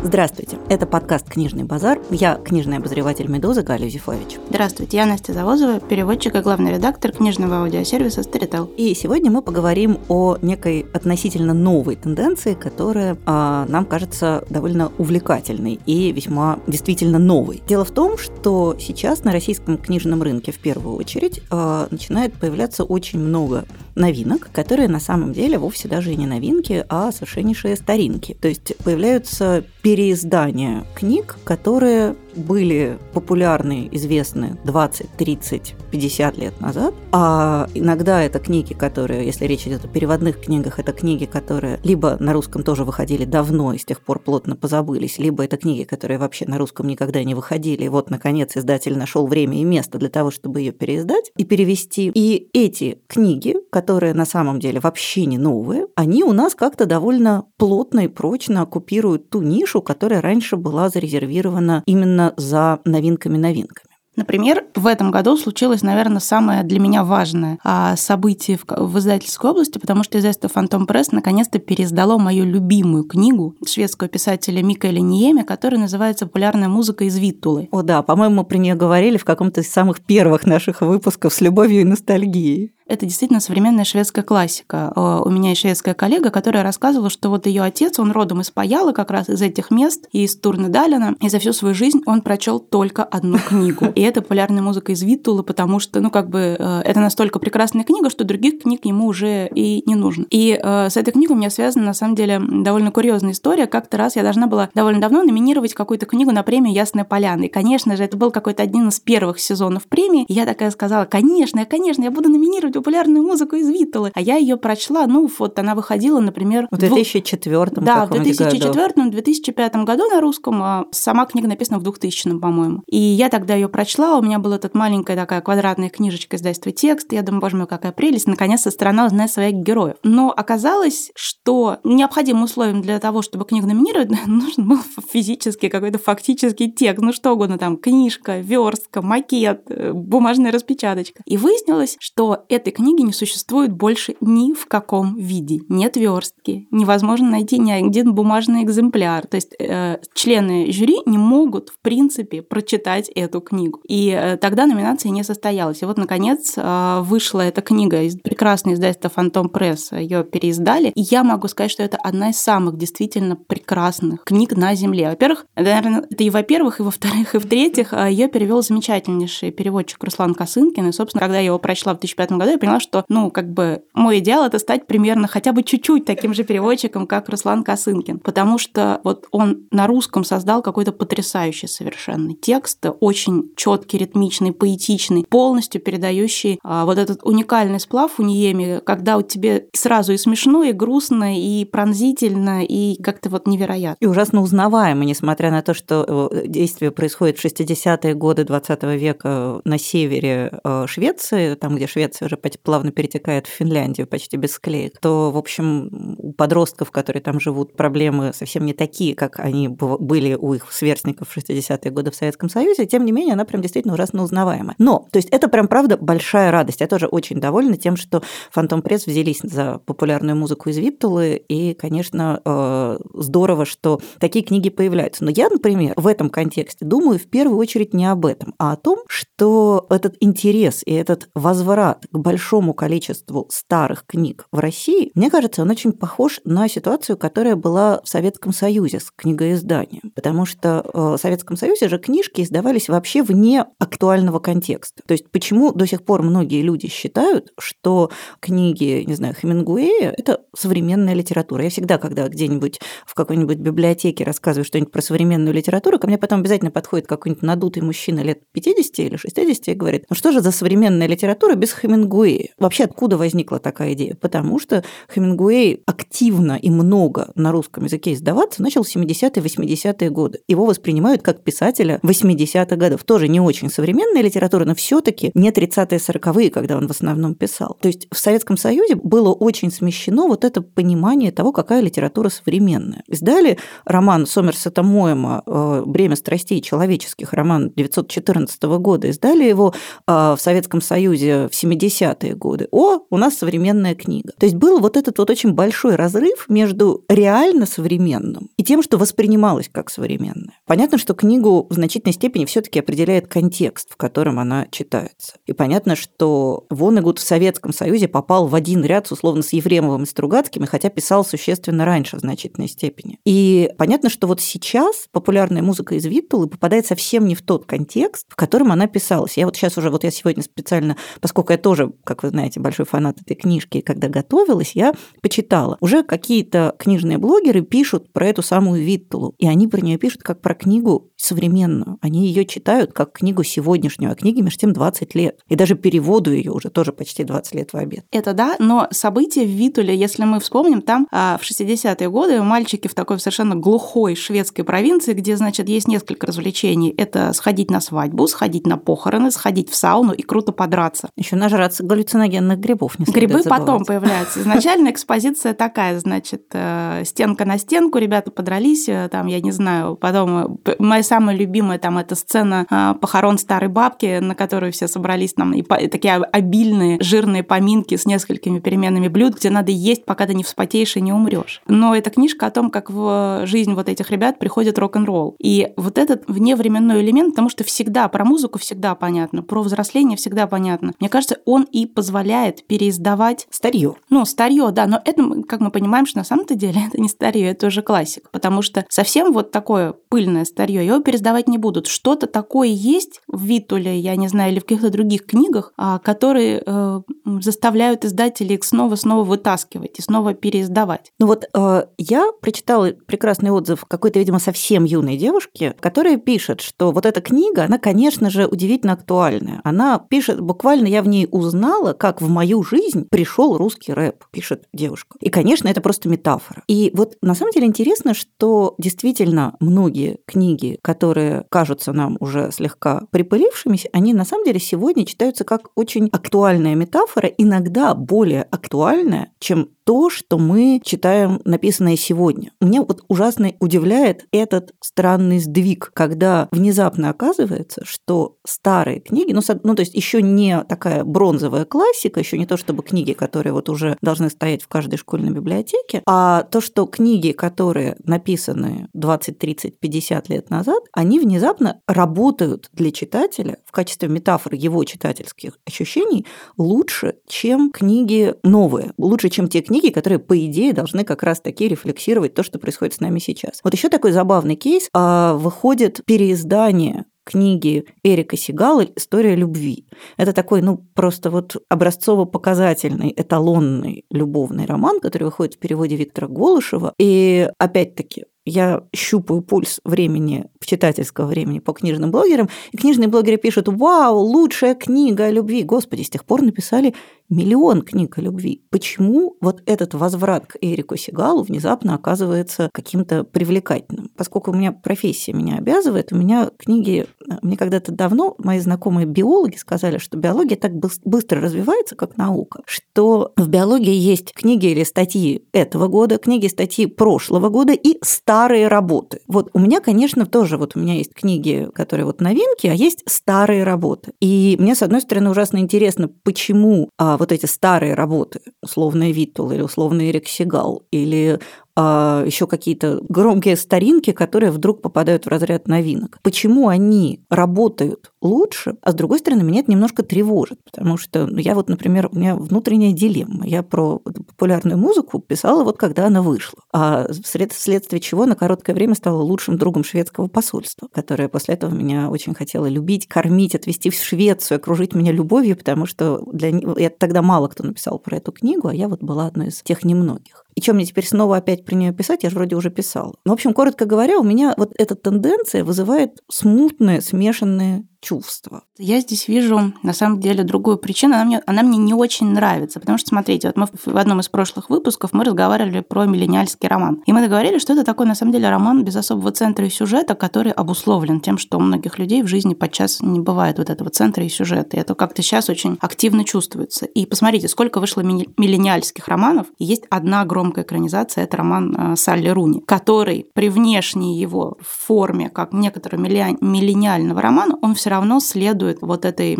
Здравствуйте, 0.00 0.58
это 0.68 0.86
подкаст 0.86 1.28
«Книжный 1.28 1.64
базар». 1.64 1.98
Я 2.10 2.36
книжный 2.36 2.76
обозреватель 2.76 3.28
«Медузы» 3.28 3.62
Галя 3.62 3.86
Юзефович. 3.86 4.38
Здравствуйте, 4.48 4.96
я 4.96 5.06
Настя 5.06 5.32
Завозова, 5.32 5.80
переводчик 5.80 6.36
и 6.36 6.40
главный 6.40 6.72
редактор 6.74 7.10
книжного 7.10 7.62
аудиосервиса 7.62 8.20
Storytel. 8.20 8.72
И 8.76 8.94
сегодня 8.94 9.32
мы 9.32 9.42
поговорим 9.42 9.98
о 10.08 10.36
некой 10.40 10.86
относительно 10.92 11.52
новой 11.52 11.96
тенденции, 11.96 12.54
которая 12.54 13.18
а, 13.26 13.66
нам 13.68 13.84
кажется 13.84 14.44
довольно 14.48 14.92
увлекательной 14.98 15.80
и 15.84 16.12
весьма 16.12 16.60
действительно 16.68 17.18
новой. 17.18 17.60
Дело 17.66 17.84
в 17.84 17.90
том, 17.90 18.18
что 18.18 18.76
сейчас 18.78 19.24
на 19.24 19.32
российском 19.32 19.78
книжном 19.78 20.22
рынке 20.22 20.52
в 20.52 20.60
первую 20.60 20.94
очередь 20.94 21.42
а, 21.50 21.88
начинает 21.90 22.34
появляться 22.34 22.84
очень 22.84 23.18
много 23.18 23.64
новинок, 23.96 24.48
которые 24.52 24.88
на 24.88 25.00
самом 25.00 25.32
деле 25.32 25.58
вовсе 25.58 25.88
даже 25.88 26.12
и 26.12 26.16
не 26.16 26.26
новинки, 26.26 26.86
а 26.88 27.10
совершеннейшие 27.12 27.74
старинки. 27.76 28.36
То 28.40 28.48
есть 28.48 28.76
появляются 28.84 29.64
переиздания 29.88 30.84
книг, 30.94 31.38
которые 31.44 32.14
были 32.38 32.98
популярны, 33.12 33.88
известны 33.92 34.56
20, 34.64 35.10
30, 35.16 35.74
50 35.90 36.38
лет 36.38 36.60
назад, 36.60 36.94
а 37.12 37.68
иногда 37.74 38.22
это 38.22 38.38
книги, 38.38 38.72
которые, 38.72 39.26
если 39.26 39.46
речь 39.46 39.66
идет 39.66 39.84
о 39.84 39.88
переводных 39.88 40.40
книгах, 40.40 40.78
это 40.78 40.92
книги, 40.92 41.24
которые 41.24 41.78
либо 41.82 42.16
на 42.20 42.32
русском 42.32 42.62
тоже 42.62 42.84
выходили 42.84 43.24
давно 43.24 43.72
и 43.72 43.78
с 43.78 43.84
тех 43.84 44.00
пор 44.00 44.18
плотно 44.18 44.56
позабылись, 44.56 45.18
либо 45.18 45.44
это 45.44 45.56
книги, 45.56 45.84
которые 45.84 46.18
вообще 46.18 46.46
на 46.46 46.58
русском 46.58 46.86
никогда 46.86 47.22
не 47.24 47.34
выходили. 47.34 47.84
И 47.84 47.88
вот, 47.88 48.10
наконец, 48.10 48.56
издатель 48.56 48.96
нашел 48.96 49.26
время 49.26 49.60
и 49.60 49.64
место 49.64 49.98
для 49.98 50.08
того, 50.08 50.30
чтобы 50.30 50.60
ее 50.60 50.72
переиздать 50.72 51.32
и 51.36 51.44
перевести. 51.44 52.10
И 52.14 52.48
эти 52.52 52.98
книги, 53.06 53.56
которые 53.70 54.14
на 54.14 54.24
самом 54.24 54.60
деле 54.60 54.80
вообще 54.80 55.26
не 55.26 55.38
новые, 55.38 55.86
они 55.94 56.24
у 56.24 56.32
нас 56.32 56.54
как-то 56.54 56.86
довольно 56.86 57.44
плотно 57.56 58.00
и 58.00 58.08
прочно 58.08 58.62
оккупируют 58.62 59.30
ту 59.30 59.42
нишу, 59.42 59.82
которая 59.82 60.20
раньше 60.20 60.56
была 60.56 60.88
зарезервирована 60.88 61.82
именно 61.86 62.27
за 62.36 62.80
новинками-новинками. 62.84 63.88
Например, 64.18 64.64
в 64.74 64.88
этом 64.88 65.12
году 65.12 65.36
случилось, 65.36 65.82
наверное, 65.82 66.18
самое 66.18 66.64
для 66.64 66.80
меня 66.80 67.04
важное 67.04 67.60
а, 67.62 67.94
событие 67.94 68.58
в, 68.58 68.64
в 68.66 68.98
издательской 68.98 69.50
области, 69.52 69.78
потому 69.78 70.02
что 70.02 70.18
издательство 70.18 70.48
«Фантом 70.48 70.88
Пресс» 70.88 71.12
наконец-то 71.12 71.60
переиздало 71.60 72.18
мою 72.18 72.44
любимую 72.44 73.04
книгу 73.04 73.54
шведского 73.64 74.08
писателя 74.08 74.60
Микаэля 74.60 74.98
Ниеми, 74.98 75.42
которая 75.42 75.80
называется 75.80 76.26
«Популярная 76.26 76.66
музыка 76.66 77.04
из 77.04 77.16
Виттулы». 77.16 77.68
О 77.70 77.82
да, 77.82 78.02
по-моему, 78.02 78.34
мы 78.38 78.44
про 78.44 78.56
нее 78.56 78.74
говорили 78.74 79.18
в 79.18 79.24
каком-то 79.24 79.60
из 79.60 79.70
самых 79.70 80.00
первых 80.00 80.46
наших 80.46 80.80
выпусков 80.80 81.32
с 81.32 81.40
любовью 81.40 81.82
и 81.82 81.84
ностальгией 81.84 82.72
это 82.88 83.06
действительно 83.06 83.40
современная 83.40 83.84
шведская 83.84 84.22
классика. 84.22 84.92
Э, 84.96 85.20
у 85.24 85.30
меня 85.30 85.50
есть 85.50 85.60
шведская 85.60 85.94
коллега, 85.94 86.30
которая 86.30 86.62
рассказывала, 86.62 87.10
что 87.10 87.28
вот 87.28 87.46
ее 87.46 87.62
отец, 87.62 87.98
он 87.98 88.10
родом 88.12 88.40
из 88.40 88.50
Паяла, 88.50 88.92
как 88.92 89.10
раз 89.10 89.28
из 89.28 89.40
этих 89.42 89.70
мест, 89.70 90.08
и 90.12 90.24
из 90.24 90.36
Турнедалина, 90.36 91.14
и 91.20 91.28
за 91.28 91.38
всю 91.38 91.52
свою 91.52 91.74
жизнь 91.74 92.00
он 92.06 92.22
прочел 92.22 92.58
только 92.58 93.04
одну 93.04 93.38
книгу. 93.48 93.86
И 93.94 94.00
это 94.00 94.22
популярная 94.22 94.62
музыка 94.62 94.92
из 94.92 95.02
Виттулы, 95.02 95.42
потому 95.42 95.78
что, 95.78 96.00
ну, 96.00 96.10
как 96.10 96.30
бы, 96.30 96.56
э, 96.58 96.82
это 96.84 97.00
настолько 97.00 97.38
прекрасная 97.38 97.84
книга, 97.84 98.10
что 98.10 98.24
других 98.24 98.62
книг 98.62 98.84
ему 98.84 99.06
уже 99.06 99.48
и 99.54 99.82
не 99.86 99.94
нужно. 99.94 100.24
И 100.30 100.58
э, 100.60 100.88
с 100.90 100.96
этой 100.96 101.12
книгой 101.12 101.36
у 101.36 101.38
меня 101.38 101.50
связана, 101.50 101.84
на 101.84 101.94
самом 101.94 102.14
деле, 102.14 102.40
довольно 102.40 102.90
курьезная 102.90 103.32
история. 103.32 103.66
Как-то 103.66 103.98
раз 103.98 104.16
я 104.16 104.22
должна 104.22 104.46
была 104.46 104.70
довольно 104.74 105.00
давно 105.00 105.22
номинировать 105.22 105.74
какую-то 105.74 106.06
книгу 106.06 106.32
на 106.32 106.42
премию 106.42 106.74
«Ясная 106.74 107.04
поляна». 107.04 107.44
И, 107.44 107.48
конечно 107.48 107.96
же, 107.96 108.04
это 108.04 108.16
был 108.16 108.30
какой-то 108.30 108.62
один 108.62 108.88
из 108.88 108.98
первых 108.98 109.38
сезонов 109.40 109.86
премии. 109.86 110.24
И 110.24 110.32
я 110.32 110.46
такая 110.46 110.70
сказала, 110.70 111.04
конечно, 111.04 111.64
конечно, 111.66 112.02
я 112.02 112.10
буду 112.10 112.30
номинировать 112.30 112.77
популярную 112.78 113.24
музыку 113.24 113.56
из 113.56 113.68
Виттелы. 113.68 114.12
А 114.14 114.20
я 114.20 114.36
ее 114.36 114.56
прочла, 114.56 115.06
ну, 115.06 115.28
вот 115.38 115.58
она 115.58 115.74
выходила, 115.74 116.20
например... 116.20 116.68
В 116.70 116.78
2004 116.78 117.66
двух... 117.66 117.84
Да, 117.84 118.06
в 118.06 118.12
2004-2005 118.12 119.84
году 119.84 120.08
на 120.08 120.20
русском. 120.20 120.62
А 120.62 120.86
сама 120.92 121.26
книга 121.26 121.48
написана 121.48 121.78
в 121.78 121.82
2000 121.82 122.38
по-моему. 122.38 122.82
И 122.86 122.98
я 122.98 123.28
тогда 123.28 123.54
ее 123.54 123.68
прочла, 123.68 124.18
у 124.18 124.22
меня 124.22 124.38
была 124.38 124.56
эта 124.56 124.70
маленькая 124.72 125.16
такая 125.16 125.40
квадратная 125.40 125.88
книжечка 125.88 126.36
издательства 126.36 126.72
«Текст». 126.72 127.12
Я 127.12 127.22
думаю, 127.22 127.40
боже 127.40 127.56
мой, 127.56 127.66
какая 127.66 127.92
прелесть, 127.92 128.26
наконец-то 128.26 128.70
страна 128.70 129.06
узнает 129.06 129.30
своих 129.30 129.54
героев. 129.54 129.96
Но 130.02 130.32
оказалось, 130.36 131.10
что 131.14 131.78
необходимым 131.84 132.44
условием 132.44 132.82
для 132.82 132.98
того, 132.98 133.22
чтобы 133.22 133.44
книгу 133.44 133.66
номинировать, 133.66 134.10
нужен 134.26 134.68
был 134.68 134.78
физический 135.12 135.68
какой-то 135.68 135.98
фактический 135.98 136.70
текст, 136.70 137.02
ну 137.02 137.12
что 137.12 137.32
угодно 137.32 137.58
там, 137.58 137.76
книжка, 137.76 138.38
верстка, 138.38 139.02
макет, 139.02 139.62
э, 139.68 139.92
бумажная 139.92 140.52
распечаточка. 140.52 141.22
И 141.24 141.36
выяснилось, 141.36 141.96
что 142.00 142.44
этой 142.68 142.70
книги 142.72 143.02
не 143.02 143.12
существует 143.12 143.72
больше 143.72 144.14
ни 144.20 144.52
в 144.52 144.66
каком 144.66 145.16
виде. 145.16 145.60
Нет 145.68 145.96
верстки, 145.96 146.68
невозможно 146.70 147.30
найти 147.30 147.58
ни 147.58 147.70
один 147.70 148.14
бумажный 148.14 148.62
экземпляр. 148.62 149.26
То 149.26 149.36
есть 149.36 149.54
э, 149.58 149.98
члены 150.14 150.70
жюри 150.70 150.98
не 151.06 151.18
могут, 151.18 151.70
в 151.70 151.78
принципе, 151.80 152.42
прочитать 152.42 153.08
эту 153.14 153.40
книгу. 153.40 153.80
И 153.88 154.10
э, 154.10 154.36
тогда 154.36 154.66
номинация 154.66 155.10
не 155.10 155.22
состоялась. 155.22 155.82
И 155.82 155.86
вот, 155.86 155.96
наконец, 155.96 156.54
э, 156.56 157.00
вышла 157.02 157.40
эта 157.40 157.62
книга 157.62 158.02
из 158.02 158.16
прекрасной 158.16 158.74
издательства 158.74 159.10
Фантом 159.10 159.48
Пресс. 159.48 159.92
Ее 159.92 160.24
переиздали. 160.24 160.88
И 160.94 161.00
я 161.00 161.24
могу 161.24 161.48
сказать, 161.48 161.70
что 161.70 161.82
это 161.82 161.96
одна 161.98 162.30
из 162.30 162.38
самых 162.38 162.76
действительно 162.76 163.36
прекрасных 163.36 164.24
книг 164.24 164.56
на 164.56 164.74
Земле. 164.74 165.08
Во-первых, 165.08 165.46
наверное, 165.56 166.04
это 166.10 166.22
и 166.22 166.30
во-первых, 166.30 166.80
и 166.80 166.82
во-вторых, 166.82 167.34
и 167.34 167.38
в-третьих, 167.38 167.92
э, 167.92 168.10
ее 168.10 168.28
перевел 168.28 168.62
замечательнейший 168.62 169.52
переводчик 169.52 170.02
Руслан 170.04 170.34
Косынкин. 170.34 170.88
И, 170.88 170.92
собственно, 170.92 171.20
когда 171.20 171.38
я 171.38 171.46
его 171.46 171.58
прочла 171.58 171.94
в 171.94 172.00
2005 172.00 172.32
году, 172.32 172.57
я 172.58 172.60
поняла, 172.60 172.80
что 172.80 172.88
что, 172.88 173.04
ну, 173.08 173.30
как 173.30 173.52
бы 173.52 173.82
мой 173.94 174.18
идеал 174.18 174.44
это 174.44 174.58
стать 174.58 174.86
примерно 174.86 175.28
хотя 175.28 175.52
бы 175.52 175.62
чуть-чуть 175.62 176.04
таким 176.04 176.34
же 176.34 176.44
переводчиком, 176.44 177.06
как 177.06 177.28
Руслан 177.28 177.62
Косынкин, 177.62 178.18
потому 178.18 178.58
что 178.58 179.00
вот 179.04 179.26
он 179.30 179.66
на 179.70 179.86
русском 179.86 180.24
создал 180.24 180.62
какой-то 180.62 180.92
потрясающий 180.92 181.66
совершенно 181.66 182.34
текст, 182.34 182.84
очень 183.00 183.50
четкий, 183.56 183.98
ритмичный, 183.98 184.52
поэтичный, 184.52 185.24
полностью 185.28 185.80
передающий 185.80 186.58
а, 186.62 186.84
вот 186.84 186.98
этот 186.98 187.20
уникальный 187.22 187.80
сплав 187.80 188.18
у 188.18 188.22
Ниеми, 188.22 188.80
когда 188.84 189.18
у 189.18 189.22
тебя 189.22 189.62
сразу 189.72 190.12
и 190.12 190.16
смешно, 190.16 190.64
и 190.64 190.72
грустно, 190.72 191.38
и 191.38 191.64
пронзительно, 191.64 192.64
и 192.64 193.00
как-то 193.02 193.28
вот 193.28 193.46
невероятно. 193.46 193.96
И 194.00 194.06
ужасно 194.06 194.40
узнаваемо, 194.40 195.04
несмотря 195.04 195.50
на 195.50 195.62
то, 195.62 195.74
что 195.74 196.30
э, 196.32 196.46
действие 196.46 196.90
происходит 196.90 197.38
в 197.38 197.44
60-е 197.44 198.14
годы 198.14 198.44
20 198.44 198.82
века 198.84 199.60
на 199.64 199.78
севере 199.78 200.52
э, 200.64 200.86
Швеции, 200.86 201.54
там, 201.54 201.76
где 201.76 201.86
Швеция 201.86 202.26
уже 202.26 202.36
плавно 202.56 202.92
перетекает 202.92 203.46
в 203.46 203.50
Финляндию 203.50 204.06
почти 204.06 204.36
без 204.36 204.52
склеек, 204.52 204.98
то, 205.00 205.30
в 205.30 205.36
общем, 205.36 206.16
у 206.18 206.32
подростков, 206.32 206.90
которые 206.90 207.22
там 207.22 207.40
живут, 207.40 207.74
проблемы 207.74 208.32
совсем 208.32 208.64
не 208.64 208.72
такие, 208.72 209.14
как 209.14 209.40
они 209.40 209.68
были 209.68 210.34
у 210.34 210.54
их 210.54 210.72
сверстников 210.72 211.28
в 211.28 211.36
60-е 211.36 211.90
годы 211.90 212.10
в 212.10 212.14
Советском 212.14 212.48
Союзе, 212.48 212.86
тем 212.86 213.04
не 213.04 213.12
менее, 213.12 213.34
она 213.34 213.44
прям 213.44 213.60
действительно 213.60 213.94
ужасно 213.94 214.22
узнаваема. 214.22 214.74
Но, 214.78 215.06
то 215.10 215.18
есть 215.18 215.28
это 215.30 215.48
прям, 215.48 215.68
правда, 215.68 215.96
большая 215.96 216.50
радость. 216.50 216.80
Я 216.80 216.86
тоже 216.86 217.06
очень 217.06 217.40
довольна 217.40 217.76
тем, 217.76 217.96
что 217.96 218.22
Фантом 218.50 218.82
Пресс 218.82 219.06
взялись 219.06 219.40
за 219.42 219.80
популярную 219.84 220.36
музыку 220.36 220.70
из 220.70 220.78
Виптулы, 220.78 221.36
и, 221.48 221.74
конечно, 221.74 222.40
э, 222.44 222.98
здорово, 223.14 223.64
что 223.64 224.00
такие 224.18 224.44
книги 224.44 224.70
появляются. 224.70 225.24
Но 225.24 225.30
я, 225.30 225.48
например, 225.48 225.94
в 225.96 226.06
этом 226.06 226.30
контексте 226.30 226.84
думаю 226.84 227.18
в 227.18 227.26
первую 227.26 227.58
очередь 227.58 227.94
не 227.94 228.06
об 228.06 228.26
этом, 228.26 228.54
а 228.58 228.72
о 228.72 228.76
том, 228.76 228.98
что 229.08 229.86
этот 229.90 230.16
интерес 230.20 230.82
и 230.84 230.92
этот 230.92 231.28
возврат 231.34 232.06
к 232.10 232.18
большому 232.28 232.74
количеству 232.74 233.48
старых 233.50 234.04
книг 234.06 234.46
в 234.52 234.58
России, 234.58 235.10
мне 235.14 235.30
кажется, 235.30 235.62
он 235.62 235.70
очень 235.70 235.92
похож 235.92 236.40
на 236.44 236.68
ситуацию, 236.68 237.16
которая 237.16 237.56
была 237.56 238.02
в 238.04 238.08
Советском 238.08 238.52
Союзе 238.52 239.00
с 239.00 239.10
книгоизданием. 239.16 240.12
Потому 240.14 240.44
что 240.44 240.84
э, 240.84 240.98
в 241.16 241.16
Советском 241.16 241.56
Союзе 241.56 241.88
же 241.88 241.98
книжки 241.98 242.42
издавались 242.42 242.90
вообще 242.90 243.22
вне 243.22 243.64
актуального 243.78 244.40
контекста. 244.40 245.02
То 245.06 245.12
есть 245.12 245.30
почему 245.30 245.72
до 245.72 245.86
сих 245.86 246.04
пор 246.04 246.22
многие 246.22 246.60
люди 246.60 246.86
считают, 246.88 247.50
что 247.58 248.10
книги, 248.40 249.04
не 249.06 249.14
знаю, 249.14 249.34
Хемингуэя– 249.34 250.12
это 250.18 250.42
современная 250.54 251.14
литература. 251.14 251.64
Я 251.64 251.70
всегда, 251.70 251.96
когда 251.96 252.28
где-нибудь 252.28 252.78
в 253.06 253.14
какой-нибудь 253.14 253.56
библиотеке 253.56 254.24
рассказываю 254.24 254.66
что-нибудь 254.66 254.92
про 254.92 255.00
современную 255.00 255.54
литературу, 255.54 255.98
ко 255.98 256.06
мне 256.06 256.18
потом 256.18 256.40
обязательно 256.40 256.70
подходит 256.70 257.06
какой-нибудь 257.06 257.42
надутый 257.42 257.82
мужчина 257.82 258.20
лет 258.20 258.42
50 258.52 258.98
или 258.98 259.16
60 259.16 259.68
и 259.68 259.74
говорит, 259.74 260.04
ну 260.10 260.14
что 260.14 260.30
же 260.30 260.42
за 260.42 260.50
современная 260.50 261.06
литература 261.06 261.54
без 261.54 261.72
Хемингуэя? 261.72 262.17
Вообще 262.58 262.84
откуда 262.84 263.16
возникла 263.16 263.58
такая 263.58 263.92
идея? 263.92 264.16
Потому 264.20 264.58
что 264.58 264.84
Хемингуэй 265.12 265.82
активно 265.86 266.52
и 266.56 266.70
много 266.70 267.30
на 267.34 267.52
русском 267.52 267.84
языке 267.84 268.14
издаваться 268.14 268.62
начал 268.62 268.82
в 268.82 268.94
70-е, 268.94 269.42
80-е 269.42 270.10
годы. 270.10 270.40
Его 270.48 270.66
воспринимают 270.66 271.22
как 271.22 271.42
писателя 271.44 272.00
80-х 272.02 272.76
годов. 272.76 273.04
Тоже 273.04 273.28
не 273.28 273.40
очень 273.40 273.70
современная 273.70 274.22
литература, 274.22 274.64
но 274.64 274.74
все 274.74 275.00
таки 275.00 275.30
не 275.34 275.50
30-е, 275.50 275.98
40-е, 275.98 276.50
когда 276.50 276.76
он 276.76 276.88
в 276.88 276.90
основном 276.90 277.34
писал. 277.34 277.76
То 277.80 277.88
есть 277.88 278.08
в 278.12 278.18
Советском 278.18 278.56
Союзе 278.56 278.96
было 278.96 279.32
очень 279.32 279.70
смещено 279.70 280.26
вот 280.26 280.44
это 280.44 280.60
понимание 280.62 281.30
того, 281.32 281.52
какая 281.52 281.80
литература 281.80 282.28
современная. 282.28 283.02
Издали 283.06 283.58
роман 283.84 284.26
Сомерсета 284.26 284.82
Моэма 284.82 285.42
э, 285.46 285.82
«Бремя 285.86 286.16
страстей 286.16 286.60
человеческих», 286.60 287.32
роман 287.32 287.66
1914 287.66 288.62
года. 288.62 289.08
Издали 289.08 289.44
его 289.44 289.74
э, 290.06 290.12
в 290.12 290.38
Советском 290.40 290.80
Союзе 290.80 291.48
в 291.48 291.54
70 291.54 292.07
60-е 292.08 292.34
годы. 292.34 292.68
О, 292.70 293.00
у 293.10 293.16
нас 293.16 293.36
современная 293.36 293.94
книга. 293.94 294.32
То 294.38 294.46
есть 294.46 294.56
был 294.56 294.80
вот 294.80 294.96
этот 294.96 295.18
вот 295.18 295.30
очень 295.30 295.52
большой 295.52 295.96
разрыв 295.96 296.46
между 296.48 297.04
реально 297.08 297.66
современным 297.66 298.50
и 298.56 298.64
тем, 298.64 298.82
что 298.82 298.98
воспринималось 298.98 299.68
как 299.70 299.90
современное. 299.90 300.54
Понятно, 300.66 300.98
что 300.98 301.14
книгу 301.14 301.66
в 301.68 301.74
значительной 301.74 302.12
степени 302.12 302.44
все-таки 302.44 302.78
определяет 302.78 303.28
контекст, 303.28 303.92
в 303.92 303.96
котором 303.96 304.38
она 304.38 304.66
читается. 304.70 305.34
И 305.46 305.52
понятно, 305.52 305.96
что 305.96 306.66
Вонегуд 306.70 307.18
в 307.18 307.22
Советском 307.22 307.72
Союзе 307.72 308.08
попал 308.08 308.46
в 308.46 308.54
один 308.54 308.84
ряд 308.84 309.10
условно 309.10 309.42
с 309.42 309.52
Ефремовым 309.52 310.02
и 310.02 310.06
Стругацким, 310.06 310.66
хотя 310.66 310.88
писал 310.88 311.24
существенно 311.24 311.84
раньше 311.84 312.16
в 312.16 312.20
значительной 312.20 312.68
степени. 312.68 313.18
И 313.24 313.70
понятно, 313.78 314.10
что 314.10 314.26
вот 314.26 314.40
сейчас 314.40 315.08
популярная 315.12 315.62
музыка 315.62 315.94
из 315.94 316.04
Виттулы 316.04 316.48
попадает 316.48 316.86
совсем 316.86 317.26
не 317.26 317.34
в 317.34 317.42
тот 317.42 317.66
контекст, 317.66 318.26
в 318.28 318.36
котором 318.36 318.72
она 318.72 318.86
писалась. 318.86 319.36
Я 319.36 319.46
вот 319.46 319.56
сейчас 319.56 319.78
уже, 319.78 319.90
вот 319.90 320.04
я 320.04 320.10
сегодня 320.10 320.42
специально, 320.42 320.96
поскольку 321.20 321.52
я 321.52 321.58
тоже, 321.58 321.92
как 322.04 322.22
вы 322.22 322.30
знаете, 322.30 322.60
большой 322.60 322.86
фанат 322.86 323.20
этой 323.20 323.34
книжки, 323.34 323.80
когда 323.80 324.08
готовилась, 324.08 324.72
я 324.72 324.92
почитала. 325.20 325.76
Уже 325.80 326.02
какие-то 326.02 326.74
книжные 326.78 327.18
блогеры 327.18 327.62
пишут 327.62 328.12
про 328.12 328.26
эту 328.26 328.42
самую 328.42 328.82
Виттулу, 328.82 329.34
и 329.38 329.46
они 329.46 329.68
про 329.68 329.80
нее 329.80 329.98
пишут 329.98 330.22
как 330.22 330.40
про 330.40 330.54
книгу 330.54 331.07
современную. 331.18 331.98
Они 332.00 332.26
ее 332.26 332.44
читают 332.44 332.92
как 332.92 333.12
книгу 333.12 333.42
сегодняшнюю, 333.42 334.12
а 334.12 334.14
книге 334.14 334.42
между 334.42 334.60
тем 334.60 334.72
20 334.72 335.14
лет. 335.14 335.40
И 335.48 335.56
даже 335.56 335.74
переводу 335.74 336.32
ее 336.32 336.52
уже 336.52 336.70
тоже 336.70 336.92
почти 336.92 337.24
20 337.24 337.54
лет 337.54 337.72
в 337.72 337.76
обед. 337.76 338.04
Это 338.12 338.32
да, 338.32 338.56
но 338.58 338.88
события 338.92 339.44
в 339.44 339.48
Витуле, 339.48 339.94
если 339.94 340.24
мы 340.24 340.40
вспомним, 340.40 340.80
там 340.80 341.06
а, 341.10 341.38
в 341.40 341.42
60-е 341.42 342.08
годы 342.08 342.42
мальчики 342.42 342.88
в 342.88 342.94
такой 342.94 343.18
совершенно 343.18 343.56
глухой 343.56 344.14
шведской 344.14 344.64
провинции, 344.64 345.12
где, 345.12 345.36
значит, 345.36 345.68
есть 345.68 345.88
несколько 345.88 346.26
развлечений. 346.26 346.94
Это 346.96 347.32
сходить 347.32 347.70
на 347.70 347.80
свадьбу, 347.80 348.26
сходить 348.28 348.66
на 348.66 348.78
похороны, 348.78 349.30
сходить 349.30 349.70
в 349.70 349.74
сауну 349.74 350.12
и 350.12 350.22
круто 350.22 350.52
подраться. 350.52 351.10
Еще 351.16 351.36
нажраться 351.36 351.82
галлюциногенных 351.82 352.58
грибов. 352.58 352.98
Не 352.98 353.04
Грибы 353.04 353.42
потом 353.42 353.84
появляются. 353.84 354.40
Изначально 354.40 354.90
экспозиция 354.90 355.54
такая, 355.54 355.98
значит, 355.98 356.44
э, 356.52 357.02
стенка 357.04 357.44
на 357.44 357.58
стенку, 357.58 357.98
ребята 357.98 358.30
подрались, 358.30 358.88
э, 358.88 359.08
там, 359.10 359.26
я 359.26 359.40
не 359.40 359.50
знаю, 359.50 359.96
потом 359.96 360.60
э, 360.64 360.76
моя 360.78 361.02
самая 361.08 361.36
любимая 361.36 361.78
там 361.78 361.98
эта 361.98 362.14
сцена 362.14 362.96
похорон 363.00 363.38
старой 363.38 363.68
бабки, 363.68 364.18
на 364.20 364.34
которую 364.34 364.72
все 364.72 364.88
собрались 364.88 365.34
там, 365.34 365.52
и 365.52 365.62
такие 365.62 366.14
обильные 366.14 366.98
жирные 367.00 367.42
поминки 367.42 367.96
с 367.96 368.06
несколькими 368.06 368.58
переменными 368.60 369.08
блюд, 369.08 369.36
где 369.36 369.50
надо 369.50 369.72
есть, 369.72 370.04
пока 370.04 370.26
ты 370.26 370.34
не 370.34 370.44
вспотеешь 370.44 370.96
и 370.96 371.00
не 371.00 371.12
умрешь. 371.12 371.62
Но 371.66 371.94
это 371.94 372.10
книжка 372.10 372.46
о 372.46 372.50
том, 372.50 372.70
как 372.70 372.90
в 372.90 373.42
жизнь 373.46 373.74
вот 373.74 373.88
этих 373.88 374.10
ребят 374.10 374.38
приходит 374.38 374.78
рок-н-ролл. 374.78 375.34
И 375.38 375.72
вот 375.76 375.98
этот 375.98 376.24
вневременной 376.28 377.00
элемент, 377.02 377.30
потому 377.30 377.48
что 377.48 377.64
всегда 377.64 378.08
про 378.08 378.24
музыку 378.24 378.58
всегда 378.58 378.94
понятно, 378.94 379.42
про 379.42 379.62
взросление 379.62 380.16
всегда 380.16 380.46
понятно. 380.46 380.92
Мне 381.00 381.08
кажется, 381.08 381.38
он 381.44 381.62
и 381.62 381.86
позволяет 381.86 382.66
переиздавать 382.66 383.46
старье. 383.50 383.94
Ну, 384.10 384.24
старье, 384.24 384.70
да, 384.70 384.86
но 384.86 385.00
это, 385.04 385.42
как 385.42 385.60
мы 385.60 385.70
понимаем, 385.70 386.06
что 386.06 386.18
на 386.18 386.24
самом-то 386.24 386.54
деле 386.54 386.82
это 386.88 387.00
не 387.00 387.08
старье, 387.08 387.50
это 387.50 387.66
уже 387.66 387.82
классик, 387.82 388.28
потому 388.30 388.62
что 388.62 388.84
совсем 388.88 389.32
вот 389.32 389.50
такое 389.50 389.94
пыльное 390.08 390.44
старье 390.44 390.84
его 390.84 390.97
пересдавать 391.02 391.48
не 391.48 391.58
будут. 391.58 391.86
Что-то 391.86 392.26
такое 392.26 392.68
есть 392.68 393.20
в 393.26 393.44
Витуле, 393.44 393.98
я 393.98 394.16
не 394.16 394.28
знаю, 394.28 394.52
или 394.52 394.60
в 394.60 394.64
каких-то 394.64 394.90
других 394.90 395.26
книгах, 395.26 395.72
а, 395.76 395.98
которые 395.98 396.62
э, 396.64 397.00
заставляют 397.40 398.04
издателей 398.04 398.56
их 398.56 398.64
снова-снова 398.64 399.24
вытаскивать 399.24 399.98
и 399.98 400.02
снова 400.02 400.34
переиздавать. 400.34 401.12
Ну 401.18 401.26
вот 401.26 401.44
э, 401.52 401.82
я 401.98 402.30
прочитала 402.40 402.90
прекрасный 403.06 403.50
отзыв 403.50 403.84
какой-то, 403.84 404.18
видимо, 404.18 404.38
совсем 404.38 404.84
юной 404.84 405.16
девушки, 405.16 405.74
которая 405.80 406.16
пишет, 406.16 406.60
что 406.60 406.92
вот 406.92 407.06
эта 407.06 407.20
книга, 407.20 407.64
она, 407.64 407.78
конечно 407.78 408.30
же, 408.30 408.46
удивительно 408.46 408.94
актуальная. 408.94 409.60
Она 409.64 409.98
пишет, 409.98 410.40
буквально 410.40 410.86
я 410.86 411.02
в 411.02 411.08
ней 411.08 411.28
узнала, 411.30 411.92
как 411.92 412.20
в 412.20 412.28
мою 412.28 412.62
жизнь 412.62 413.06
пришел 413.08 413.56
русский 413.56 413.92
рэп, 413.92 414.24
пишет 414.30 414.64
девушка. 414.72 415.16
И, 415.20 415.30
конечно, 415.30 415.68
это 415.68 415.80
просто 415.80 416.08
метафора. 416.08 416.62
И 416.68 416.90
вот 416.94 417.16
на 417.22 417.34
самом 417.34 417.52
деле 417.52 417.66
интересно, 417.66 418.14
что 418.14 418.74
действительно 418.78 419.56
многие 419.60 420.18
книги, 420.26 420.78
которые 420.88 421.44
кажутся 421.50 421.92
нам 421.92 422.16
уже 422.18 422.50
слегка 422.50 423.02
припылившимися, 423.10 423.90
они 423.92 424.14
на 424.14 424.24
самом 424.24 424.46
деле 424.46 424.58
сегодня 424.58 425.04
читаются 425.04 425.44
как 425.44 425.68
очень 425.74 426.08
актуальная 426.12 426.74
метафора, 426.74 427.28
иногда 427.28 427.94
более 427.94 428.44
актуальная, 428.44 429.30
чем 429.38 429.68
то, 429.88 430.10
что 430.10 430.36
мы 430.36 430.82
читаем 430.84 431.40
написанное 431.46 431.96
сегодня. 431.96 432.52
Меня 432.60 432.82
вот 432.82 433.04
ужасно 433.08 433.52
удивляет 433.58 434.26
этот 434.32 434.74
странный 434.82 435.38
сдвиг, 435.38 435.92
когда 435.94 436.48
внезапно 436.52 437.08
оказывается, 437.08 437.86
что 437.86 438.36
старые 438.46 439.00
книги, 439.00 439.32
ну, 439.32 439.40
ну 439.62 439.74
то 439.74 439.80
есть 439.80 439.94
еще 439.94 440.20
не 440.20 440.62
такая 440.64 441.04
бронзовая 441.04 441.64
классика, 441.64 442.20
еще 442.20 442.36
не 442.36 442.44
то, 442.44 442.58
чтобы 442.58 442.82
книги, 442.82 443.14
которые 443.14 443.54
вот 443.54 443.70
уже 443.70 443.96
должны 444.02 444.28
стоять 444.28 444.62
в 444.62 444.68
каждой 444.68 444.98
школьной 444.98 445.30
библиотеке, 445.30 446.02
а 446.06 446.42
то, 446.42 446.60
что 446.60 446.84
книги, 446.84 447.32
которые 447.32 447.96
написаны 448.04 448.88
20, 448.92 449.38
30, 449.38 449.80
50 449.80 450.28
лет 450.28 450.50
назад, 450.50 450.77
они 450.92 451.20
внезапно 451.20 451.80
работают 451.86 452.68
для 452.72 452.90
читателя 452.90 453.58
в 453.64 453.72
качестве 453.72 454.08
метафоры 454.08 454.56
его 454.56 454.82
читательских 454.84 455.58
ощущений 455.66 456.26
лучше, 456.56 457.16
чем 457.26 457.70
книги 457.70 458.34
новые, 458.42 458.92
лучше, 458.98 459.28
чем 459.28 459.48
те 459.48 459.60
книги, 459.60 459.90
которые, 459.90 460.18
по 460.18 460.38
идее, 460.46 460.72
должны 460.72 461.04
как 461.04 461.22
раз-таки 461.22 461.68
рефлексировать 461.68 462.34
то, 462.34 462.42
что 462.42 462.58
происходит 462.58 462.94
с 462.94 463.00
нами 463.00 463.18
сейчас. 463.18 463.60
Вот 463.64 463.74
еще 463.74 463.88
такой 463.88 464.12
забавный 464.12 464.56
кейс. 464.56 464.88
А, 464.92 465.34
выходит 465.34 466.02
переиздание 466.04 467.04
книги 467.28 467.84
Эрика 468.02 468.38
Сигала 468.38 468.86
«История 468.96 469.36
любви». 469.36 469.86
Это 470.16 470.32
такой, 470.32 470.62
ну, 470.62 470.78
просто 470.94 471.30
вот 471.30 471.56
образцово-показательный, 471.68 473.12
эталонный 473.14 474.06
любовный 474.10 474.64
роман, 474.64 474.98
который 474.98 475.24
выходит 475.24 475.54
в 475.54 475.58
переводе 475.58 475.96
Виктора 475.96 476.26
Голышева. 476.26 476.94
И 476.98 477.50
опять-таки, 477.58 478.24
я 478.48 478.82
щупаю 478.94 479.42
пульс 479.42 479.80
времени, 479.84 480.46
читательского 480.64 481.26
времени 481.26 481.58
по 481.58 481.72
книжным 481.72 482.10
блогерам, 482.10 482.48
и 482.72 482.76
книжные 482.76 483.08
блогеры 483.08 483.36
пишут 483.36 483.68
«Вау, 483.68 484.18
лучшая 484.18 484.74
книга 484.74 485.24
о 485.24 485.30
любви!» 485.30 485.62
Господи, 485.62 486.02
с 486.02 486.10
тех 486.10 486.24
пор 486.24 486.42
написали 486.42 486.94
миллион 487.28 487.82
книг 487.82 488.18
о 488.18 488.20
любви. 488.20 488.62
Почему 488.70 489.36
вот 489.40 489.62
этот 489.66 489.94
возврат 489.94 490.46
к 490.46 490.56
Эрику 490.60 490.96
Сигалу 490.96 491.42
внезапно 491.42 491.94
оказывается 491.94 492.70
каким-то 492.72 493.24
привлекательным? 493.24 494.10
Поскольку 494.16 494.50
у 494.50 494.54
меня 494.54 494.72
профессия 494.72 495.32
меня 495.32 495.56
обязывает, 495.56 496.12
у 496.12 496.16
меня 496.16 496.50
книги... 496.58 497.06
Мне 497.42 497.56
когда-то 497.56 497.92
давно 497.92 498.34
мои 498.38 498.58
знакомые 498.58 499.06
биологи 499.06 499.56
сказали, 499.56 499.98
что 499.98 500.16
биология 500.16 500.56
так 500.56 500.72
быстро 501.04 501.40
развивается, 501.40 501.94
как 501.94 502.16
наука, 502.16 502.62
что 502.66 503.32
в 503.36 503.48
биологии 503.48 503.94
есть 503.94 504.32
книги 504.32 504.66
или 504.66 504.84
статьи 504.84 505.44
этого 505.52 505.88
года, 505.88 506.18
книги, 506.18 506.46
статьи 506.46 506.86
прошлого 506.86 507.50
года 507.50 507.72
и 507.74 507.98
старые 508.02 508.68
работы. 508.68 509.20
Вот 509.26 509.50
у 509.52 509.58
меня, 509.58 509.80
конечно, 509.80 510.26
тоже 510.26 510.56
вот 510.56 510.76
у 510.76 510.80
меня 510.80 510.94
есть 510.94 511.14
книги, 511.14 511.68
которые 511.74 512.06
вот 512.06 512.20
новинки, 512.20 512.66
а 512.66 512.72
есть 512.72 513.02
старые 513.06 513.64
работы. 513.64 514.12
И 514.20 514.56
мне, 514.58 514.74
с 514.74 514.82
одной 514.82 515.02
стороны, 515.02 515.30
ужасно 515.30 515.58
интересно, 515.58 516.08
почему 516.08 516.88
а, 516.96 517.17
вот 517.18 517.32
эти 517.32 517.46
старые 517.46 517.94
работы, 517.94 518.40
условный 518.62 519.12
Виттул 519.12 519.50
или 519.52 519.62
условный 519.62 520.10
Эрик 520.10 520.28
Сигал, 520.28 520.82
или 520.90 521.40
еще 521.78 522.46
какие-то 522.46 523.00
громкие 523.08 523.56
старинки, 523.56 524.12
которые 524.12 524.50
вдруг 524.50 524.82
попадают 524.82 525.26
в 525.26 525.28
разряд 525.28 525.68
новинок. 525.68 526.18
Почему 526.22 526.68
они 526.68 527.22
работают 527.30 528.12
лучше, 528.20 528.76
а 528.82 528.90
с 528.90 528.94
другой 528.94 529.20
стороны, 529.20 529.44
меня 529.44 529.60
это 529.60 529.70
немножко 529.70 530.02
тревожит, 530.02 530.58
потому 530.64 530.96
что 530.96 531.26
ну, 531.26 531.38
я 531.38 531.54
вот, 531.54 531.68
например, 531.68 532.08
у 532.10 532.16
меня 532.16 532.34
внутренняя 532.34 532.92
дилемма. 532.92 533.46
Я 533.46 533.62
про 533.62 533.98
популярную 533.98 534.76
музыку 534.76 535.20
писала 535.20 535.62
вот 535.62 535.78
когда 535.78 536.06
она 536.06 536.22
вышла, 536.22 536.60
а 536.72 537.06
вследствие 537.22 538.00
чего 538.00 538.26
на 538.26 538.34
короткое 538.34 538.74
время 538.74 538.94
стала 538.94 539.22
лучшим 539.22 539.56
другом 539.56 539.84
шведского 539.84 540.26
посольства, 540.26 540.88
которое 540.92 541.28
после 541.28 541.54
этого 541.54 541.72
меня 541.72 542.10
очень 542.10 542.34
хотело 542.34 542.66
любить, 542.66 543.06
кормить, 543.06 543.54
отвезти 543.54 543.90
в 543.90 543.94
Швецию, 543.94 544.56
окружить 544.56 544.94
меня 544.94 545.12
любовью, 545.12 545.56
потому 545.56 545.86
что 545.86 546.22
для... 546.32 546.48
я 546.76 546.90
тогда 546.90 547.22
мало 547.22 547.48
кто 547.48 547.64
написал 547.64 547.98
про 547.98 548.16
эту 548.16 548.32
книгу, 548.32 548.68
а 548.68 548.74
я 548.74 548.88
вот 548.88 549.02
была 549.02 549.26
одной 549.26 549.48
из 549.48 549.62
тех 549.62 549.84
немногих. 549.84 550.44
И 550.58 550.60
что 550.60 550.72
мне 550.72 550.84
теперь 550.84 551.06
снова 551.06 551.36
опять 551.36 551.64
про 551.64 551.76
нее 551.76 551.92
писать? 551.92 552.24
Я 552.24 552.30
же 552.30 552.34
вроде 552.34 552.56
уже 552.56 552.70
писала. 552.70 553.14
Ну, 553.24 553.30
в 553.30 553.34
общем, 553.34 553.54
коротко 553.54 553.84
говоря, 553.84 554.18
у 554.18 554.24
меня 554.24 554.54
вот 554.56 554.72
эта 554.76 554.96
тенденция 554.96 555.62
вызывает 555.62 556.18
смутные, 556.28 557.00
смешанные 557.00 557.84
чувства. 558.00 558.62
Я 558.78 559.00
здесь 559.00 559.28
вижу, 559.28 559.72
на 559.82 559.92
самом 559.92 560.20
деле, 560.20 560.44
другую 560.44 560.78
причину. 560.78 561.14
Она 561.14 561.24
мне, 561.24 561.42
она 561.46 561.62
мне 561.62 561.78
не 561.78 561.94
очень 561.94 562.28
нравится, 562.28 562.78
потому 562.78 562.98
что, 562.98 563.08
смотрите, 563.08 563.48
вот 563.48 563.56
мы 563.56 563.92
в 563.92 563.96
одном 563.96 564.20
из 564.20 564.28
прошлых 564.28 564.70
выпусков 564.70 565.12
мы 565.12 565.24
разговаривали 565.24 565.80
про 565.80 566.04
миллениальский 566.04 566.68
роман. 566.68 567.02
И 567.06 567.12
мы 567.12 567.20
договорились, 567.22 567.60
что 567.60 567.72
это 567.72 567.84
такой, 567.84 568.06
на 568.06 568.14
самом 568.14 568.32
деле, 568.32 568.48
роман 568.48 568.84
без 568.84 568.94
особого 568.96 569.32
центра 569.32 569.66
и 569.66 569.70
сюжета, 569.70 570.14
который 570.14 570.52
обусловлен 570.52 571.20
тем, 571.20 571.38
что 571.38 571.58
у 571.58 571.60
многих 571.60 571.98
людей 571.98 572.22
в 572.22 572.28
жизни 572.28 572.54
подчас 572.54 573.00
не 573.00 573.20
бывает 573.20 573.58
вот 573.58 573.68
этого 573.68 573.90
центра 573.90 574.24
и 574.24 574.28
сюжета. 574.28 574.76
И 574.76 574.80
это 574.80 574.94
как-то 574.94 575.22
сейчас 575.22 575.48
очень 575.48 575.76
активно 575.80 576.24
чувствуется. 576.24 576.86
И 576.86 577.04
посмотрите, 577.04 577.48
сколько 577.48 577.80
вышло 577.80 578.02
миллениальских 578.02 579.08
романов, 579.08 579.46
и 579.58 579.64
есть 579.64 579.84
одна 579.90 580.24
громкая 580.24 580.64
экранизация, 580.64 581.24
это 581.24 581.36
роман 581.36 581.74
э, 581.76 581.96
Салли 581.96 582.28
Руни, 582.28 582.60
который 582.60 583.26
при 583.34 583.48
внешней 583.48 584.20
его 584.20 584.56
форме, 584.60 585.30
как 585.30 585.52
некоторого 585.52 586.00
миллениального 586.00 587.20
романа, 587.20 587.56
он 587.60 587.74
все 587.74 587.87
все 587.88 587.94
равно 587.94 588.20
следует 588.20 588.82
вот 588.82 589.06
этой 589.06 589.38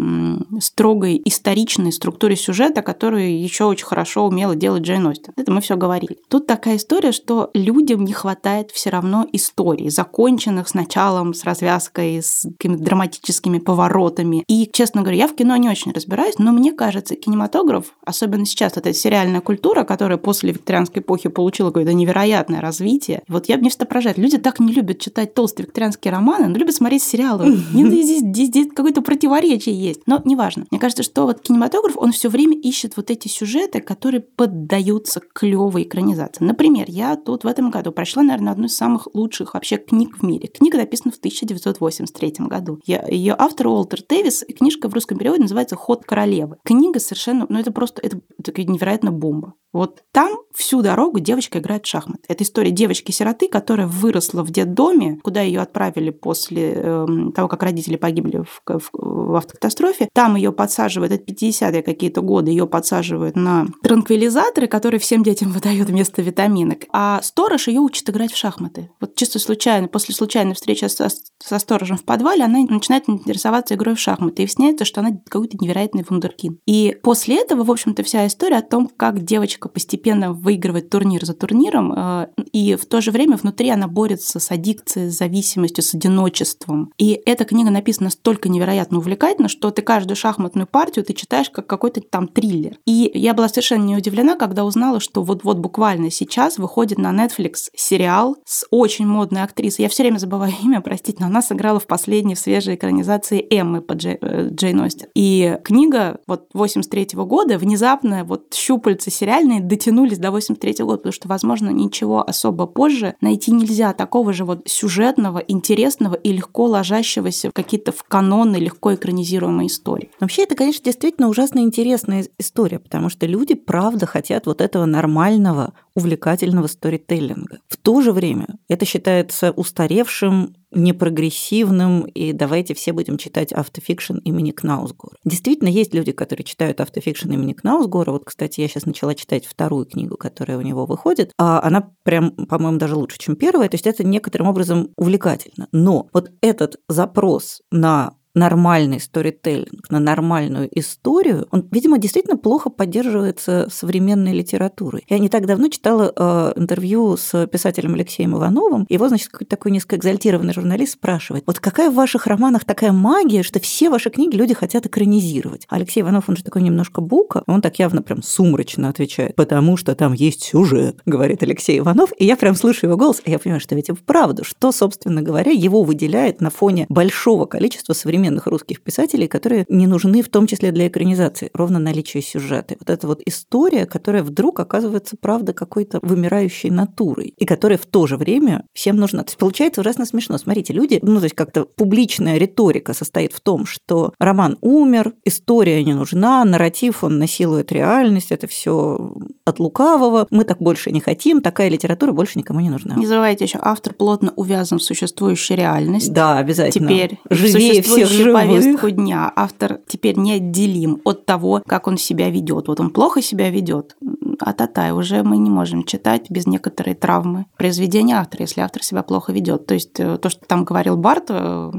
строгой 0.58 1.20
историчной 1.22 1.92
структуре 1.92 2.34
сюжета, 2.34 2.80
которую 2.80 3.38
еще 3.38 3.64
очень 3.64 3.84
хорошо 3.84 4.26
умела 4.26 4.56
делать 4.56 4.84
Джейн 4.84 5.06
Остин. 5.06 5.34
Это 5.36 5.52
мы 5.52 5.60
все 5.60 5.76
говорили. 5.76 6.16
Тут 6.28 6.46
такая 6.46 6.76
история, 6.76 7.12
что 7.12 7.50
людям 7.52 8.06
не 8.06 8.14
хватает 8.14 8.70
все 8.70 8.88
равно 8.88 9.26
историй, 9.34 9.90
законченных 9.90 10.66
с 10.66 10.72
началом, 10.72 11.34
с 11.34 11.44
развязкой, 11.44 12.22
с 12.22 12.46
какими-то 12.56 12.82
драматическими 12.82 13.58
поворотами. 13.58 14.44
И, 14.48 14.66
честно 14.72 15.02
говоря, 15.02 15.18
я 15.18 15.28
в 15.28 15.34
кино 15.34 15.54
не 15.56 15.68
очень 15.68 15.92
разбираюсь, 15.92 16.38
но 16.38 16.50
мне 16.52 16.72
кажется, 16.72 17.16
кинематограф, 17.16 17.92
особенно 18.06 18.46
сейчас, 18.46 18.76
вот 18.76 18.86
эта 18.86 18.96
сериальная 18.96 19.42
культура, 19.42 19.84
которая 19.84 20.16
после 20.16 20.52
викторианской 20.52 21.02
эпохи 21.02 21.28
получила 21.28 21.68
какое-то 21.68 21.92
невероятное 21.92 22.62
развитие. 22.62 23.20
Вот 23.28 23.46
я 23.50 23.58
мне 23.58 23.68
всегда 23.68 23.84
поражает. 23.84 24.16
Люди 24.16 24.38
так 24.38 24.58
не 24.58 24.72
любят 24.72 25.00
читать 25.00 25.34
толстые 25.34 25.66
викторианские 25.66 26.12
романы, 26.12 26.48
но 26.48 26.56
любят 26.56 26.74
смотреть 26.74 27.02
сериалы. 27.02 27.54
Здесь, 28.08 28.22
здесь, 28.38 28.48
здесь 28.48 28.68
какое-то 28.74 29.02
противоречие 29.02 29.74
есть. 29.74 30.02
Но 30.06 30.20
неважно. 30.24 30.66
Мне 30.70 30.80
кажется, 30.80 31.02
что 31.02 31.24
вот 31.24 31.40
кинематограф, 31.40 31.96
он 31.96 32.12
все 32.12 32.28
время 32.28 32.56
ищет 32.56 32.96
вот 32.96 33.10
эти 33.10 33.28
сюжеты, 33.28 33.80
которые 33.80 34.20
поддаются 34.20 35.20
клевой 35.20 35.82
экранизации. 35.82 36.44
Например, 36.44 36.84
я 36.88 37.16
тут 37.16 37.44
в 37.44 37.46
этом 37.46 37.70
году 37.70 37.92
прочла, 37.92 38.22
наверное, 38.22 38.52
одну 38.52 38.66
из 38.66 38.76
самых 38.76 39.08
лучших 39.14 39.54
вообще 39.54 39.76
книг 39.76 40.18
в 40.18 40.22
мире. 40.24 40.48
Книга 40.48 40.78
написана 40.78 41.12
в 41.12 41.18
1983 41.18 42.46
году. 42.46 42.78
Ее 42.86 43.34
автор 43.36 43.68
Уолтер 43.68 44.02
Тевис, 44.02 44.44
книжка 44.56 44.88
в 44.88 44.94
русском 44.94 45.18
переводе 45.18 45.42
называется 45.42 45.76
«Ход 45.76 46.04
королевы». 46.04 46.56
Книга 46.64 47.00
совершенно, 47.00 47.46
ну 47.48 47.58
это 47.58 47.72
просто, 47.72 48.00
это, 48.02 48.20
это 48.38 48.64
невероятно 48.64 49.10
бомба. 49.10 49.54
Вот 49.78 50.02
там 50.10 50.40
всю 50.52 50.82
дорогу 50.82 51.20
девочка 51.20 51.60
играет 51.60 51.86
в 51.86 51.88
шахматы. 51.88 52.22
Это 52.26 52.42
история 52.42 52.72
девочки-сироты, 52.72 53.46
которая 53.46 53.86
выросла 53.86 54.42
в 54.42 54.50
детдоме, 54.50 55.20
куда 55.22 55.40
ее 55.42 55.60
отправили 55.60 56.10
после 56.10 56.72
э, 56.74 57.06
того, 57.32 57.46
как 57.46 57.62
родители 57.62 57.94
погибли 57.94 58.38
в, 58.38 58.60
в, 58.66 58.90
в 58.92 59.36
автокатастрофе. 59.36 60.08
Там 60.12 60.34
ее 60.34 60.50
подсаживают, 60.50 61.12
это 61.12 61.22
50-е 61.22 61.82
какие-то 61.84 62.22
годы, 62.22 62.50
ее 62.50 62.66
подсаживают 62.66 63.36
на 63.36 63.68
транквилизаторы, 63.84 64.66
которые 64.66 64.98
всем 64.98 65.22
детям 65.22 65.52
выдают 65.52 65.88
вместо 65.88 66.22
витаминок. 66.22 66.86
А 66.92 67.22
сторож 67.22 67.68
ее 67.68 67.78
учит 67.78 68.10
играть 68.10 68.32
в 68.32 68.36
шахматы. 68.36 68.90
Вот 69.00 69.14
чисто 69.14 69.38
случайно, 69.38 69.86
после 69.86 70.12
случайной 70.12 70.54
встречи 70.54 70.86
со, 70.86 71.08
со 71.42 71.58
сторожем 71.58 71.96
в 71.96 72.04
подвале, 72.04 72.44
она 72.44 72.60
начинает 72.68 73.08
интересоваться 73.08 73.74
игрой 73.74 73.94
в 73.94 74.00
шахматы. 74.00 74.42
И 74.42 74.46
выясняется, 74.46 74.84
что 74.84 75.00
она 75.00 75.10
какой-то 75.28 75.56
невероятный 75.60 76.04
вундеркин. 76.08 76.58
И 76.66 76.96
после 77.02 77.40
этого, 77.40 77.64
в 77.64 77.70
общем-то, 77.70 78.02
вся 78.02 78.26
история 78.26 78.56
о 78.56 78.62
том, 78.62 78.88
как 78.88 79.24
девочка 79.24 79.68
постепенно 79.68 80.32
выигрывает 80.32 80.90
турнир 80.90 81.24
за 81.24 81.34
турниром, 81.34 81.92
э, 81.92 82.28
и 82.52 82.74
в 82.74 82.86
то 82.86 83.00
же 83.00 83.10
время 83.10 83.36
внутри 83.36 83.70
она 83.70 83.86
борется 83.88 84.40
с 84.40 84.50
аддикцией, 84.50 85.10
с 85.10 85.18
зависимостью, 85.18 85.84
с 85.84 85.94
одиночеством. 85.94 86.92
И 86.98 87.20
эта 87.24 87.44
книга 87.44 87.70
написана 87.70 88.06
настолько 88.06 88.48
невероятно 88.48 88.98
увлекательно, 88.98 89.48
что 89.48 89.70
ты 89.70 89.82
каждую 89.82 90.16
шахматную 90.16 90.66
партию 90.66 91.04
ты 91.04 91.12
читаешь 91.12 91.50
как 91.50 91.66
какой-то 91.66 92.00
там 92.00 92.28
триллер. 92.28 92.78
И 92.86 93.10
я 93.14 93.34
была 93.34 93.48
совершенно 93.48 93.84
не 93.84 93.96
удивлена, 93.96 94.36
когда 94.36 94.64
узнала, 94.64 95.00
что 95.00 95.22
вот-вот 95.22 95.58
буквально 95.58 96.10
сейчас 96.10 96.58
выходит 96.58 96.98
на 96.98 97.12
Netflix 97.12 97.70
сериал 97.74 98.36
с 98.44 98.66
очень 98.70 99.06
модной 99.06 99.42
актрисой. 99.42 99.84
Я 99.84 99.88
все 99.88 100.02
время 100.02 100.18
забываю 100.18 100.52
имя, 100.62 100.80
простите, 100.80 101.18
но 101.20 101.27
она 101.28 101.42
сыграла 101.42 101.78
в 101.78 101.86
последней 101.86 102.34
в 102.34 102.38
свежей 102.38 102.74
экранизации 102.74 103.46
Эммы 103.50 103.80
по 103.80 103.92
Джей, 103.92 104.18
э, 104.20 104.48
Джейн 104.50 104.80
Остин. 104.80 105.08
И 105.14 105.58
книга 105.62 106.20
вот 106.26 106.48
83 106.54 107.14
-го 107.14 107.26
года 107.26 107.58
внезапно 107.58 108.24
вот 108.24 108.54
щупальца 108.54 109.10
сериальные 109.10 109.60
дотянулись 109.60 110.18
до 110.18 110.30
83 110.30 110.84
года, 110.84 110.98
потому 110.98 111.12
что, 111.12 111.28
возможно, 111.28 111.70
ничего 111.70 112.26
особо 112.26 112.66
позже 112.66 113.14
найти 113.20 113.52
нельзя 113.52 113.92
такого 113.92 114.32
же 114.32 114.44
вот 114.44 114.62
сюжетного, 114.66 115.38
интересного 115.38 116.14
и 116.14 116.32
легко 116.32 116.64
ложащегося 116.64 117.50
в 117.50 117.52
какие-то 117.52 117.92
в 117.92 118.02
каноны 118.04 118.56
легко 118.56 118.94
экранизируемой 118.94 119.66
истории. 119.66 120.10
Вообще, 120.20 120.44
это, 120.44 120.54
конечно, 120.54 120.84
действительно 120.84 121.28
ужасно 121.28 121.60
интересная 121.60 122.26
история, 122.38 122.78
потому 122.78 123.10
что 123.10 123.26
люди, 123.26 123.54
правда, 123.54 124.06
хотят 124.06 124.46
вот 124.46 124.60
этого 124.60 124.86
нормального, 124.86 125.74
увлекательного 125.98 126.68
сторителлинга. 126.68 127.58
В 127.66 127.76
то 127.76 128.00
же 128.00 128.12
время 128.12 128.46
это 128.68 128.84
считается 128.84 129.50
устаревшим 129.50 130.54
непрогрессивным, 130.70 132.02
и 132.02 132.32
давайте 132.32 132.74
все 132.74 132.92
будем 132.92 133.16
читать 133.16 133.52
автофикшн 133.52 134.18
имени 134.18 134.52
Кнаусгора. 134.52 135.16
Действительно, 135.24 135.68
есть 135.68 135.94
люди, 135.94 136.12
которые 136.12 136.44
читают 136.44 136.80
автофикшн 136.80 137.32
имени 137.32 137.52
Кнаусгора. 137.52 138.12
Вот, 138.12 138.24
кстати, 138.26 138.60
я 138.60 138.68
сейчас 138.68 138.86
начала 138.86 139.14
читать 139.14 139.46
вторую 139.46 139.86
книгу, 139.86 140.16
которая 140.16 140.58
у 140.58 140.62
него 140.62 140.86
выходит. 140.86 141.32
А 141.38 141.60
она 141.62 141.90
прям, 142.04 142.32
по-моему, 142.32 142.78
даже 142.78 142.96
лучше, 142.96 143.18
чем 143.18 143.34
первая. 143.34 143.68
То 143.68 143.74
есть 143.74 143.86
это 143.86 144.04
некоторым 144.04 144.46
образом 144.46 144.90
увлекательно. 144.96 145.68
Но 145.72 146.08
вот 146.12 146.30
этот 146.42 146.76
запрос 146.88 147.62
на 147.72 148.17
нормальный 148.34 149.00
сторителлинг, 149.00 149.90
на 149.90 149.98
нормальную 149.98 150.68
историю, 150.78 151.46
он, 151.50 151.66
видимо, 151.70 151.98
действительно 151.98 152.36
плохо 152.36 152.70
поддерживается 152.70 153.68
современной 153.70 154.32
литературой. 154.32 155.04
Я 155.08 155.18
не 155.18 155.28
так 155.28 155.46
давно 155.46 155.68
читала 155.68 156.12
э, 156.14 156.52
интервью 156.56 157.16
с 157.16 157.46
писателем 157.46 157.94
Алексеем 157.94 158.36
Ивановым. 158.36 158.86
Его, 158.88 159.08
значит, 159.08 159.28
какой-то 159.28 159.50
такой 159.50 159.72
несколько 159.72 159.96
экзальтированный 159.96 160.52
журналист 160.52 160.94
спрашивает, 160.94 161.44
вот 161.46 161.58
какая 161.58 161.90
в 161.90 161.94
ваших 161.94 162.26
романах 162.26 162.64
такая 162.64 162.92
магия, 162.92 163.42
что 163.42 163.60
все 163.60 163.90
ваши 163.90 164.10
книги 164.10 164.36
люди 164.36 164.54
хотят 164.54 164.86
экранизировать? 164.86 165.66
Алексей 165.68 166.02
Иванов, 166.02 166.28
он 166.28 166.36
же 166.36 166.44
такой 166.44 166.62
немножко 166.62 167.00
бука, 167.00 167.42
он 167.46 167.60
так 167.60 167.78
явно 167.78 168.02
прям 168.02 168.22
сумрачно 168.22 168.88
отвечает, 168.88 169.34
потому 169.34 169.76
что 169.76 169.94
там 169.94 170.12
есть 170.12 170.42
сюжет, 170.42 171.00
говорит 171.06 171.42
Алексей 171.42 171.78
Иванов, 171.78 172.12
и 172.18 172.24
я 172.24 172.36
прям 172.36 172.54
слышу 172.54 172.86
его 172.86 172.96
голос, 172.96 173.20
и 173.24 173.30
я 173.30 173.38
понимаю, 173.38 173.60
что 173.60 173.74
ведь 173.74 173.88
вправду, 173.88 174.44
что, 174.44 174.72
собственно 174.72 175.22
говоря, 175.22 175.50
его 175.50 175.82
выделяет 175.82 176.40
на 176.40 176.50
фоне 176.50 176.86
большого 176.88 177.46
количества 177.46 177.94
современных 177.94 178.17
современных 178.18 178.46
русских 178.48 178.82
писателей, 178.82 179.28
которые 179.28 179.64
не 179.68 179.86
нужны 179.86 180.22
в 180.22 180.28
том 180.28 180.48
числе 180.48 180.72
для 180.72 180.88
экранизации, 180.88 181.50
ровно 181.54 181.78
наличие 181.78 182.20
сюжета. 182.22 182.74
Вот 182.80 182.90
эта 182.90 183.06
вот 183.06 183.22
история, 183.26 183.86
которая 183.86 184.24
вдруг 184.24 184.58
оказывается, 184.58 185.16
правда, 185.20 185.52
какой-то 185.52 186.00
вымирающей 186.02 186.70
натурой, 186.70 187.32
и 187.36 187.44
которая 187.44 187.78
в 187.78 187.86
то 187.86 188.08
же 188.08 188.16
время 188.16 188.64
всем 188.74 188.96
нужна. 188.96 189.22
То 189.22 189.28
есть 189.28 189.38
получается 189.38 189.82
ужасно 189.82 190.04
смешно. 190.04 190.36
Смотрите, 190.36 190.72
люди, 190.72 190.98
ну, 191.00 191.18
то 191.18 191.24
есть 191.24 191.36
как-то 191.36 191.64
публичная 191.64 192.38
риторика 192.38 192.92
состоит 192.92 193.32
в 193.32 193.40
том, 193.40 193.66
что 193.66 194.12
роман 194.18 194.58
умер, 194.62 195.12
история 195.24 195.84
не 195.84 195.94
нужна, 195.94 196.44
нарратив, 196.44 197.04
он 197.04 197.18
насилует 197.18 197.70
реальность, 197.70 198.32
это 198.32 198.48
все 198.48 199.14
от 199.44 199.60
лукавого, 199.60 200.26
мы 200.30 200.44
так 200.44 200.58
больше 200.58 200.90
не 200.90 201.00
хотим, 201.00 201.40
такая 201.40 201.68
литература 201.68 202.12
больше 202.12 202.38
никому 202.38 202.60
не 202.60 202.70
нужна. 202.70 202.96
Не 202.96 203.06
забывайте 203.06 203.44
еще, 203.44 203.58
автор 203.62 203.94
плотно 203.94 204.32
увязан 204.34 204.78
в 204.78 204.82
существующую 204.82 205.56
реальность. 205.56 206.12
Да, 206.12 206.38
обязательно. 206.38 206.88
Теперь 206.88 207.18
живее 207.30 207.82
всех 207.82 208.07
живых. 208.08 208.34
повестку 208.34 208.90
дня. 208.90 209.32
Автор 209.34 209.80
теперь 209.86 210.18
неотделим 210.18 211.00
от 211.04 211.26
того, 211.26 211.62
как 211.66 211.86
он 211.86 211.96
себя 211.96 212.30
ведет. 212.30 212.68
Вот 212.68 212.80
он 212.80 212.90
плохо 212.90 213.22
себя 213.22 213.50
ведет, 213.50 213.96
а 214.40 214.52
татай 214.52 214.92
уже 214.92 215.22
мы 215.22 215.38
не 215.38 215.50
можем 215.50 215.84
читать 215.84 216.30
без 216.30 216.46
некоторой 216.46 216.94
травмы 216.94 217.46
произведения 217.56 218.16
автора, 218.16 218.42
если 218.42 218.60
автор 218.60 218.82
себя 218.82 219.02
плохо 219.02 219.32
ведет. 219.32 219.66
То 219.66 219.74
есть 219.74 219.98
э, 219.98 220.18
то, 220.18 220.28
что 220.28 220.44
там 220.46 220.64
говорил 220.64 220.96
Барт 220.96 221.26
э, 221.28 221.70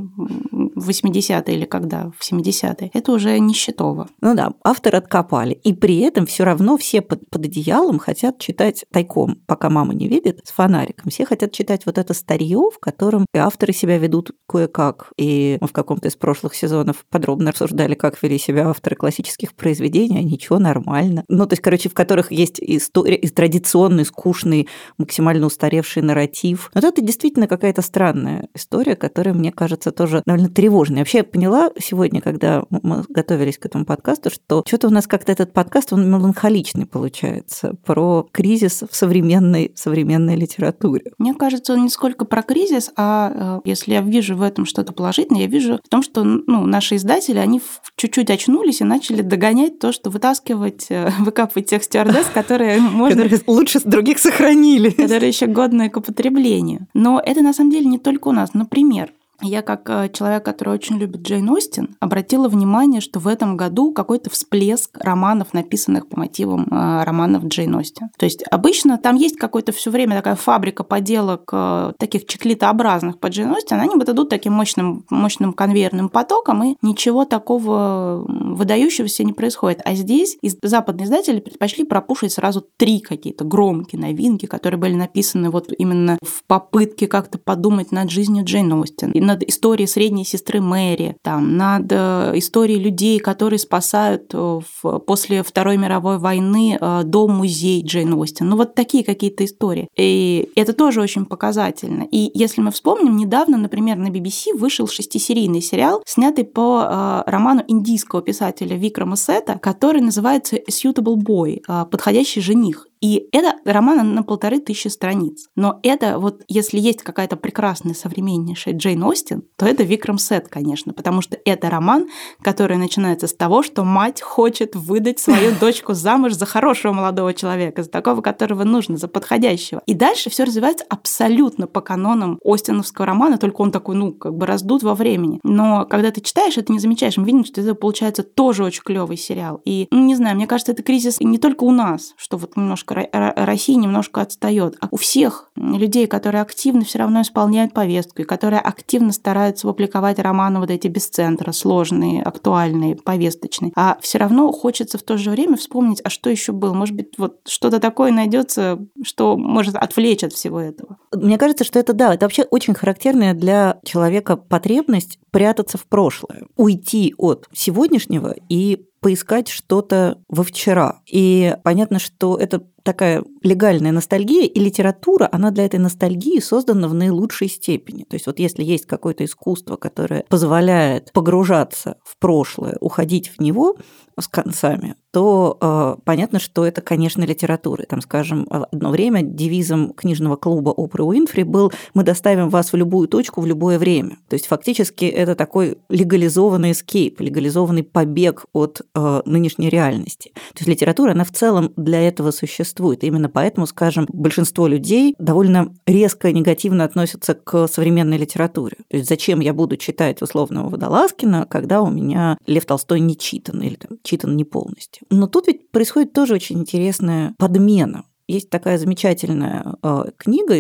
в 0.80 0.90
80-е 0.90 1.56
или 1.56 1.66
когда, 1.66 2.12
в 2.18 2.32
70-е, 2.32 2.92
это 2.94 3.12
уже 3.12 3.38
нищетово. 3.40 4.10
Ну 4.22 4.36
да, 4.36 4.54
автор 4.64 4.96
откопали. 4.96 5.54
И 5.54 5.74
при 5.74 6.00
этом 6.00 6.26
все 6.26 6.44
равно 6.44 6.78
все 6.78 7.02
под, 7.02 7.30
под 7.30 7.46
одеялом 7.46 8.00
хотят 8.00 8.40
читать 8.40 8.86
тайком, 8.92 9.42
пока 9.46 9.70
мама 9.70 9.94
не 9.94 10.08
видит, 10.08 10.42
с 10.44 10.52
фонариком. 10.52 11.12
Все 11.12 11.26
хотят 11.26 11.52
читать 11.52 11.86
вот 11.86 11.98
это 11.98 12.14
старье, 12.14 12.70
в 12.74 12.80
котором 12.80 13.26
авторы 13.36 13.74
себя 13.74 13.98
ведут 13.98 14.32
кое-как. 14.48 15.12
И 15.18 15.58
мы 15.62 15.68
в 15.68 15.74
каком-то 15.74 16.08
из 16.08 16.16
прошлых 16.16 16.56
сезонов 16.56 17.06
подробно 17.10 17.50
обсуждали, 17.50 17.96
как 17.96 18.22
вели 18.22 18.38
себя 18.38 18.70
авторы 18.70 18.96
классических 18.96 19.54
произведений, 19.54 20.20
а 20.20 20.24
ничего, 20.24 20.60
нормально. 20.60 21.24
Ну, 21.28 21.46
то 21.46 21.54
есть, 21.54 21.62
короче, 21.62 21.90
в 21.90 21.94
которых 21.94 22.32
есть 22.32 22.60
история, 22.60 23.16
и 23.16 23.28
традиционный, 23.28 24.06
скучный, 24.06 24.68
максимально 24.98 25.48
устаревший 25.48 26.04
нарратив. 26.04 26.72
Но 26.74 26.88
это 26.88 27.02
действительно 27.02 27.48
какая-то 27.48 27.82
странная 27.82 28.48
история, 28.54 28.96
которая, 28.96 29.34
мне 29.34 29.52
кажется, 29.52 29.92
тоже 29.92 30.22
довольно 30.26 30.50
тревожная. 30.50 30.69
Вообще, 30.70 31.20
я 31.20 31.24
поняла 31.24 31.72
сегодня, 31.80 32.22
когда 32.22 32.64
мы 32.70 33.04
готовились 33.10 33.58
к 33.58 33.66
этому 33.66 33.86
подкасту, 33.86 34.30
что 34.30 34.64
что-то 34.68 34.88
у 34.88 34.92
нас 34.92 35.08
как-то 35.08 35.32
этот 35.32 35.54
подкаст, 35.54 35.94
он 35.94 36.10
меланхоличный 36.10 36.86
получается, 36.86 37.76
про 37.86 38.28
кризис 38.32 38.84
в 38.90 38.96
современной, 38.96 39.72
современной 39.76 40.36
литературе. 40.36 41.12
Мне 41.18 41.34
кажется, 41.34 41.74
он 41.74 41.84
не 41.84 41.90
сколько 41.90 42.26
про 42.26 42.42
кризис, 42.42 42.92
а 42.96 43.60
э, 43.64 43.70
если 43.70 43.94
я 43.94 44.02
вижу 44.02 44.36
в 44.36 44.42
этом 44.42 44.66
что-то 44.66 44.94
положительное, 44.94 45.42
я 45.42 45.48
вижу 45.48 45.80
в 45.84 45.90
том, 45.90 46.02
что 46.02 46.24
ну, 46.24 46.66
наши 46.66 46.96
издатели, 46.96 47.38
они 47.38 47.62
чуть-чуть 47.96 48.30
очнулись 48.30 48.82
и 48.82 48.84
начали 48.84 49.22
догонять 49.22 49.80
то, 49.80 49.92
что 49.92 50.10
вытаскивать, 50.10 50.88
э, 50.90 51.12
выкапывать 51.20 51.70
тех 51.70 51.84
стюардесс, 51.84 52.28
которые 52.34 52.80
можно... 52.80 53.28
Лучше 53.48 53.80
других 53.84 54.20
сохранили. 54.20 54.90
Которые 54.90 55.30
еще 55.30 55.48
годные 55.48 55.90
к 55.90 55.98
употреблению. 55.98 56.88
Но 56.94 57.22
это 57.24 57.42
на 57.42 57.54
самом 57.54 57.72
деле 57.72 57.86
не 57.86 58.00
только 58.00 58.28
у 58.30 58.32
нас. 58.32 58.54
Например, 58.54 59.12
Я 59.42 59.62
как 59.62 59.90
э, 59.90 60.10
человек, 60.12 60.44
который 60.44 60.74
очень 60.74 60.98
любит 60.98 61.22
Джейн 61.22 61.50
Остин, 61.50 61.96
обратила 62.00 62.50
внимание, 62.50 63.00
что 63.00 63.20
в 63.20 63.28
этом 63.28 63.56
году 63.56 63.94
какой-то 63.94 64.30
всплеск 64.30 64.98
романов, 64.98 65.54
написанных 65.54 66.08
по 66.08 66.20
мотивам 66.20 66.68
э, 66.70 67.04
романов 67.04 67.46
Джейн 67.46 67.76
Остин. 67.76 68.10
То 68.18 68.26
есть 68.26 68.44
обычно 68.50 68.98
там 68.98 69.16
есть 69.16 69.38
какое-то 69.38 69.72
все 69.72 69.92
время 69.92 70.18
такая 70.18 70.36
фабрика 70.36 70.84
поделок 70.84 71.50
э, 71.54 71.94
таких 71.98 72.26
чеклитообразных 72.26 73.20
по 73.20 73.28
Джейн 73.28 73.52
Остин, 73.52 73.80
они 73.80 73.96
вот 73.96 74.10
идут 74.10 74.30
таким 74.30 74.54
мощным, 74.54 75.06
мощным 75.10 75.54
конвейерным 75.54 76.10
потоком, 76.10 76.64
и 76.64 76.76
ничего 76.82 77.26
такого 77.26 78.26
выдающегося 78.28 79.24
не 79.24 79.34
происходит. 79.34 79.82
А 79.86 79.96
здесь 79.96 80.38
западные 80.62 81.06
издатели 81.06 81.40
предпочли 81.40 81.86
пропушить 81.86 82.34
сразу 82.34 82.66
три 82.78 83.00
какие-то 83.00 83.46
громкие 83.46 84.02
новинки, 84.02 84.48
которые 84.48 84.80
были 84.80 84.96
написаны 84.96 85.50
вот 85.50 85.72
именно 85.78 86.18
в 86.22 86.44
попытке 86.46 87.08
как-то 87.08 87.38
подумать 87.38 87.92
над 87.92 88.10
жизнью 88.10 88.44
Джейн 88.44 88.74
Остин, 88.74 89.12
и 89.12 89.22
над 89.30 89.44
историей 89.44 89.88
средней 89.88 90.26
сестры 90.26 90.60
Мэри, 90.60 91.16
там, 91.22 91.56
над 91.56 91.86
э, 91.92 92.32
историей 92.36 92.80
людей, 92.80 93.20
которые 93.20 93.60
спасают 93.60 94.34
э, 94.34 94.60
в, 94.82 95.00
после 95.00 95.44
Второй 95.44 95.78
мировой 95.78 96.18
войны 96.18 96.80
э, 96.82 97.02
дом-музей 97.04 97.84
Джейн 97.84 98.14
Остин. 98.14 98.50
Ну 98.50 98.58
вот 98.58 98.74
такие 98.74 99.04
какие-то 99.04 99.46
истории. 99.46 99.88
И 99.96 100.50
это 100.56 100.74
тоже 100.74 101.00
очень 101.00 101.26
показательно. 101.26 102.08
И 102.10 102.32
если 102.34 102.62
мы 102.62 102.72
вспомним, 102.72 103.18
недавно, 103.18 103.58
например, 103.58 103.98
на 103.98 104.08
BBC 104.08 104.58
вышел 104.58 104.88
шестисерийный 104.88 105.62
сериал, 105.62 106.02
снятый 106.08 106.46
по 106.46 107.24
роману 107.28 107.64
индийского 107.68 108.24
писателя 108.24 108.76
Викрама 108.76 109.16
Сета, 109.16 109.60
который 109.62 110.02
называется 110.02 110.56
«Suitable 110.56 111.18
Boy», 111.18 111.62
«Подходящий 111.86 112.42
жених». 112.42 112.89
И 113.02 113.28
это 113.32 113.56
роман 113.66 114.14
на 114.14 114.24
полторы 114.24 114.60
тысячи 114.60 114.88
страниц. 114.88 115.48
Но 115.56 115.80
это 115.84 116.20
вот, 116.20 116.44
если 116.48 116.80
есть 116.80 117.02
какая-то 117.04 117.38
прекрасная 117.38 117.94
современнейшая 117.94 118.74
Джейн 118.74 119.04
Остин, 119.04 119.44
то 119.58 119.66
это 119.66 119.84
Викрам 119.84 120.18
Сет, 120.18 120.48
конечно, 120.50 120.94
потому 120.94 121.22
что 121.22 121.38
это 121.46 121.70
роман, 121.70 122.08
который 122.42 122.78
начинается 122.78 123.28
с 123.28 123.34
того, 123.34 123.64
что 123.64 123.84
мать 123.84 124.22
хочет 124.22 124.76
выдать 124.76 125.20
свою 125.20 125.54
дочку 125.60 125.94
замуж 125.94 126.34
за 126.34 126.46
хорошего 126.46 126.94
молодого 126.94 127.34
человека, 127.34 127.84
за 127.84 127.90
такого, 127.90 128.22
которого 128.22 128.64
нужно, 128.64 128.98
за 128.98 129.08
подходящего. 129.08 129.82
И 129.86 129.94
дальше 129.94 130.30
все 130.30 130.44
развивается 130.44 130.86
абсолютно 130.90 131.68
по 131.68 131.82
канонам 131.82 132.40
Остиновского 132.44 133.06
романа, 133.06 133.38
только 133.38 133.62
он 133.62 133.72
такой, 133.72 133.96
ну, 133.96 134.14
как 134.14 134.36
бы 134.36 134.46
раздут 134.46 134.84
во 134.84 134.94
времени. 134.94 135.40
Но 135.44 135.86
когда 135.86 136.12
ты 136.12 136.22
читаешь, 136.22 136.58
это 136.58 136.72
не 136.74 136.80
замечаешь, 136.80 137.18
мы 137.18 137.26
видим, 137.26 137.46
что 137.46 137.62
это 137.62 137.76
получается 137.76 138.24
тоже 138.24 138.64
очень 138.64 138.84
клевый 138.84 139.18
сериал. 139.18 139.62
И, 139.66 139.88
ну, 139.92 140.06
не 140.06 140.16
знаю, 140.16 140.36
мне 140.36 140.48
кажется, 140.48 140.74
это 140.74 140.84
кризис 140.84 141.20
не 141.20 141.38
только 141.38 141.64
у 141.64 141.72
нас, 141.72 142.14
что 142.18 142.38
вот 142.38 142.58
немножко 142.58 142.89
немножко, 142.92 143.34
Россия 143.46 143.76
немножко 143.76 144.22
отстает. 144.22 144.76
А 144.82 144.88
у 144.92 144.98
всех 144.98 145.52
людей, 145.56 146.08
которые 146.08 146.42
активно 146.42 146.84
все 146.84 147.00
равно 147.00 147.22
исполняют 147.22 147.74
повестку, 147.74 148.22
и 148.22 148.26
которые 148.26 148.60
активно 148.62 149.12
стараются 149.12 149.68
публиковать 149.68 150.20
романы 150.20 150.60
вот 150.60 150.70
эти 150.70 150.88
без 150.88 151.08
центра, 151.08 151.52
сложные, 151.52 152.24
актуальные, 152.24 152.96
повесточные. 152.96 153.72
А 153.76 153.98
все 154.02 154.18
равно 154.18 154.52
хочется 154.52 154.98
в 154.98 155.04
то 155.04 155.18
же 155.18 155.32
время 155.32 155.58
вспомнить, 155.58 156.02
а 156.04 156.10
что 156.10 156.30
еще 156.30 156.52
было? 156.52 156.74
Может 156.74 156.96
быть, 156.96 157.18
вот 157.18 157.40
что-то 157.48 157.80
такое 157.80 158.12
найдется, 158.12 158.80
что 159.04 159.38
может 159.38 159.76
отвлечь 159.76 160.24
от 160.24 160.34
всего 160.34 160.60
этого. 160.60 160.98
Мне 161.14 161.38
кажется, 161.38 161.64
что 161.64 161.80
это 161.80 161.94
да, 161.94 162.14
это 162.14 162.26
вообще 162.26 162.44
очень 162.44 162.74
характерная 162.74 163.34
для 163.34 163.80
человека 163.84 164.38
потребность 164.38 165.20
прятаться 165.32 165.78
в 165.78 165.86
прошлое, 165.86 166.48
уйти 166.56 167.14
от 167.18 167.48
сегодняшнего 167.54 168.36
и 168.50 168.86
поискать 169.00 169.48
что-то 169.48 170.20
во 170.28 170.44
вчера. 170.44 171.02
И 171.06 171.56
понятно, 171.64 172.00
что 172.00 172.38
это 172.38 172.64
такая 172.84 173.24
легальная 173.44 173.92
ностальгия, 173.92 174.46
и 174.46 174.60
литература, 174.60 175.30
она 175.32 175.52
для 175.52 175.66
этой 175.66 175.80
ностальгии 175.80 176.40
создана 176.40 176.88
в 176.88 176.94
наилучшей 176.94 177.50
степени. 177.50 178.04
То 178.04 178.16
есть 178.16 178.26
вот 178.26 178.40
если 178.40 178.64
есть 178.64 178.86
какое-то 178.86 179.26
искусство, 179.26 179.76
которое 179.76 180.26
позволяет 180.30 181.12
погружаться 181.14 181.98
в 182.04 182.18
прошлое, 182.18 182.78
уходить 182.80 183.30
в 183.30 183.42
него 183.42 183.76
с 184.22 184.28
концами, 184.28 184.96
то 185.12 185.58
э, 185.60 185.96
понятно, 186.04 186.40
что 186.40 186.66
это, 186.66 186.82
конечно, 186.82 187.24
литература. 187.24 187.84
Там, 187.84 188.02
скажем, 188.02 188.46
одно 188.50 188.92
время 188.92 189.22
девизом 189.22 189.94
книжного 189.94 190.36
клуба 190.36 190.70
Опры 190.70 191.04
Уинфри 191.04 191.44
был 191.44 191.72
«Мы 191.94 192.04
доставим 192.04 192.50
вас 192.50 192.74
в 192.74 192.76
любую 192.76 193.08
точку 193.08 193.42
в 193.42 193.46
любое 193.46 193.80
время». 193.80 194.18
То 194.28 194.36
есть 194.36 194.48
фактически 194.48 195.06
это 195.06 195.36
такой 195.36 195.78
легализованный 195.90 196.72
эскейп, 196.72 197.22
легализованный 197.22 197.84
побег 197.84 198.46
от 198.54 198.82
э, 198.94 199.22
нынешней 199.26 199.70
реальности. 199.70 200.32
То 200.36 200.60
есть 200.60 200.68
литература, 200.68 201.12
она 201.12 201.24
в 201.24 201.32
целом 201.32 201.74
для 201.76 202.02
этого 202.02 202.32
существует. 202.32 202.69
Именно 203.04 203.30
поэтому, 203.30 203.68
скажем, 203.68 204.08
большинство 204.12 204.68
людей 204.68 205.16
довольно 205.20 205.74
резко 205.86 206.32
негативно 206.32 206.84
относятся 206.84 207.34
к 207.34 207.68
современной 207.68 208.18
литературе. 208.18 208.78
То 208.90 208.98
есть 208.98 209.10
зачем 209.10 209.40
я 209.40 209.54
буду 209.54 209.78
читать 209.78 210.22
условного 210.22 210.70
Водолазкина, 210.70 211.46
когда 211.50 211.82
у 211.82 211.90
меня 211.90 212.38
Лев 212.46 212.66
Толстой 212.66 213.00
не 213.00 213.18
читан 213.18 213.62
или 213.62 213.76
там, 213.76 213.98
читан 214.04 214.36
не 214.36 214.44
полностью. 214.44 215.06
Но 215.10 215.28
тут 215.28 215.48
ведь 215.48 215.72
происходит 215.72 216.14
тоже 216.14 216.34
очень 216.36 216.60
интересная 216.60 217.34
подмена. 217.38 218.06
Есть 218.30 218.52
такая 218.52 218.78
замечательная 218.78 219.76
э, 219.82 220.04
книга, 220.18 220.60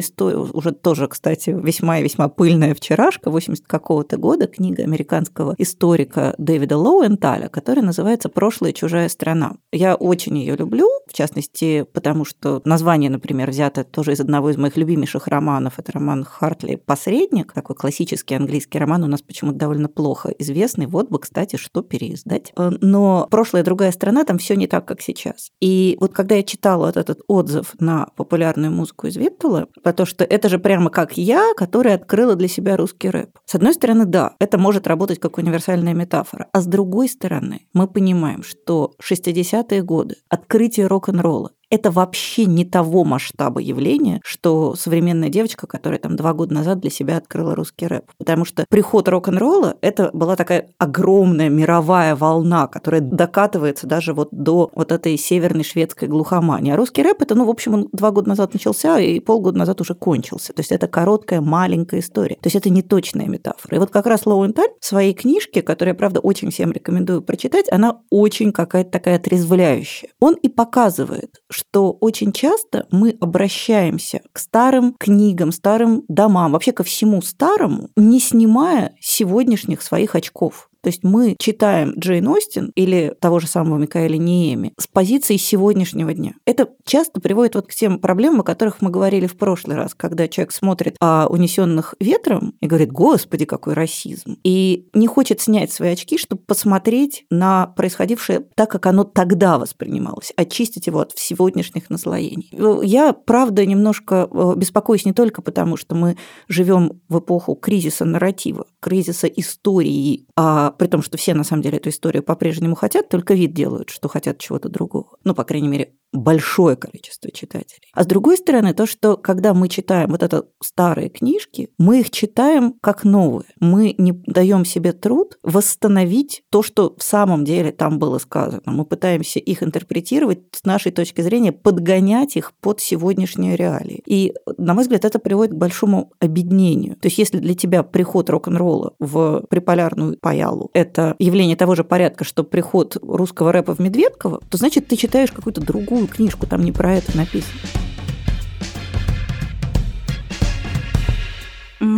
уже 0.53 0.71
тоже, 0.71 1.07
кстати, 1.07 1.51
весьма 1.51 1.99
и 1.99 2.03
весьма 2.03 2.27
пыльная 2.27 2.73
вчерашка, 2.73 3.29
80 3.29 3.67
какого-то 3.67 4.17
года, 4.17 4.47
книга 4.47 4.81
американского 4.81 5.53
историка 5.59 6.33
Дэвида 6.39 6.77
Лоуэнталя, 6.77 7.47
которая 7.47 7.85
называется 7.85 8.27
«Прошлая 8.27 8.73
чужая 8.73 9.07
страна». 9.07 9.53
Я 9.71 9.93
очень 9.93 10.35
ее 10.39 10.55
люблю, 10.55 10.89
в 11.07 11.13
частности, 11.13 11.85
потому 11.93 12.25
что 12.25 12.59
название, 12.65 13.11
например, 13.11 13.51
взято 13.51 13.83
тоже 13.83 14.13
из 14.13 14.19
одного 14.19 14.49
из 14.49 14.57
моих 14.57 14.75
любимейших 14.75 15.27
романов. 15.27 15.77
Это 15.77 15.91
роман 15.91 16.23
Хартли 16.23 16.73
«Посредник», 16.73 17.53
такой 17.53 17.75
классический 17.75 18.33
английский 18.33 18.79
роман, 18.79 19.03
у 19.03 19.07
нас 19.07 19.21
почему-то 19.21 19.59
довольно 19.59 19.89
плохо 19.89 20.29
известный. 20.39 20.87
Вот 20.87 21.09
бы, 21.09 21.19
кстати, 21.19 21.57
что 21.57 21.83
переиздать. 21.83 22.51
Э, 22.57 22.71
но 22.81 23.27
«Прошлая 23.29 23.63
другая 23.63 23.91
страна», 23.91 24.23
там 24.23 24.39
все 24.39 24.55
не 24.55 24.65
так, 24.65 24.85
как 24.85 25.01
сейчас. 25.01 25.51
И 25.61 25.97
вот 25.99 26.13
когда 26.13 26.33
я 26.33 26.41
читала 26.41 26.87
вот 26.87 26.97
этот 26.97 27.21
отзыв 27.27 27.58
отзыв 27.59 27.75
на 27.79 28.07
популярную 28.15 28.71
музыку 28.71 29.07
из 29.07 29.15
Виптула, 29.15 29.67
потому 29.83 30.07
что 30.07 30.23
это 30.23 30.49
же 30.49 30.59
прямо 30.59 30.89
как 30.89 31.17
я, 31.17 31.53
которая 31.55 31.95
открыла 31.95 32.35
для 32.35 32.47
себя 32.47 32.77
русский 32.77 33.09
рэп. 33.09 33.37
С 33.45 33.55
одной 33.55 33.73
стороны, 33.73 34.05
да, 34.05 34.35
это 34.39 34.57
может 34.57 34.87
работать 34.87 35.19
как 35.19 35.37
универсальная 35.37 35.93
метафора, 35.93 36.47
а 36.53 36.61
с 36.61 36.65
другой 36.65 37.09
стороны, 37.09 37.67
мы 37.73 37.87
понимаем, 37.87 38.43
что 38.43 38.91
60-е 39.01 39.81
годы, 39.83 40.15
открытие 40.29 40.87
рок-н-ролла, 40.87 41.51
это 41.69 41.91
вообще 41.91 42.45
не 42.45 42.65
того 42.65 43.03
масштаба 43.03 43.61
явления, 43.61 44.19
что 44.23 44.75
современная 44.75 45.29
девочка, 45.29 45.67
которая 45.67 45.99
там 45.99 46.15
два 46.15 46.33
года 46.33 46.53
назад 46.53 46.79
для 46.79 46.89
себя 46.89 47.17
открыла 47.17 47.55
русский 47.55 47.87
рэп. 47.87 48.05
Потому 48.17 48.45
что 48.45 48.65
приход 48.69 49.07
рок-н-ролла– 49.07 49.77
это 49.81 50.09
была 50.13 50.35
такая 50.35 50.69
огромная 50.77 51.49
мировая 51.49 52.15
волна, 52.15 52.67
которая 52.67 53.01
докатывается 53.01 53.87
даже 53.87 54.13
вот 54.13 54.29
до 54.31 54.71
вот 54.73 54.91
этой 54.91 55.17
северной 55.17 55.63
шведской 55.63 56.07
глухомании. 56.07 56.73
А 56.73 56.75
русский 56.75 57.03
рэп– 57.03 57.21
это, 57.21 57.35
ну, 57.35 57.45
в 57.45 57.49
общем, 57.49 57.73
он 57.73 57.89
два 57.91 58.11
года 58.11 58.29
назад 58.29 58.53
начался 58.53 58.99
и 58.99 59.19
полгода 59.19 59.57
назад 59.57 59.81
уже 59.81 59.93
кончился. 59.93 60.53
То 60.53 60.61
есть 60.61 60.71
это 60.71 60.87
короткая, 60.87 61.41
маленькая 61.41 61.99
история. 61.99 62.35
То 62.35 62.47
есть 62.47 62.55
это 62.55 62.69
не 62.69 62.81
точная 62.81 63.27
метафора. 63.27 63.75
И 63.75 63.79
вот 63.79 63.91
как 63.91 64.05
раз 64.05 64.25
Лоуэнталь 64.25 64.69
в 64.79 64.85
своей 64.85 65.13
книжке, 65.13 65.61
которую 65.61 65.93
я, 65.93 65.97
правда, 65.97 66.19
очень 66.19 66.49
всем 66.49 66.71
рекомендую 66.71 67.21
прочитать, 67.21 67.71
она 67.71 68.01
очень 68.09 68.51
какая-то 68.51 68.89
такая 68.89 69.17
отрезвляющая. 69.17 70.09
Он 70.19 70.33
и 70.33 70.49
показывает, 70.49 71.41
что 71.59 71.91
очень 71.91 72.31
часто 72.31 72.87
мы 72.91 73.17
обращаемся 73.19 74.21
к 74.31 74.39
старым 74.39 74.95
книгам, 74.97 75.51
старым 75.51 76.03
домам, 76.07 76.53
вообще 76.53 76.71
ко 76.71 76.83
всему 76.83 77.21
старому, 77.21 77.89
не 77.95 78.19
снимая 78.19 78.95
сегодняшних 79.01 79.81
своих 79.81 80.15
очков. 80.15 80.69
То 80.81 80.87
есть 80.87 81.03
мы 81.03 81.35
читаем 81.39 81.93
Джейн 81.97 82.27
Остин 82.27 82.71
или 82.75 83.13
того 83.19 83.39
же 83.39 83.47
самого 83.47 83.77
Микаэля 83.77 84.17
Ниеми 84.17 84.73
с 84.77 84.87
позиции 84.87 85.37
сегодняшнего 85.37 86.13
дня. 86.13 86.33
Это 86.45 86.69
часто 86.85 87.19
приводит 87.19 87.55
вот 87.55 87.67
к 87.67 87.73
тем 87.73 87.99
проблемам, 87.99 88.41
о 88.41 88.43
которых 88.43 88.81
мы 88.81 88.89
говорили 88.89 89.27
в 89.27 89.37
прошлый 89.37 89.75
раз, 89.75 89.93
когда 89.93 90.27
человек 90.27 90.51
смотрит 90.51 90.95
о 90.99 91.27
унесенных 91.27 91.95
ветром 91.99 92.55
и 92.61 92.67
говорит, 92.67 92.91
господи, 92.91 93.45
какой 93.45 93.73
расизм. 93.73 94.37
И 94.43 94.87
не 94.93 95.07
хочет 95.07 95.41
снять 95.41 95.71
свои 95.71 95.91
очки, 95.91 96.17
чтобы 96.17 96.41
посмотреть 96.41 97.25
на 97.29 97.67
происходившее 97.67 98.45
так, 98.55 98.71
как 98.71 98.85
оно 98.85 99.03
тогда 99.03 99.57
воспринималось, 99.57 100.31
очистить 100.35 100.87
его 100.87 101.01
от 101.01 101.13
сегодняшних 101.17 101.89
наслоений. 101.89 102.51
Я, 102.83 103.13
правда, 103.13 103.65
немножко 103.65 104.29
э, 104.31 104.53
беспокоюсь 104.55 105.05
не 105.05 105.13
только 105.13 105.41
потому, 105.41 105.77
что 105.77 105.95
мы 105.95 106.17
живем 106.47 107.01
в 107.09 107.19
эпоху 107.19 107.55
кризиса 107.55 108.05
нарратива, 108.05 108.65
кризиса 108.79 109.27
истории, 109.27 110.25
а 110.35 110.68
при 110.71 110.87
том, 110.87 111.01
что 111.01 111.17
все 111.17 111.33
на 111.33 111.43
самом 111.43 111.61
деле 111.61 111.77
эту 111.77 111.89
историю 111.89 112.23
по-прежнему 112.23 112.75
хотят, 112.75 113.09
только 113.09 113.33
вид 113.33 113.53
делают, 113.53 113.89
что 113.89 114.07
хотят 114.07 114.39
чего-то 114.39 114.69
другого. 114.69 115.17
Ну, 115.23 115.33
по 115.33 115.43
крайней 115.43 115.67
мере, 115.67 115.93
большое 116.11 116.75
количество 116.75 117.31
читателей. 117.31 117.87
А 117.93 118.03
с 118.03 118.07
другой 118.07 118.37
стороны, 118.37 118.73
то, 118.73 118.85
что 118.85 119.15
когда 119.17 119.53
мы 119.53 119.69
читаем 119.69 120.09
вот 120.09 120.23
это 120.23 120.45
старые 120.61 121.09
книжки, 121.09 121.69
мы 121.77 121.99
их 121.99 122.09
читаем 122.09 122.73
как 122.81 123.03
новые. 123.03 123.49
Мы 123.59 123.93
не 123.97 124.13
даем 124.25 124.65
себе 124.65 124.93
труд 124.93 125.37
восстановить 125.43 126.43
то, 126.49 126.63
что 126.63 126.95
в 126.97 127.03
самом 127.03 127.45
деле 127.45 127.71
там 127.71 127.99
было 127.99 128.17
сказано. 128.17 128.61
Мы 128.65 128.85
пытаемся 128.85 129.39
их 129.39 129.61
интерпретировать 129.61 130.39
с 130.51 130.63
нашей 130.63 130.91
точки 130.91 131.21
зрения, 131.21 131.51
подгонять 131.51 132.35
их 132.35 132.53
под 132.59 132.79
сегодняшние 132.79 133.55
реалии. 133.55 134.01
И, 134.05 134.33
на 134.57 134.73
мой 134.73 134.83
взгляд, 134.83 135.05
это 135.05 135.19
приводит 135.19 135.53
к 135.53 135.57
большому 135.57 136.11
обеднению. 136.19 136.95
То 136.95 137.07
есть, 137.07 137.17
если 137.19 137.37
для 137.37 137.53
тебя 137.53 137.83
приход 137.83 138.29
рок-н-ролла 138.29 138.93
в 138.99 139.45
приполярную 139.49 140.17
паялу– 140.19 140.58
это 140.73 141.15
явление 141.19 141.55
того 141.55 141.75
же 141.75 141.83
порядка, 141.83 142.23
что 142.23 142.43
приход 142.43 142.97
русского 143.01 143.51
рэпа 143.51 143.75
в 143.75 143.79
Медведково, 143.79 144.41
то 144.49 144.57
значит, 144.57 144.87
ты 144.87 144.95
читаешь 144.95 145.31
какую-то 145.31 145.61
другую 145.61 146.07
книжку, 146.07 146.45
там 146.47 146.63
не 146.63 146.71
про 146.71 146.95
это 146.95 147.15
написано. 147.15 147.59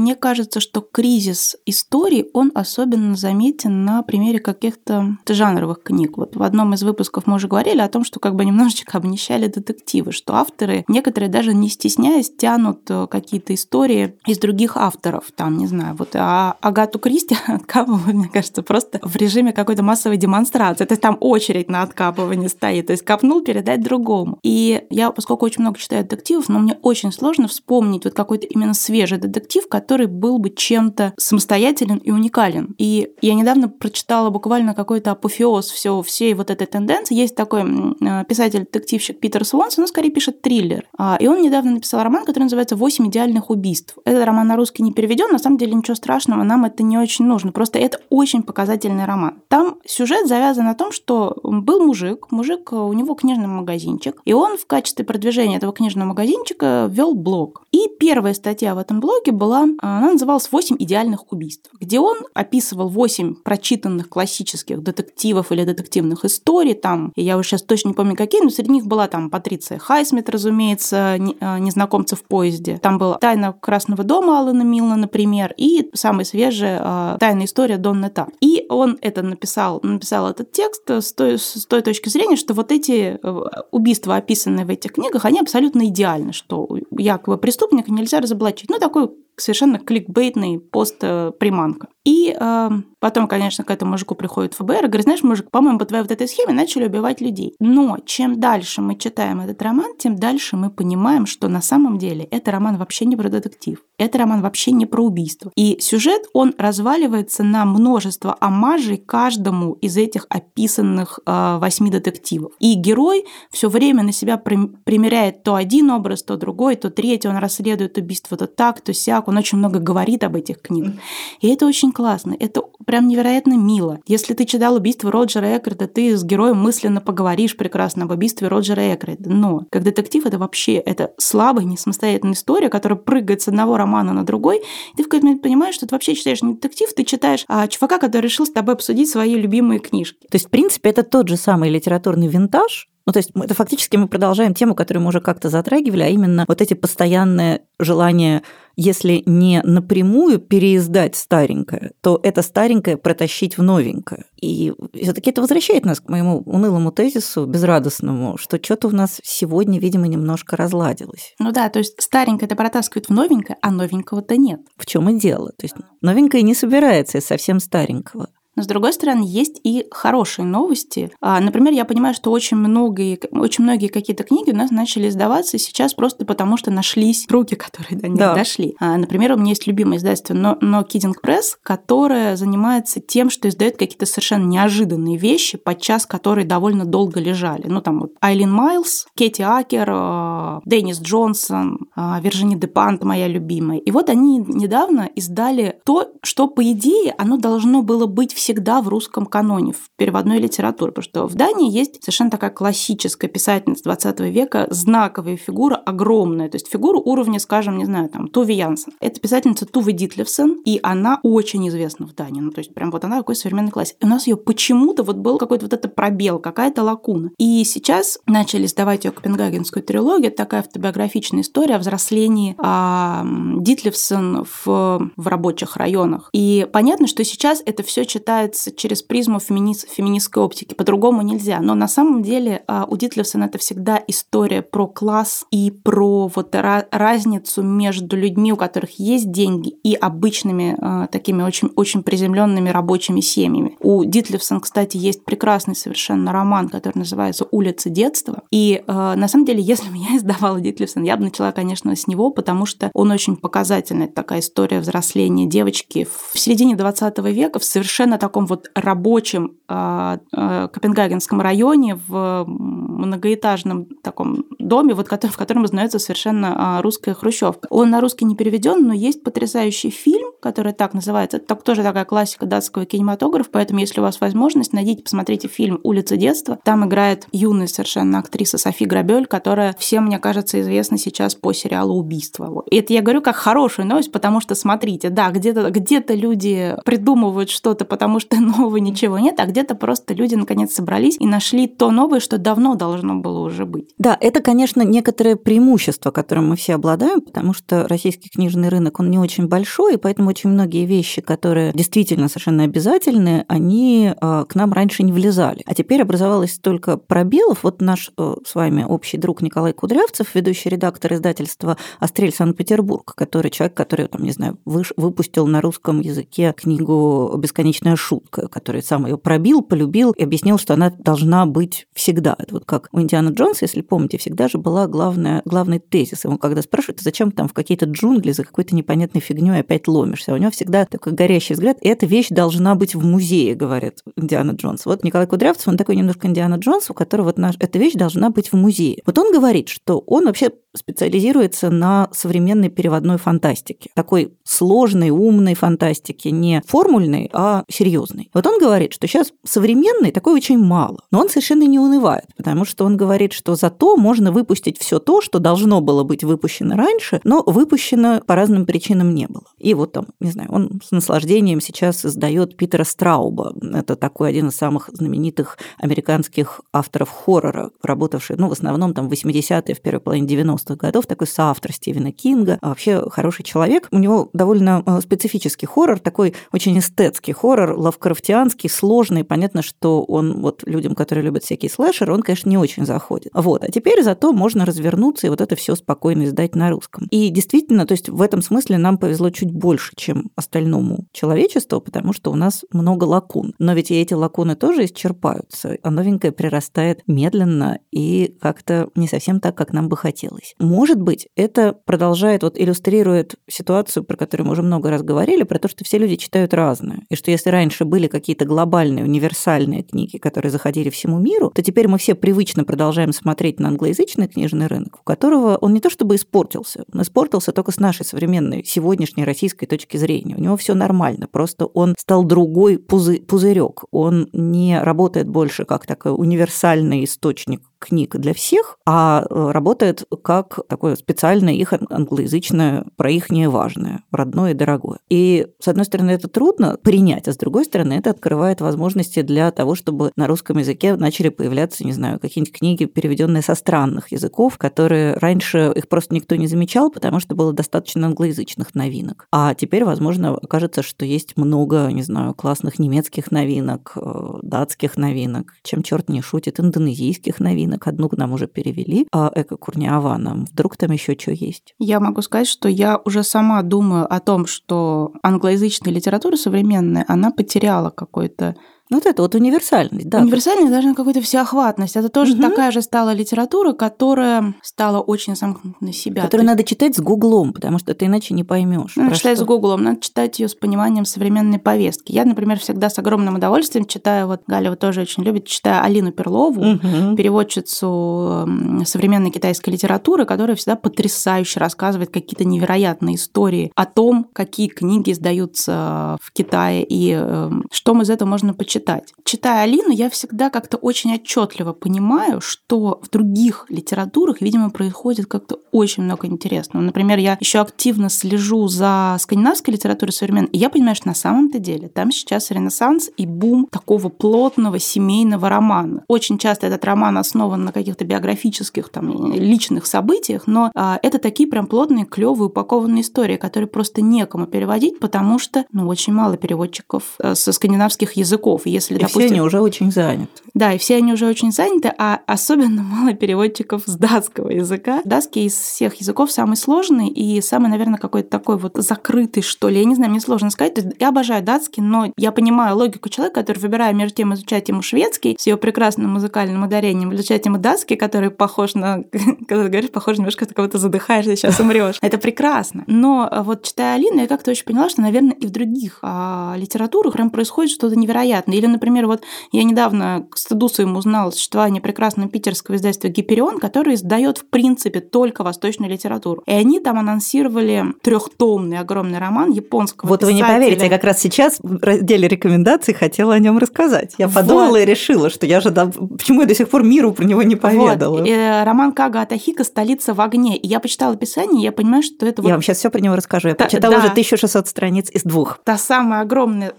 Мне 0.02 0.16
кажется, 0.16 0.60
что 0.60 0.82
кризис 0.82 1.56
истории, 1.68 2.26
он 2.34 2.52
особенно 2.56 3.16
заметен 3.16 3.86
на 3.86 4.02
примере 4.02 4.40
каких-то 4.40 5.18
жанровых 5.30 5.84
книг. 5.84 6.18
Вот 6.18 6.36
в 6.36 6.42
одном 6.42 6.74
из 6.74 6.82
выпусков 6.82 7.28
мы 7.28 7.36
уже 7.36 7.48
говорили 7.48 7.82
о 7.82 7.88
том, 7.88 8.04
что 8.04 8.20
как 8.20 8.34
бы 8.34 8.44
немножечко 8.44 8.98
обнищали 8.98 9.46
детективы, 9.46 10.12
что 10.12 10.34
авторы, 10.34 10.86
некоторые 10.88 11.30
даже 11.30 11.54
не 11.54 11.70
стесняясь, 11.70 12.36
тянут 12.36 12.80
э, 12.90 13.06
какие-то 13.12 13.54
истории 13.54 14.16
из 14.26 14.40
других 14.40 14.76
авторов. 14.76 15.26
Там, 15.36 15.60
не 15.60 15.68
знаю, 15.68 15.96
вот 15.96 16.16
а 16.16 16.58
Агату 16.62 16.98
Кристи 16.98 17.38
откапывают, 17.48 18.16
мне 18.16 18.28
кажется, 18.28 18.64
просто 18.64 18.98
в 19.04 19.16
режиме 19.18 19.54
какой-то 19.54 19.84
массовой 19.84 20.18
демонстрации. 20.18 20.86
То 20.86 20.94
есть 20.94 21.02
там 21.04 21.16
очередь 21.20 21.70
на 21.70 21.84
откапывание 21.84 22.50
стоит. 22.50 22.88
То 22.88 22.94
есть 22.94 23.06
копнул 23.06 23.42
передать 23.42 23.84
другому. 23.84 24.40
И 24.42 24.84
я, 24.90 25.12
поскольку 25.12 25.46
очень 25.46 25.62
много 25.62 25.78
читаю 25.78 26.02
детективов, 26.02 26.50
но 26.50 26.58
мне 26.58 26.80
очень 26.82 27.12
сложно 27.12 27.48
вспомнить 27.48 28.06
вот 28.06 28.16
какой-то 28.16 28.48
именно 28.48 28.74
свежий 28.74 29.20
детектив, 29.20 29.70
который 29.70 29.91
был 30.00 30.40
бы 30.40 30.50
чем-то 30.50 31.14
самостоятелен 31.18 31.98
и 31.98 32.12
уникален. 32.12 32.76
И 32.78 33.10
я 33.22 33.34
недавно 33.34 33.70
прочитала 33.70 34.30
буквально 34.30 34.74
какой-то 34.74 35.12
апофеоз 35.12 35.70
всего, 35.70 36.02
всей 36.02 36.34
вот 36.34 36.50
этой 36.50 36.68
тенденции. 36.68 37.16
Есть 37.16 37.36
такой 37.36 37.62
э, 37.64 38.26
писатель-детективщик 38.26 39.20
Питер 39.20 39.46
Свонсон, 39.46 39.84
он 39.84 39.88
скорее 39.88 40.10
пишет 40.10 40.42
триллер. 40.42 40.88
А, 40.98 41.18
и 41.20 41.28
он 41.28 41.42
недавно 41.42 41.72
написал 41.72 42.04
роман, 42.04 42.26
который 42.26 42.44
называется 42.44 42.76
«Восемь 42.76 43.08
идеальных 43.08 43.50
убийств». 43.50 43.98
Этот 44.06 44.26
роман 44.26 44.48
на 44.48 44.56
русский 44.56 44.84
не 44.84 44.94
переведен, 44.94 45.32
на 45.32 45.40
самом 45.40 45.58
деле 45.58 45.74
ничего 45.74 45.96
страшного, 45.96 46.44
нам 46.44 46.66
это 46.66 46.84
не 46.84 46.98
очень 46.98 47.26
нужно. 47.26 47.52
Просто 47.52 47.80
это 47.80 48.00
очень 48.10 48.44
показательный 48.44 49.06
роман. 49.06 49.42
Там 49.48 49.78
сюжет 49.86 50.28
завязан 50.28 50.66
на 50.66 50.76
том, 50.76 50.92
что 50.92 51.38
был 51.44 51.86
мужик, 51.86 52.32
мужик, 52.32 52.72
у 52.74 52.94
него 52.94 53.16
книжный 53.16 53.48
магазинчик, 53.48 54.22
и 54.26 54.34
он 54.34 54.58
в 54.58 54.66
качестве 54.66 55.06
продвижения 55.06 55.58
этого 55.58 55.74
книжного 55.74 56.10
магазинчика 56.10 56.88
вел 56.90 57.14
блог. 57.14 57.64
И 57.72 57.88
первая 58.00 58.34
статья 58.34 58.76
в 58.76 58.78
этом 58.78 59.00
блоге 59.00 59.32
была 59.32 59.66
она 59.82 60.12
называлась 60.14 60.52
«Восемь 60.52 60.76
идеальных 60.80 61.32
убийств», 61.32 61.70
где 61.80 62.00
он 62.00 62.18
описывал 62.34 62.90
восемь 62.90 63.36
прочитанных 63.36 64.10
классических 64.10 64.82
детективов 64.82 65.52
или 65.52 65.64
детективных 65.64 66.26
историй, 66.26 66.74
там, 66.74 67.12
я 67.16 67.38
уже 67.38 67.50
сейчас 67.50 67.64
точно 67.64 67.90
не 67.90 67.94
помню 67.94 68.16
какие, 68.16 68.42
но 68.42 68.50
среди 68.50 68.72
них 68.72 68.86
была 68.86 69.08
там 69.08 69.30
Патриция 69.30 69.80
Хайсмит, 69.80 70.30
разумеется, 70.30 71.18
а, 71.40 71.60
«Незнакомцы 71.60 72.16
в 72.16 72.24
поезде», 72.24 72.80
там 72.82 72.98
была 72.98 73.18
«Тайна 73.18 73.54
Красного 73.54 74.04
дома» 74.04 74.40
Алана 74.40 74.64
Милна, 74.64 74.96
например, 74.96 75.54
и 75.58 75.90
самая 75.94 76.26
свежая 76.26 76.80
а, 76.84 77.18
«Тайная 77.18 77.46
история 77.46 77.78
Донны 77.78 78.10
Тар». 78.10 78.30
И 78.40 78.66
он 78.70 78.98
это 79.02 79.22
написал, 79.22 79.80
написал 79.84 80.30
этот 80.30 80.52
текст 80.52 80.90
с 80.90 81.14
той, 81.14 81.38
с 81.38 81.66
той 81.66 81.82
точки 81.82 82.10
зрения, 82.10 82.36
что 82.36 82.54
вот 82.54 82.72
эти 82.72 83.20
э, 83.22 83.42
убийства, 83.72 84.16
описанные 84.16 84.66
в 84.66 84.70
этих 84.70 84.94
книгах, 84.94 85.26
они 85.26 85.40
абсолютно 85.40 85.86
идеальны, 85.88 86.34
что 86.34 86.68
якобы 86.92 87.38
преступника 87.38 87.92
нельзя 87.92 88.20
разоблачить. 88.20 88.70
Ну, 88.70 88.80
такой 88.80 89.10
совершенно 89.38 89.71
кликбейтный 89.80 90.60
пост-приманка. 90.60 91.88
И 92.04 92.36
э, 92.36 92.70
потом, 93.00 93.28
конечно, 93.28 93.64
к 93.64 93.70
этому 93.70 93.92
мужику 93.92 94.16
приходит 94.16 94.56
ФБР 94.56 94.86
и 94.86 94.88
говорит, 94.88 95.04
знаешь, 95.04 95.22
мужик, 95.22 95.52
по-моему, 95.52 95.78
по 95.78 95.86
твоей 95.86 96.02
вот 96.02 96.12
этой 96.12 96.28
схеме 96.28 96.52
начали 96.52 96.86
убивать 96.86 97.22
людей. 97.22 97.56
Но 97.60 98.00
чем 98.06 98.40
дальше 98.40 98.82
мы 98.82 98.96
читаем 98.96 99.40
этот 99.40 99.62
роман, 99.62 99.96
тем 99.98 100.16
дальше 100.16 100.58
мы 100.58 100.72
понимаем, 100.72 101.28
что 101.28 101.48
на 101.48 101.62
самом 101.62 102.00
деле 102.00 102.24
это 102.26 102.50
роман 102.50 102.78
вообще 102.78 103.06
не 103.06 103.16
про 103.16 103.30
детектив. 103.30 103.78
Это 104.00 104.18
роман 104.18 104.42
вообще 104.42 104.72
не 104.72 104.88
про 104.88 105.04
убийство. 105.04 105.52
И 105.56 105.78
сюжет, 105.80 106.24
он 106.34 106.56
разваливается 106.58 107.44
на 107.44 107.66
множество 107.66 108.36
омажей 108.40 108.98
каждому 108.98 109.74
из 109.74 109.96
этих 109.96 110.26
описанных 110.30 111.20
э, 111.24 111.58
восьми 111.60 111.92
детективов. 111.92 112.54
И 112.60 112.74
герой 112.74 113.26
все 113.52 113.70
время 113.70 114.02
на 114.02 114.12
себя 114.12 114.38
примеряет 114.38 115.44
то 115.44 115.54
один 115.54 115.92
образ, 115.92 116.24
то 116.24 116.36
другой, 116.36 116.78
то 116.78 116.90
третий. 116.90 117.28
Он 117.28 117.38
расследует 117.38 118.00
убийство 118.00 118.38
то 118.38 118.48
так, 118.48 118.82
то 118.82 118.92
сяк. 118.92 119.28
Он 119.28 119.38
очень 119.38 119.60
много 119.62 119.80
говорит 119.80 120.24
об 120.24 120.36
этих 120.36 120.62
книгах. 120.62 120.94
И 121.40 121.48
это 121.48 121.66
очень 121.66 121.92
классно. 121.92 122.36
Это 122.40 122.64
прям 122.86 123.08
невероятно 123.08 123.54
мило. 123.54 124.00
Если 124.08 124.34
ты 124.34 124.46
читал 124.46 124.76
убийство 124.76 125.12
Роджера 125.12 125.58
Эккарда, 125.58 125.88
ты 125.88 126.18
с 126.18 126.24
героем 126.24 126.58
мысленно 126.58 127.00
поговоришь 127.00 127.56
прекрасно 127.56 128.06
об 128.06 128.12
убийстве 128.12 128.48
Роджера 128.48 128.94
Эккарда. 128.94 129.30
Но 129.30 129.66
как 129.70 129.84
детектив 129.84 130.26
это 130.26 130.38
вообще 130.38 130.76
это 130.76 131.12
слабая, 131.18 131.66
не 131.66 131.78
самостоятельная 131.78 132.34
история, 132.34 132.70
которая 132.70 132.98
прыгает 132.98 133.42
с 133.42 133.48
одного 133.48 133.78
романа 133.78 134.14
на 134.14 134.24
другой. 134.26 134.58
И 134.60 134.98
ты 134.98 135.04
в 135.04 135.06
какой-то 135.06 135.26
момент 135.26 135.44
понимаешь, 135.44 135.76
что 135.76 135.88
ты 135.88 135.96
вообще 135.96 136.16
читаешь 136.16 136.42
не 136.42 136.54
детектив, 136.54 136.92
ты 136.94 137.04
читаешь 137.04 137.46
а, 137.48 137.68
чувака, 137.68 138.00
который 138.00 138.24
решил 138.24 138.46
с 138.46 138.52
тобой 138.52 138.74
обсудить 138.74 139.10
свои 139.10 139.36
любимые 139.36 139.80
книжки. 139.80 140.28
То 140.30 140.36
есть, 140.36 140.48
в 140.48 140.50
принципе, 140.50 140.90
это 140.90 141.04
тот 141.04 141.28
же 141.28 141.38
самый 141.38 141.70
литературный 141.70 142.28
винтаж, 142.28 142.88
ну, 143.06 143.14
то 143.14 143.18
есть 143.18 143.32
это 143.36 143.54
фактически 143.54 143.98
мы 143.98 144.08
продолжаем 144.08 144.54
тему, 144.54 144.76
которую 144.76 145.04
мы 145.04 145.10
уже 145.10 145.22
как-то 145.22 145.50
затрагивали, 145.50 146.04
а 146.04 146.08
именно 146.08 146.46
вот 146.48 146.62
эти 146.62 146.76
постоянные 146.76 147.64
желания, 147.80 148.44
если 148.82 149.22
не 149.26 149.62
напрямую 149.64 150.40
переиздать 150.40 151.16
старенькое, 151.16 151.92
то 152.02 152.20
это 152.24 152.42
старенькое 152.42 152.98
протащить 152.98 153.58
в 153.58 153.62
новенькое. 153.62 154.26
И 154.42 154.74
все-таки 155.00 155.30
это 155.30 155.42
возвращает 155.42 155.86
нас 155.86 156.00
к 156.00 156.10
моему 156.10 156.40
унылому 156.46 156.92
тезису, 156.92 157.46
безрадостному, 157.46 158.38
что 158.38 158.58
что-то 158.62 158.88
у 158.88 158.92
нас 158.92 159.20
сегодня, 159.24 159.80
видимо, 159.80 160.08
немножко 160.08 160.58
разладилось. 160.58 161.36
Ну 161.40 161.52
да, 161.52 161.70
то 161.70 161.80
есть 161.80 162.02
старенькое 162.02 162.48
это 162.48 162.56
протаскивает 162.56 163.08
в 163.08 163.14
новенькое, 163.14 163.58
а 163.62 163.70
новенького-то 163.70 164.36
нет. 164.38 164.62
В 164.78 164.86
чем 164.88 165.10
и 165.10 165.20
дело. 165.20 165.52
То 165.58 165.66
есть 165.66 165.76
новенькое 166.02 166.42
не 166.42 166.56
собирается 166.56 167.20
из 167.20 167.26
совсем 167.26 167.60
старенького. 167.60 168.30
Но 168.56 168.64
с 168.64 168.68
другой 168.68 168.94
стороны, 168.94 169.24
есть 169.26 169.60
и 169.64 169.86
хорошие 169.92 170.46
новости. 170.46 171.12
А, 171.22 171.40
например, 171.40 171.74
я 171.74 171.86
понимаю, 171.86 172.14
что 172.14 172.32
очень 172.32 172.58
многие, 172.58 173.20
очень 173.32 173.64
многие 173.64 173.88
какие-то 173.88 174.24
книги 174.24 174.52
у 174.52 174.56
нас 174.56 174.72
начали 174.72 175.08
издаваться 175.08 175.58
сейчас 175.58 175.94
просто 175.94 176.26
потому, 176.26 176.58
что 176.58 176.72
нашлись 176.72 177.26
руки, 177.30 177.56
которые 177.56 178.00
до 178.00 178.08
них 178.10 178.20
да. 178.20 178.36
дошли. 178.36 178.76
А, 178.80 178.98
например, 178.98 179.34
у 179.34 179.38
меня 179.38 179.50
есть 179.50 179.68
любимое 179.68 179.98
издательство 179.98 180.34
No, 180.34 180.60
no 180.60 180.86
Kidding 180.86 181.14
Press, 181.24 181.56
которое 181.64 182.36
занимается 182.36 183.00
тем, 183.00 183.30
что 183.30 183.48
издает 183.48 183.78
какие-то 183.78 184.06
совершенно 184.06 184.46
неожиданные 184.46 185.18
вещи, 185.18 185.58
подчас 185.58 186.06
которые 186.06 186.46
довольно 186.46 186.86
долго 186.86 187.20
лежали. 187.20 187.68
Ну, 187.68 187.82
там 187.82 188.00
вот 188.00 188.12
Айлин 188.20 188.52
Майлз, 188.52 189.08
Кэти 189.16 189.44
Акер, 189.44 189.90
а, 189.90 190.60
Деннис 190.66 191.00
Джонсон, 191.00 191.88
Вирджини 191.96 192.56
Депант, 192.56 193.04
моя 193.04 193.28
любимая. 193.28 193.80
И 193.80 193.92
вот 193.92 194.10
они 194.10 194.40
недавно 194.40 195.10
издали 195.16 195.80
то, 195.86 196.10
что, 196.24 196.48
по 196.48 196.64
идее, 196.72 197.14
оно 197.18 197.38
должно 197.38 197.82
было 197.82 198.06
быть 198.08 198.34
всегда 198.42 198.82
в 198.82 198.90
русском 198.90 199.28
каноне, 199.28 199.74
в 199.74 199.92
переводной 199.98 200.40
литературе, 200.40 200.92
потому 200.92 201.04
что 201.04 201.28
в 201.28 201.36
Дании 201.36 201.72
есть 201.72 202.04
совершенно 202.04 202.32
такая 202.32 202.50
классическая 202.50 203.28
писательница 203.28 203.84
20 203.84 204.20
века, 204.22 204.68
знаковая 204.72 205.38
фигура, 205.38 205.76
огромная, 205.76 206.50
то 206.50 206.56
есть 206.56 206.68
фигура 206.68 206.98
уровня, 206.98 207.40
скажем, 207.40 207.78
не 207.78 207.86
знаю, 207.86 208.10
там, 208.10 208.28
Туви 208.28 208.56
Янсен. 208.56 208.94
Это 209.00 209.20
писательница 209.20 209.68
Туве 209.68 209.94
Дитлевсен, 209.94 210.62
и 210.66 210.80
она 210.82 211.20
очень 211.22 211.68
известна 211.70 212.08
в 212.08 212.16
Дании, 212.16 212.42
ну, 212.42 212.50
то 212.50 212.60
есть 212.60 212.74
прям 212.74 212.90
вот 212.90 213.04
она 213.06 213.18
такой 213.18 213.36
современный 213.36 213.72
классик. 213.72 213.98
И 214.02 214.06
у 214.06 214.10
нас 214.10 214.26
ее 214.26 214.38
почему-то 214.38 215.04
вот 215.04 215.18
был 215.18 215.38
какой-то 215.38 215.66
вот 215.66 215.74
это 215.74 215.88
пробел, 215.88 216.40
какая-то 216.40 216.82
лакуна. 216.82 217.30
И 217.38 217.64
сейчас 217.64 218.18
начали 218.26 218.66
сдавать 218.66 219.06
ее 219.06 219.12
Копенгагенскую 219.12 219.84
трилогию, 219.84 220.32
такая 220.32 220.62
автобиографичная 220.62 221.42
история 221.42 221.76
о 221.76 221.80
взрослении 221.80 222.56
а, 222.58 223.24
Дитлевсен 223.58 224.46
в, 224.46 225.12
в 225.16 225.28
рабочих 225.28 225.78
районах. 225.78 226.30
И 226.34 226.68
понятно, 226.74 227.06
что 227.06 227.24
сейчас 227.24 227.62
это 227.66 227.84
все 227.84 228.04
читается 228.06 228.31
читается 228.32 228.72
через 228.72 229.04
призму 229.04 229.40
феминист, 229.40 229.90
феминистской 229.90 230.42
оптики. 230.42 230.74
По-другому 230.74 231.22
нельзя. 231.22 231.60
Но 231.60 231.76
на 231.76 231.90
самом 231.90 232.24
деле 232.24 232.64
а, 232.66 232.86
у 232.90 232.96
Дитлевсона 232.96 233.46
это 233.46 233.58
всегда 233.58 234.02
история 234.08 234.62
про 234.62 234.88
класс 234.88 235.46
и 235.52 235.70
про 235.70 236.32
вот 236.34 236.56
разницу 236.56 237.62
между 237.62 238.16
людьми, 238.16 238.54
у 238.54 238.56
которых 238.56 239.00
есть 239.00 239.32
деньги, 239.32 239.70
и 239.84 239.96
обычными 239.96 240.78
а, 240.80 241.08
такими 241.08 241.44
очень, 241.44 241.72
очень 241.76 242.04
приземленными 242.04 242.70
рабочими 242.70 243.20
семьями. 243.20 243.76
У 243.82 244.06
Дитлевсона, 244.06 244.62
кстати, 244.62 244.96
есть 244.96 245.26
прекрасный 245.26 245.76
совершенно 245.76 246.32
роман, 246.32 246.70
который 246.70 247.00
называется 247.00 247.48
«Улица 247.52 247.90
детства». 247.90 248.44
И 248.50 248.82
а, 248.88 249.18
на 249.18 249.28
самом 249.28 249.46
деле, 249.46 249.62
если 249.62 249.90
бы 249.90 249.98
я 250.10 250.16
издавала 250.16 250.62
Дитлевсон, 250.62 251.04
я 251.04 251.18
бы 251.18 251.24
начала, 251.26 251.52
конечно, 251.52 251.94
с 251.94 252.08
него, 252.08 252.30
потому 252.30 252.66
что 252.66 252.92
он 252.94 253.12
очень 253.12 253.36
показательный. 253.36 254.06
Это 254.06 254.14
такая 254.14 254.40
история 254.40 254.80
взросления 254.80 255.48
девочки 255.48 256.08
в 256.34 256.40
середине 256.40 256.78
20 256.78 257.18
века 257.20 257.60
в 257.60 257.66
совершенно 257.66 258.18
таком 258.22 258.46
вот 258.46 258.70
рабочем 258.76 259.58
э, 259.68 260.18
э, 260.32 260.68
Копенгагенском 260.72 261.42
районе 261.42 262.00
в 262.08 262.46
многоэтажном 262.48 263.88
таком 264.04 264.46
доме, 264.60 264.94
вот, 264.94 265.08
в 265.12 265.38
котором 265.38 265.64
узнается 265.64 265.98
совершенно 265.98 266.78
э, 266.78 266.82
русская 266.82 267.16
хрущевка. 267.16 267.68
Он 267.70 267.90
на 267.90 268.00
русский 268.00 268.26
не 268.26 268.36
переведен, 268.36 268.88
но 268.88 268.94
есть 268.94 269.24
потрясающий 269.24 269.90
фильм, 269.90 270.31
который 270.42 270.74
так 270.74 270.94
называется. 270.94 271.38
Это 271.38 271.56
тоже 271.56 271.84
такая 271.84 272.06
классика 272.06 272.46
датского 272.46 272.86
кинематографа, 272.86 273.50
поэтому 273.52 273.80
если 273.80 274.02
у 274.02 274.04
вас 274.04 274.20
возможность, 274.20 274.74
найдите, 274.74 275.04
посмотрите 275.04 275.48
фильм 275.48 275.80
«Улица 275.84 276.18
детства». 276.18 276.60
Там 276.64 276.86
играет 276.86 277.28
юная 277.32 277.68
совершенно 277.68 278.20
актриса 278.20 278.58
Софи 278.58 278.86
Грабель, 278.86 279.28
которая 279.28 279.76
всем, 279.78 280.06
мне 280.06 280.20
кажется, 280.20 280.60
известна 280.62 280.98
сейчас 280.98 281.36
по 281.36 281.54
сериалу 281.54 281.96
«Убийство». 281.96 282.64
И 282.70 282.78
это 282.78 282.94
я 282.94 283.02
говорю 283.02 283.22
как 283.22 283.36
хорошую 283.36 283.88
новость, 283.88 284.12
потому 284.12 284.42
что, 284.42 284.56
смотрите, 284.56 285.10
да, 285.10 285.30
где-то 285.30 285.70
где 285.70 286.04
люди 286.10 286.76
придумывают 286.84 287.50
что-то, 287.50 287.86
потому 287.86 288.20
что 288.20 288.36
нового 288.40 288.78
ничего 288.78 289.20
нет, 289.20 289.40
а 289.40 289.46
где-то 289.46 289.76
просто 289.76 290.14
люди 290.14 290.36
наконец 290.36 290.74
собрались 290.74 291.18
и 291.20 291.26
нашли 291.26 291.68
то 291.68 291.92
новое, 291.92 292.20
что 292.20 292.38
давно 292.38 292.76
должно 292.76 293.16
было 293.16 293.40
уже 293.40 293.66
быть. 293.66 293.94
Да, 293.98 294.18
это, 294.20 294.42
конечно, 294.42 294.82
некоторое 294.82 295.36
преимущество, 295.36 296.12
которым 296.12 296.50
мы 296.50 296.56
все 296.56 296.76
обладаем, 296.76 297.22
потому 297.22 297.54
что 297.54 297.88
российский 297.88 298.30
книжный 298.30 298.70
рынок, 298.70 299.00
он 299.00 299.12
не 299.12 299.20
очень 299.20 299.48
большой, 299.48 299.94
и 299.94 299.98
поэтому 299.98 300.31
очень 300.32 300.50
многие 300.50 300.86
вещи, 300.86 301.22
которые 301.22 301.72
действительно 301.74 302.28
совершенно 302.28 302.64
обязательны, 302.64 303.46
они 303.48 304.14
э, 304.14 304.46
к 304.48 304.56
нам 304.56 304.74
раньше 304.74 305.04
не 305.04 305.12
влезали. 305.12 305.62
А 305.66 305.76
теперь 305.76 306.02
образовалось 306.02 306.54
столько 306.54 306.98
пробелов. 306.98 307.64
Вот 307.64 307.82
наш 307.82 308.12
э, 308.18 308.36
с 308.46 308.56
вами 308.56 308.84
общий 308.84 309.18
друг 309.18 309.42
Николай 309.42 309.74
Кудрявцев, 309.74 310.34
ведущий 310.34 310.70
редактор 310.70 311.14
издательства 311.14 311.78
«Астрель 312.00 312.34
Санкт-Петербург», 312.34 313.14
который 313.16 313.52
человек, 313.52 313.76
который, 313.76 314.08
там, 314.08 314.24
не 314.24 314.32
знаю, 314.32 314.58
выпустил 314.66 315.48
на 315.48 315.62
русском 315.62 316.00
языке 316.00 316.54
книгу 316.58 317.34
«Бесконечная 317.38 317.96
шутка», 317.96 318.48
который 318.48 318.82
сам 318.82 319.06
ее 319.06 319.18
пробил, 319.18 319.62
полюбил 319.62 320.12
и 320.12 320.24
объяснил, 320.24 320.58
что 320.58 320.74
она 320.74 320.90
должна 320.90 321.46
быть 321.46 321.88
всегда. 321.94 322.36
Это 322.40 322.54
вот 322.56 322.66
как 322.66 322.88
у 322.92 323.02
Индиана 323.02 323.30
Джонса, 323.30 323.66
если 323.66 323.82
помните, 323.82 324.18
всегда 324.18 324.48
же 324.48 324.58
была 324.58 324.88
главная, 324.88 325.42
главный 325.46 325.80
тезис. 325.80 326.24
Ему 326.26 326.38
когда 326.38 326.62
спрашивают, 326.62 327.02
зачем 327.02 327.32
там 327.32 327.48
в 327.48 327.54
какие-то 327.54 327.86
джунгли 327.86 328.32
за 328.32 328.44
какой-то 328.44 328.76
непонятной 328.76 329.22
фигней 329.22 329.60
опять 329.60 329.88
ломишься? 330.22 330.34
У 330.34 330.38
него 330.38 330.52
всегда 330.52 330.86
такой 330.86 331.14
горящий 331.14 331.54
взгляд, 331.54 331.78
и 331.82 331.88
эта 331.88 332.06
вещь 332.06 332.28
должна 332.30 332.76
быть 332.76 332.96
в 332.96 333.04
музее, 333.04 333.56
говорит 333.56 334.00
Индиана 334.16 334.52
Джонс. 334.52 334.86
Вот 334.86 335.04
Николай 335.04 335.28
Кудрявцев, 335.28 335.68
он 335.68 335.78
такой 335.78 335.96
немножко 335.96 336.28
Индиана 336.28 336.56
Джонс, 336.56 336.90
у 336.90 336.94
которого 336.94 337.28
вот 337.28 337.38
наш, 337.38 337.56
эта 337.60 337.80
вещь 337.80 337.94
должна 337.94 338.30
быть 338.30 338.52
в 338.52 338.56
музее. 338.56 339.02
Вот 339.06 339.18
он 339.18 339.32
говорит, 339.32 339.70
что 339.70 340.00
он 340.06 340.26
вообще 340.26 340.52
специализируется 340.76 341.70
на 341.70 342.10
современной 342.14 342.70
переводной 342.70 343.18
фантастике. 343.18 343.90
Такой 343.94 344.34
сложной, 344.44 345.10
умной 345.10 345.54
фантастике, 345.54 346.32
не 346.32 346.62
формульной, 346.66 347.30
а 347.34 347.64
серьезной. 347.70 348.30
Вот 348.34 348.48
он 348.48 348.60
говорит, 348.60 348.94
что 348.94 349.08
сейчас 349.08 349.34
современной 349.44 350.12
такой 350.12 350.34
очень 350.34 350.58
мало. 350.58 351.00
Но 351.12 351.20
он 351.20 351.30
совершенно 351.30 351.64
не 351.64 351.80
унывает, 351.80 352.26
потому 352.38 352.66
что 352.66 352.86
он 352.86 352.96
говорит, 352.96 353.34
что 353.34 353.56
зато 353.56 353.98
можно 353.98 354.32
выпустить 354.32 354.80
все 354.80 355.00
то, 355.00 355.22
что 355.22 355.40
должно 355.40 355.82
было 355.82 356.04
быть 356.04 356.24
выпущено 356.24 356.76
раньше, 356.76 357.20
но 357.24 357.44
выпущено 357.46 358.22
по 358.26 358.36
разным 358.36 358.66
причинам 358.66 359.14
не 359.14 359.28
было. 359.28 359.46
И 359.58 359.74
вот 359.74 359.92
там, 359.92 360.08
не 360.20 360.32
знаю, 360.32 360.52
он 360.52 360.82
с 360.84 360.92
наслаждением 360.92 361.62
сейчас 361.62 362.06
издает 362.06 362.58
Питера 362.58 362.84
Страуба. 362.84 363.56
Это 363.62 363.96
такой 363.96 364.30
один 364.30 364.50
из 364.50 364.56
самых 364.56 364.90
знаменитых 364.94 365.58
американских 365.78 366.62
авторов 366.74 367.10
хоррора, 367.10 367.72
работавший, 367.82 368.36
ну, 368.38 368.50
в 368.50 368.52
основном 368.52 368.94
там 368.94 369.10
в 369.10 369.12
80-е, 369.12 369.76
в 369.76 369.82
первой 369.82 370.00
половине 370.00 370.28
90-х 370.28 370.76
годов, 370.76 371.06
такой 371.06 371.28
соавтор 371.28 371.72
Стивена 371.74 372.12
Кинга, 372.12 372.58
а 372.62 372.70
вообще 372.70 373.10
хороший 373.10 373.44
человек. 373.44 373.88
У 373.92 373.98
него 373.98 374.30
довольно 374.34 374.84
э, 374.86 375.02
специфический 375.02 375.66
хоррор, 375.66 376.00
такой 376.00 376.34
очень 376.52 376.78
эстетский 376.78 377.34
хоррор, 377.34 377.78
лавкрафтианский, 377.78 378.70
сложный. 378.70 379.24
Понятно, 379.24 379.62
что 379.62 380.04
он 380.04 380.42
вот 380.42 380.64
людям, 380.66 380.96
которые 380.96 381.24
любят 381.26 381.44
всякие 381.44 381.70
слэшеры, 381.70 382.14
он, 382.14 382.22
конечно, 382.22 382.50
не 382.50 382.58
очень 382.58 382.86
заходит. 382.86 383.32
Вот. 383.34 383.64
А 383.64 383.72
теперь 383.72 384.04
зато 384.04 384.34
можно 384.34 384.66
развернуться 384.66 385.28
и 385.28 385.30
вот 385.30 385.42
это 385.42 385.56
все 385.56 385.76
спокойно 385.76 386.24
издать 386.24 386.56
на 386.56 386.70
русском. 386.70 387.08
И 387.12 387.30
действительно, 387.30 387.86
то 387.86 387.94
есть 387.94 388.10
в 388.10 388.22
этом 388.22 388.42
смысле 388.42 388.78
нам 388.78 388.98
повезло 388.98 389.30
чуть 389.30 389.52
больше, 389.52 389.94
чем 390.02 390.32
остальному 390.36 391.06
человечеству, 391.14 391.80
потому 391.80 392.12
что 392.12 392.32
у 392.32 392.36
нас 392.36 392.66
много 392.74 393.04
лакун. 393.06 393.54
Но 393.60 393.74
ведь 393.74 393.92
и 393.92 394.02
эти 394.02 394.14
лакуны 394.14 394.56
тоже 394.56 394.86
исчерпаются, 394.86 395.78
а 395.84 395.92
новенькое 395.92 396.34
прирастает 396.34 397.04
медленно 397.08 397.80
и 397.92 398.36
как-то 398.42 398.90
не 398.96 399.08
совсем 399.08 399.40
так, 399.40 399.56
как 399.56 399.74
нам 399.74 399.88
бы 399.88 399.96
хотелось. 399.96 400.56
Может 400.60 401.00
быть, 401.00 401.28
это 401.36 401.74
продолжает, 401.74 402.42
вот 402.44 402.60
иллюстрирует 402.60 403.36
ситуацию, 403.48 404.04
про 404.04 404.18
которую 404.18 404.48
мы 404.48 404.54
уже 404.54 404.64
много 404.64 404.90
раз 404.90 405.04
говорили, 405.04 405.44
про 405.44 405.60
то, 405.60 405.68
что 405.68 405.86
все 405.86 406.00
люди 406.00 406.16
читают 406.16 406.54
разное. 406.54 407.04
И 407.10 407.16
что 407.16 407.30
если 407.30 407.50
раньше 407.52 407.86
были 407.86 408.08
какие-то 408.08 408.46
глобальные, 408.46 409.06
универсальные 409.06 409.84
книги, 409.84 410.18
которые 410.18 410.52
заходили 410.52 410.90
всему 410.90 411.20
миру, 411.20 411.52
то 411.54 411.62
теперь 411.62 411.88
мы 411.88 412.00
все 412.00 412.16
привычно 412.16 412.64
продолжаем 412.64 413.14
смотреть 413.14 413.60
на 413.60 413.68
англоязычный 413.68 414.28
книжный 414.28 414.66
рынок, 414.66 415.00
у 415.02 415.04
которого 415.04 415.58
он 415.58 415.74
не 415.74 415.80
то 415.80 415.92
чтобы 415.92 416.16
испортился, 416.16 416.86
он 416.92 417.04
испортился 417.04 417.52
только 417.52 417.72
с 417.72 417.80
нашей 417.80 418.06
современной, 418.06 418.64
сегодняшней 418.66 419.26
российской 419.26 419.68
точки 419.68 419.81
зрения. 419.98 420.36
У 420.36 420.42
него 420.42 420.58
все 420.58 420.74
нормально, 420.74 421.28
просто 421.28 421.66
он 421.66 421.96
стал 421.98 422.24
другой 422.24 422.78
пузырек. 422.78 423.84
Он 423.92 424.30
не 424.34 424.82
работает 424.82 425.28
больше 425.28 425.66
как 425.66 425.86
такой 425.86 426.14
универсальный 426.14 427.04
источник 427.04 427.62
книг 427.82 428.16
для 428.16 428.34
всех, 428.34 428.78
а 428.86 429.26
э, 429.30 429.52
работает 429.52 430.04
как 430.24 430.60
такое 430.70 430.96
специальное 430.96 431.54
их 431.54 431.74
англоязычное, 431.74 432.86
про 432.96 433.12
их 433.12 433.30
важное, 433.30 434.04
родное 434.12 434.52
и 434.52 434.54
дорогое. 434.54 435.00
И, 435.10 435.48
с 435.60 435.68
одной 435.68 435.86
стороны, 435.86 436.12
это 436.12 436.28
трудно 436.28 436.78
принять, 436.82 437.28
а 437.28 437.34
с 437.34 437.38
другой 437.38 437.66
стороны, 437.66 437.94
это 437.94 438.12
открывает 438.12 438.62
возможности 438.62 439.22
для 439.22 439.52
того, 439.52 439.76
чтобы 439.76 440.12
на 440.16 440.28
русском 440.28 440.58
языке 440.58 440.96
начали 440.96 441.30
появляться, 441.30 441.84
не 441.84 441.94
знаю, 441.94 442.20
какие-нибудь 442.20 442.54
книги, 442.54 442.86
переведенные 442.86 443.42
со 443.42 443.56
странных 443.56 444.12
языков, 444.12 444.58
которые 444.58 445.16
раньше 445.16 445.72
их 445.76 445.88
просто 445.88 446.14
никто 446.14 446.36
не 446.36 446.48
замечал, 446.48 446.92
потому 446.92 447.20
что 447.20 447.36
было 447.36 447.54
достаточно 447.54 448.08
англоязычных 448.08 448.76
новинок. 448.76 449.28
А 449.32 449.56
теперь, 449.56 449.86
возможно, 449.86 450.36
окажется, 450.36 450.84
что 450.84 451.06
есть 451.06 451.38
много, 451.38 451.88
не 451.88 452.04
знаю, 452.04 452.36
классных 452.36 452.78
немецких 452.78 453.32
новинок, 453.32 453.94
э, 453.96 454.40
датских 454.44 454.98
новинок, 454.98 455.54
чем 455.64 455.84
черт 455.84 456.10
не 456.10 456.22
шутит, 456.22 456.60
индонезийских 456.60 457.40
новинок, 457.40 457.71
новинок. 457.72 457.88
Одну 457.88 458.10
к 458.10 458.18
нам 458.18 458.34
уже 458.34 458.48
перевели, 458.48 459.08
а 459.12 459.32
Эко 459.36 459.58
Курниава 459.58 460.18
нам. 460.18 460.46
Вдруг 460.46 460.78
там 460.78 460.92
еще 460.92 461.18
что 461.18 461.32
есть? 461.32 461.74
Я 461.80 462.00
могу 462.00 462.22
сказать, 462.22 462.48
что 462.48 462.70
я 462.70 463.00
уже 463.06 463.24
сама 463.24 463.62
думаю 463.62 464.12
о 464.12 464.20
том, 464.20 464.46
что 464.46 465.14
англоязычная 465.24 465.94
литература 465.94 466.36
современная, 466.36 467.06
она 467.08 467.32
потеряла 467.32 467.90
какой-то 467.90 468.56
вот 468.96 469.06
это 469.06 469.22
вот 469.22 469.36
универсальность, 469.36 470.10
да. 470.10 470.20
Универсальность, 470.20 470.72
даже 470.72 470.90
на 470.90 470.96
какую-то 470.96 471.22
всеохватность. 471.22 471.96
Это 471.96 472.10
тоже 472.10 472.34
угу. 472.34 472.42
такая 472.42 472.72
же 472.72 472.82
стала 472.82 473.14
литература, 473.14 473.72
которая 473.72 474.54
стала 474.62 475.00
очень 475.00 475.36
замкнута 475.36 475.78
на 475.80 475.94
себя. 475.94 476.24
Которую 476.24 476.46
надо 476.46 476.64
читать 476.64 476.96
с 476.96 477.00
гуглом, 477.00 477.54
потому 477.54 477.80
что 477.80 477.94
ты 477.94 478.06
иначе 478.06 478.34
не 478.34 478.44
поймешь. 478.44 478.98
Надо 478.98 479.16
читать 479.16 479.38
что. 479.38 479.46
с 479.46 479.48
гуглом, 479.48 479.84
надо 479.84 480.02
читать 480.02 480.40
ее 480.40 480.50
с 480.50 480.56
пониманием 480.56 481.06
современной 481.06 481.58
повестки. 481.58 482.12
Я, 482.12 482.26
например, 482.26 482.60
всегда 482.60 482.90
с 482.90 483.00
огромным 483.00 483.36
удовольствием 483.36 483.86
читаю, 483.86 484.28
вот 484.28 484.42
Галя 484.46 484.70
вот 484.72 484.80
тоже 484.80 485.02
очень 485.02 485.24
любит, 485.24 485.46
читаю 485.48 485.84
Алину 485.86 486.12
Перлову, 486.12 486.62
угу. 486.62 487.16
переводчицу 487.16 488.48
современной 488.86 489.32
китайской 489.32 489.70
литературы, 489.70 490.26
которая 490.26 490.58
всегда 490.58 490.76
потрясающе 490.76 491.60
рассказывает 491.62 492.10
какие-то 492.10 492.44
невероятные 492.44 493.16
истории 493.16 493.72
о 493.76 493.86
том, 493.86 494.28
какие 494.34 494.68
книги 494.68 495.12
издаются 495.12 496.18
в 496.22 496.34
Китае 496.34 496.84
и 496.84 497.16
э, 497.18 497.52
что 497.72 497.94
мы 497.94 498.04
из 498.04 498.10
этого 498.10 498.28
можно 498.28 498.54
почитать 498.54 498.81
читать. 498.82 499.14
Читая 499.24 499.64
Алину, 499.64 499.92
я 499.92 500.10
всегда 500.10 500.50
как-то 500.50 500.78
очень 500.78 501.14
отчетливо 501.14 501.74
понимаю, 501.74 502.42
что 502.42 503.00
в 503.04 503.10
других 503.10 503.66
литературах, 503.70 504.42
видимо, 504.42 504.72
происходит 504.72 505.28
как-то 505.28 505.60
очень 505.72 506.04
много 506.04 506.28
интересного. 506.28 506.84
Например, 506.84 507.18
я 507.20 507.38
еще 507.40 507.60
активно 507.60 508.10
слежу 508.10 508.68
за 508.68 509.16
скандинавской 509.20 509.76
литературой 509.76 510.12
современной, 510.12 510.50
и 510.50 510.58
я 510.58 510.70
понимаю, 510.70 510.96
что 510.96 511.08
на 511.08 511.14
самом-то 511.14 511.60
деле 511.60 511.88
там 511.88 512.12
сейчас 512.12 512.52
ренессанс 512.52 513.10
и 513.16 513.26
бум 513.26 513.68
такого 513.72 514.10
плотного 514.10 514.80
семейного 514.80 515.48
романа. 515.48 516.04
Очень 516.08 516.38
часто 516.38 516.68
этот 516.68 516.84
роман 516.84 517.18
основан 517.18 517.64
на 517.64 517.72
каких-то 517.72 518.04
биографических, 518.04 518.90
там, 518.90 519.32
личных 519.32 519.86
событиях, 519.86 520.48
но 520.48 520.72
а, 520.76 521.00
это 521.04 521.20
такие 521.20 521.48
прям 521.48 521.68
плотные, 521.68 522.06
клевые, 522.06 522.48
упакованные 522.48 523.02
истории, 523.02 523.38
которые 523.38 523.70
просто 523.70 524.02
некому 524.02 524.48
переводить, 524.48 525.00
потому 525.00 525.40
что, 525.40 525.66
ну, 525.72 525.88
очень 525.88 526.14
мало 526.14 526.36
переводчиков 526.36 527.16
а, 527.20 527.36
со 527.36 527.54
скандинавских 527.54 528.14
языков 528.14 528.66
если, 528.72 528.96
и 528.96 529.00
допустим... 529.00 529.22
все 529.22 529.30
они 529.32 529.42
уже 529.42 529.60
очень 529.60 529.92
заняты. 529.92 530.30
Да, 530.54 530.74
и 530.74 530.78
все 530.78 530.98
они 530.98 531.14
уже 531.14 531.28
очень 531.28 531.52
заняты, 531.52 531.94
а 531.98 532.20
особенно 532.26 532.84
мало 532.84 533.14
переводчиков 533.14 533.84
с 533.86 533.96
датского 533.96 534.50
языка. 534.50 535.02
Датский 535.06 535.46
из 535.46 535.54
всех 535.54 535.96
языков 535.96 536.32
самый 536.32 536.58
сложный 536.58 537.08
и 537.08 537.42
самый, 537.42 537.70
наверное, 537.70 537.98
какой-то 537.98 538.30
такой 538.30 538.58
вот 538.58 538.74
закрытый, 538.76 539.44
что 539.44 539.70
ли. 539.70 539.80
Я 539.80 539.86
не 539.86 539.96
знаю, 539.96 540.12
мне 540.12 540.20
сложно 540.20 540.50
сказать. 540.50 540.76
То 540.76 540.82
есть 540.82 540.96
я 541.00 541.10
обожаю 541.10 541.44
датский, 541.44 541.82
но 541.82 542.12
я 542.18 542.32
понимаю 542.32 542.76
логику 542.76 543.10
человека, 543.10 543.42
который, 543.42 543.60
выбирая 543.60 543.94
между 543.94 544.18
тем 544.18 544.34
изучать 544.34 544.68
ему 544.70 544.82
шведский 544.82 545.38
с 545.40 545.48
его 545.48 545.58
прекрасным 545.58 546.12
музыкальным 546.12 546.64
ударением, 546.64 547.14
изучать 547.14 547.46
ему 547.46 547.58
датский, 547.58 547.96
который 547.96 548.30
похож 548.30 548.76
на... 548.76 549.04
Когда 549.48 549.64
ты 549.64 549.70
говоришь, 549.70 549.92
похож 549.92 550.18
немножко, 550.18 550.46
ты 550.46 550.54
кого-то 550.54 550.78
задыхаешься, 550.78 551.36
сейчас 551.36 551.60
умрешь. 551.60 551.98
Это 552.02 552.18
прекрасно. 552.18 552.84
Но 552.88 553.30
вот 553.44 553.64
читая 553.64 553.96
Алину, 553.96 554.22
я 554.22 554.28
как-то 554.28 554.52
очень 554.52 554.66
поняла, 554.66 554.90
что, 554.90 555.02
наверное, 555.02 555.34
и 555.34 555.46
в 555.46 555.52
других 555.52 556.00
а, 556.02 556.56
литературах 556.58 557.14
прям 557.14 557.30
происходит 557.30 557.72
что-то 557.72 557.96
невероятное. 557.96 558.56
Или, 558.62 558.68
например, 558.68 559.08
вот 559.08 559.24
я 559.52 559.64
недавно 559.64 560.28
к 560.30 560.38
стыду 560.38 560.70
своему 560.70 561.00
узнала 561.00 561.32
существование 561.32 561.82
прекрасного 561.82 562.30
питерского 562.30 562.76
издательства 562.76 563.08
«Гиперион», 563.08 563.58
который 563.58 563.96
издает, 563.96 564.38
в 564.38 564.46
принципе, 564.46 565.00
только 565.00 565.44
восточную 565.44 565.92
литературу. 565.92 566.44
И 566.46 566.52
они 566.52 566.80
там 566.80 567.00
анонсировали 567.00 567.86
трехтомный 568.04 568.78
огромный 568.78 569.18
роман 569.18 569.52
японского 569.52 570.08
Вот 570.10 570.20
писателя. 570.20 570.36
вы 570.46 570.50
не 570.52 570.54
поверите, 570.56 570.84
я 570.86 570.90
как 570.92 571.04
раз 571.04 571.20
сейчас 571.20 571.58
в 571.60 571.84
разделе 571.84 572.28
рекомендаций 572.28 572.94
хотела 572.94 573.34
о 573.34 573.40
нем 573.40 573.58
рассказать. 573.58 574.14
Я 574.20 574.28
подумала 574.30 574.70
Вот. 574.72 574.78
и 574.80 574.86
решила, 574.86 575.30
что 575.32 575.46
я 575.48 575.60
же... 575.60 575.72
Почему 575.72 576.42
я 576.42 576.48
до 576.48 576.54
сих 576.54 576.70
пор 576.70 576.84
миру 576.84 577.12
про 577.14 577.26
него 577.26 577.42
не 577.42 577.56
поведала? 577.56 578.18
Вот. 578.20 578.28
И 578.28 578.62
роман 578.64 578.92
Кага 578.92 579.22
Атахика 579.22 579.64
«Столица 579.64 580.14
в 580.14 580.22
огне». 580.22 580.56
И 580.58 580.68
я 580.68 580.80
почитала 580.80 581.14
описание, 581.14 581.62
и 581.62 581.64
я 581.64 581.72
понимаю, 581.72 582.04
что 582.04 582.26
это 582.28 582.42
вот 582.44 582.48
Я 582.48 582.54
вам 582.56 582.62
сейчас 582.62 582.78
все 582.78 582.92
про 582.92 583.00
него 583.00 583.16
расскажу. 583.16 583.48
Я 583.48 583.56
Та- 583.56 583.66
прочитала 583.66 583.94
да. 583.96 584.00
уже 584.00 584.08
1600 584.10 584.68
страниц 584.68 585.10
из 585.10 585.24
двух. 585.24 585.60
та 585.64 585.78
самая 585.78 586.22
огромная 586.22 586.74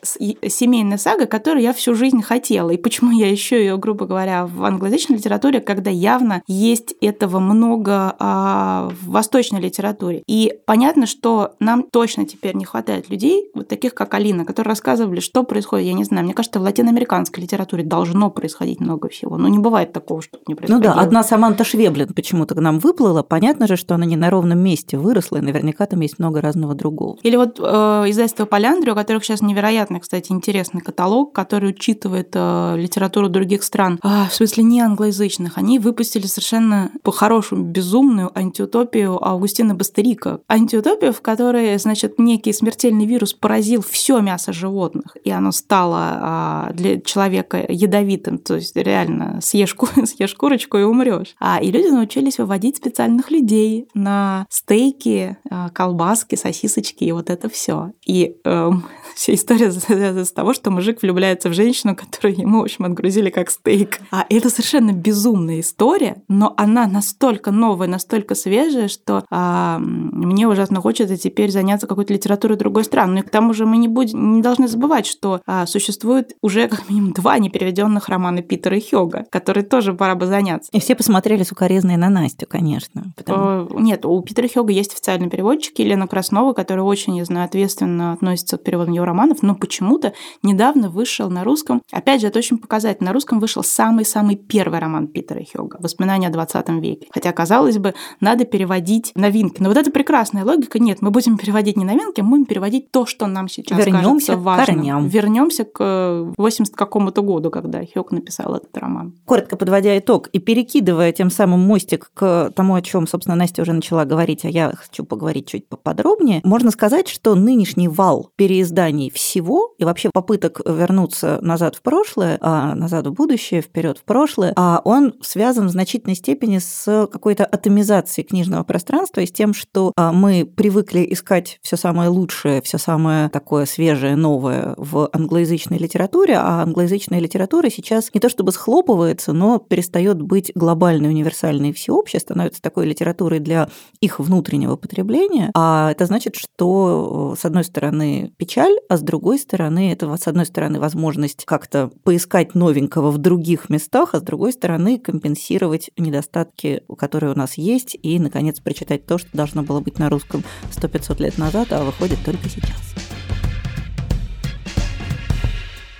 семейная 0.48 0.98
сага, 0.98 1.26
которую 1.26 1.62
я 1.62 1.71
всю 1.72 1.94
жизнь 1.94 2.22
хотела. 2.22 2.70
И 2.70 2.76
почему 2.76 3.10
я 3.10 3.32
ищу 3.32 3.56
ее, 3.56 3.76
грубо 3.76 4.06
говоря, 4.06 4.46
в 4.46 4.64
англоязычной 4.64 5.16
литературе, 5.16 5.60
когда 5.60 5.90
явно 5.90 6.42
есть 6.46 6.94
этого 7.00 7.38
много 7.38 8.14
а, 8.18 8.90
в 9.00 9.10
восточной 9.10 9.60
литературе. 9.60 10.22
И 10.26 10.52
понятно, 10.66 11.06
что 11.06 11.54
нам 11.60 11.84
точно 11.90 12.26
теперь 12.26 12.54
не 12.56 12.64
хватает 12.64 13.10
людей, 13.10 13.50
вот 13.54 13.68
таких 13.68 13.94
как 13.94 14.14
Алина, 14.14 14.44
которые 14.44 14.70
рассказывали, 14.70 15.20
что 15.20 15.44
происходит. 15.44 15.86
Я 15.86 15.92
не 15.94 16.04
знаю, 16.04 16.24
мне 16.24 16.34
кажется, 16.34 16.58
в 16.60 16.62
латиноамериканской 16.62 17.42
литературе 17.42 17.84
должно 17.84 18.30
происходить 18.30 18.80
много 18.80 19.08
всего. 19.08 19.36
Но 19.36 19.48
не 19.48 19.58
бывает 19.58 19.92
такого, 19.92 20.22
что 20.22 20.38
не 20.46 20.54
Ну 20.54 20.56
происходило. 20.56 20.94
да, 20.94 21.00
одна 21.00 21.22
Саманта 21.22 21.64
Швеблин 21.64 22.12
почему-то 22.14 22.54
к 22.54 22.60
нам 22.60 22.78
выплыла. 22.78 23.22
Понятно 23.22 23.66
же, 23.66 23.76
что 23.76 23.94
она 23.94 24.04
не 24.04 24.16
на 24.16 24.30
ровном 24.30 24.58
месте 24.58 24.98
выросла, 24.98 25.38
и 25.38 25.40
наверняка 25.40 25.86
там 25.86 26.00
есть 26.00 26.18
много 26.18 26.40
разного 26.40 26.74
другого. 26.74 27.18
Или 27.22 27.36
вот 27.36 27.58
э, 27.60 27.62
издательство 28.08 28.46
Поляндрия, 28.46 28.92
у 28.92 28.96
которых 28.96 29.24
сейчас 29.24 29.42
невероятно, 29.42 30.00
кстати, 30.00 30.32
интересный 30.32 30.80
каталог, 30.80 31.32
который 31.32 31.51
учитывает 31.60 32.30
э, 32.34 32.74
литературу 32.76 33.28
других 33.28 33.62
стран, 33.62 33.98
а, 34.02 34.28
в 34.28 34.34
смысле 34.34 34.64
не 34.64 34.80
англоязычных, 34.80 35.58
они 35.58 35.78
выпустили 35.78 36.26
совершенно 36.26 36.90
по-хорошему 37.02 37.64
безумную 37.64 38.30
антиутопию 38.36 39.22
Аугустина 39.22 39.74
Бастерика. 39.74 40.40
Антиутопию, 40.48 41.12
в 41.12 41.20
которой, 41.20 41.78
значит, 41.78 42.18
некий 42.18 42.52
смертельный 42.52 43.06
вирус 43.06 43.34
поразил 43.34 43.82
все 43.82 44.20
мясо 44.20 44.52
животных, 44.52 45.16
и 45.24 45.30
оно 45.30 45.52
стало 45.52 45.98
а, 46.00 46.70
для 46.72 47.00
человека 47.00 47.64
ядовитым, 47.68 48.38
то 48.38 48.56
есть 48.56 48.76
реально 48.76 49.40
съешь, 49.42 49.74
ку- 49.74 49.88
съешь 50.06 50.34
курочку 50.34 50.78
и 50.78 50.82
умрешь. 50.82 51.34
А, 51.38 51.60
и 51.60 51.70
люди 51.70 51.88
научились 51.88 52.38
выводить 52.38 52.76
специальных 52.76 53.30
людей 53.30 53.88
на 53.94 54.46
стейки, 54.50 55.36
а, 55.50 55.68
колбаски, 55.70 56.34
сосисочки 56.34 57.04
и 57.04 57.12
вот 57.12 57.30
это 57.30 57.48
все. 57.48 57.92
И 58.06 58.36
эм, 58.44 58.84
вся 59.14 59.34
история 59.34 59.70
завязывается 59.70 60.24
с 60.24 60.32
того, 60.32 60.54
что 60.54 60.70
мужик 60.70 61.02
влюбляется 61.02 61.48
в 61.48 61.54
женщину, 61.54 61.96
которую 61.96 62.38
ему, 62.38 62.60
в 62.60 62.62
общем, 62.64 62.84
отгрузили 62.84 63.30
как 63.30 63.50
стейк. 63.50 64.00
А 64.10 64.24
это 64.28 64.50
совершенно 64.50 64.92
безумная 64.92 65.60
история, 65.60 66.22
но 66.28 66.54
она 66.56 66.86
настолько 66.86 67.50
новая, 67.50 67.88
настолько 67.88 68.34
свежая, 68.34 68.88
что 68.88 69.24
а, 69.30 69.78
мне 69.78 70.46
ужасно 70.48 70.80
хочется 70.80 71.16
теперь 71.16 71.50
заняться 71.50 71.86
какой-то 71.86 72.12
литературой 72.12 72.56
другой 72.56 72.84
страны. 72.84 73.12
Ну 73.14 73.18
и 73.20 73.22
к 73.22 73.30
тому 73.30 73.52
же 73.54 73.66
мы 73.66 73.76
не, 73.76 73.88
будем, 73.88 74.34
не 74.34 74.42
должны 74.42 74.68
забывать, 74.68 75.06
что 75.06 75.40
а, 75.46 75.66
существует 75.66 76.34
уже 76.42 76.68
как 76.68 76.88
минимум 76.88 77.12
два 77.12 77.38
непереведенных 77.38 78.08
романа 78.08 78.42
Питера 78.42 78.78
Хёга, 78.80 79.24
которые 79.30 79.64
тоже 79.64 79.92
пора 79.94 80.14
бы 80.14 80.26
заняться. 80.26 80.70
И 80.72 80.80
все 80.80 80.94
посмотрели 80.94 81.42
сукоризные 81.42 81.96
на 81.96 82.08
Настю, 82.08 82.46
конечно. 82.46 83.12
потому- 83.16 83.42
Э, 83.42 83.66
Нет, 83.80 84.04
у 84.06 84.20
Питера 84.22 84.48
Хёга 84.48 84.72
есть 84.72 84.92
официальный 84.92 85.28
переводчик 85.28 85.78
Елена 85.78 86.06
Краснова, 86.06 86.52
которая 86.52 86.84
очень, 86.84 87.16
я 87.16 87.24
знаю, 87.24 87.46
ответственно 87.46 88.12
относится 88.12 88.56
к 88.58 88.62
переводам 88.62 88.94
его 89.02 89.06
романов, 89.06 89.42
но 89.42 89.54
почему-то 89.54 90.12
недавно 90.42 90.88
вышел 90.88 91.30
на 91.30 91.44
русском, 91.44 91.82
опять 91.90 92.20
же, 92.20 92.28
это 92.28 92.38
очень 92.38 92.58
показательно, 92.58 93.08
на 93.08 93.12
русском 93.12 93.40
вышел 93.40 93.62
самый-самый 93.62 94.36
первый 94.36 94.78
роман 94.78 95.08
Питера 95.08 95.42
Хёга 95.44 95.76
«Воспоминания 95.80 96.28
о 96.28 96.30
20 96.30 96.68
веке». 96.80 97.08
Хотя, 97.10 97.32
казалось 97.32 97.78
бы, 97.78 97.94
надо 98.20 98.44
переводить 98.44 99.12
новинки. 99.14 99.62
Но 99.62 99.68
вот 99.68 99.78
это 99.78 99.90
прекрасная 99.90 100.44
логика. 100.44 100.78
Нет, 100.78 101.02
мы 101.02 101.10
будем 101.10 101.36
переводить 101.36 101.76
не 101.76 101.84
новинки, 101.84 102.20
мы 102.20 102.30
будем 102.30 102.44
переводить 102.46 102.90
то, 102.90 103.06
что 103.06 103.26
нам 103.26 103.48
сейчас 103.48 103.78
Вернёмся 103.78 104.32
кажется 104.32 104.36
важным. 104.36 104.76
корням. 104.76 105.08
Вернемся 105.08 105.64
к 105.64 105.76
э, 105.80 106.32
80 106.36 106.74
какому-то 106.74 107.22
году, 107.22 107.50
когда 107.50 107.80
Хёг 107.84 108.12
написал 108.12 108.54
этот 108.54 108.76
роман. 108.76 109.14
Коротко 109.24 109.56
подводя 109.56 109.98
итог 109.98 110.28
и 110.28 110.38
перекидывая 110.38 111.12
тем 111.12 111.30
самым 111.30 111.60
мостик 111.60 112.10
к 112.14 112.52
тому, 112.54 112.74
о 112.74 112.82
чем, 112.82 113.06
собственно, 113.06 113.36
Настя 113.36 113.62
уже 113.62 113.72
начала 113.72 114.04
говорить, 114.04 114.44
а 114.44 114.48
я 114.48 114.72
хочу 114.74 115.04
поговорить 115.04 115.48
чуть 115.48 115.68
поподробнее, 115.68 116.40
можно 116.44 116.70
сказать, 116.70 117.08
что 117.08 117.34
нынешний 117.34 117.88
вал 117.88 118.30
переизданий 118.36 118.91
всего 119.10 119.74
и 119.78 119.84
вообще 119.84 120.10
попыток 120.12 120.60
вернуться 120.64 121.38
назад 121.42 121.76
в 121.76 121.82
прошлое, 121.82 122.38
а 122.40 122.74
назад 122.74 123.06
в 123.06 123.12
будущее, 123.12 123.62
вперед 123.62 123.98
в 123.98 124.04
прошлое, 124.04 124.52
а 124.56 124.80
он 124.84 125.14
связан 125.22 125.66
в 125.66 125.70
значительной 125.70 126.16
степени 126.16 126.58
с 126.58 127.08
какой-то 127.10 127.44
атомизацией 127.44 128.26
книжного 128.26 128.64
пространства 128.64 129.20
и 129.20 129.26
с 129.26 129.32
тем, 129.32 129.54
что 129.54 129.92
а, 129.96 130.12
мы 130.12 130.44
привыкли 130.44 131.06
искать 131.10 131.58
все 131.62 131.76
самое 131.76 132.08
лучшее, 132.08 132.62
все 132.62 132.78
самое 132.78 133.28
такое 133.28 133.66
свежее, 133.66 134.16
новое 134.16 134.74
в 134.76 135.08
англоязычной 135.12 135.78
литературе, 135.78 136.36
а 136.36 136.62
англоязычная 136.62 137.20
литература 137.20 137.70
сейчас 137.70 138.10
не 138.14 138.20
то 138.20 138.28
чтобы 138.28 138.52
схлопывается, 138.52 139.32
но 139.32 139.58
перестает 139.58 140.20
быть 140.20 140.52
глобальной, 140.54 141.10
универсальной 141.10 141.70
и 141.70 141.72
всеобщей, 141.72 142.18
становится 142.18 142.62
такой 142.62 142.86
литературой 142.86 143.40
для 143.40 143.68
их 144.00 144.18
внутреннего 144.18 144.76
потребления. 144.76 145.50
А 145.54 145.90
это 145.90 146.06
значит, 146.06 146.36
что, 146.36 147.34
с 147.38 147.44
одной 147.44 147.64
стороны, 147.64 148.32
печаль, 148.36 148.74
а 148.88 148.96
с 148.96 149.02
другой 149.02 149.38
стороны, 149.38 149.92
это, 149.92 150.14
с 150.16 150.26
одной 150.26 150.46
стороны, 150.46 150.80
возможность 150.80 151.44
как-то 151.44 151.90
поискать 152.04 152.54
новенького 152.54 153.10
в 153.10 153.18
других 153.18 153.68
местах, 153.68 154.10
а 154.12 154.18
с 154.18 154.22
другой 154.22 154.52
стороны, 154.52 154.98
компенсировать 154.98 155.90
недостатки, 155.96 156.82
которые 156.98 157.32
у 157.32 157.36
нас 157.36 157.54
есть, 157.54 157.96
и, 158.02 158.18
наконец, 158.18 158.60
прочитать 158.60 159.06
то, 159.06 159.18
что 159.18 159.28
должно 159.32 159.62
было 159.62 159.80
быть 159.80 159.98
на 159.98 160.10
русском 160.10 160.44
100-500 160.70 161.22
лет 161.22 161.38
назад, 161.38 161.72
а 161.72 161.84
выходит 161.84 162.18
только 162.24 162.48
сейчас. 162.48 163.11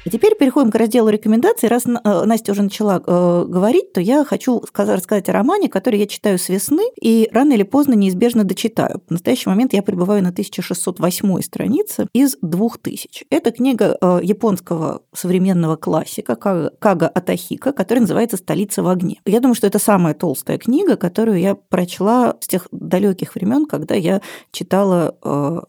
И 0.04 0.10
теперь 0.10 0.34
переходим 0.34 0.72
к 0.72 0.74
разделу 0.74 1.08
рекомендаций. 1.10 1.68
Раз 1.68 1.86
э, 1.86 2.24
Настя 2.24 2.52
уже 2.52 2.62
начала 2.62 3.00
э, 3.06 3.44
говорить, 3.46 3.92
то 3.92 4.00
я 4.00 4.24
хочу 4.24 4.60
сказать, 4.66 4.96
рассказать 4.96 5.28
о 5.28 5.32
романе, 5.32 5.68
который 5.68 6.00
я 6.00 6.08
читаю 6.08 6.38
с 6.38 6.48
весны 6.48 6.82
и 7.00 7.28
рано 7.32 7.52
или 7.52 7.62
поздно 7.62 7.94
неизбежно 7.94 8.42
дочитаю. 8.42 9.00
В 9.06 9.12
настоящий 9.12 9.48
момент 9.48 9.72
я 9.72 9.82
пребываю 9.82 10.22
на 10.22 10.30
1608 10.30 11.42
странице 11.42 12.08
из 12.12 12.36
2000. 12.42 13.26
Это 13.30 13.52
книга 13.52 13.96
э, 14.00 14.20
японского 14.24 15.02
современного 15.14 15.76
классика 15.76 16.34
Кага, 16.34 17.06
Атахика, 17.06 17.72
которая 17.72 18.02
называется 18.02 18.36
«Столица 18.36 18.82
в 18.82 18.88
огне». 18.88 19.20
Я 19.24 19.38
думаю, 19.38 19.54
что 19.54 19.68
это 19.68 19.78
самая 19.78 20.14
толстая 20.14 20.58
книга, 20.58 20.96
которую 20.96 21.38
я 21.38 21.54
прочла 21.54 22.36
с 22.40 22.48
тех 22.48 22.66
далеких 22.72 23.36
времен, 23.36 23.66
когда 23.66 23.94
я 23.94 24.20
читала 24.50 25.16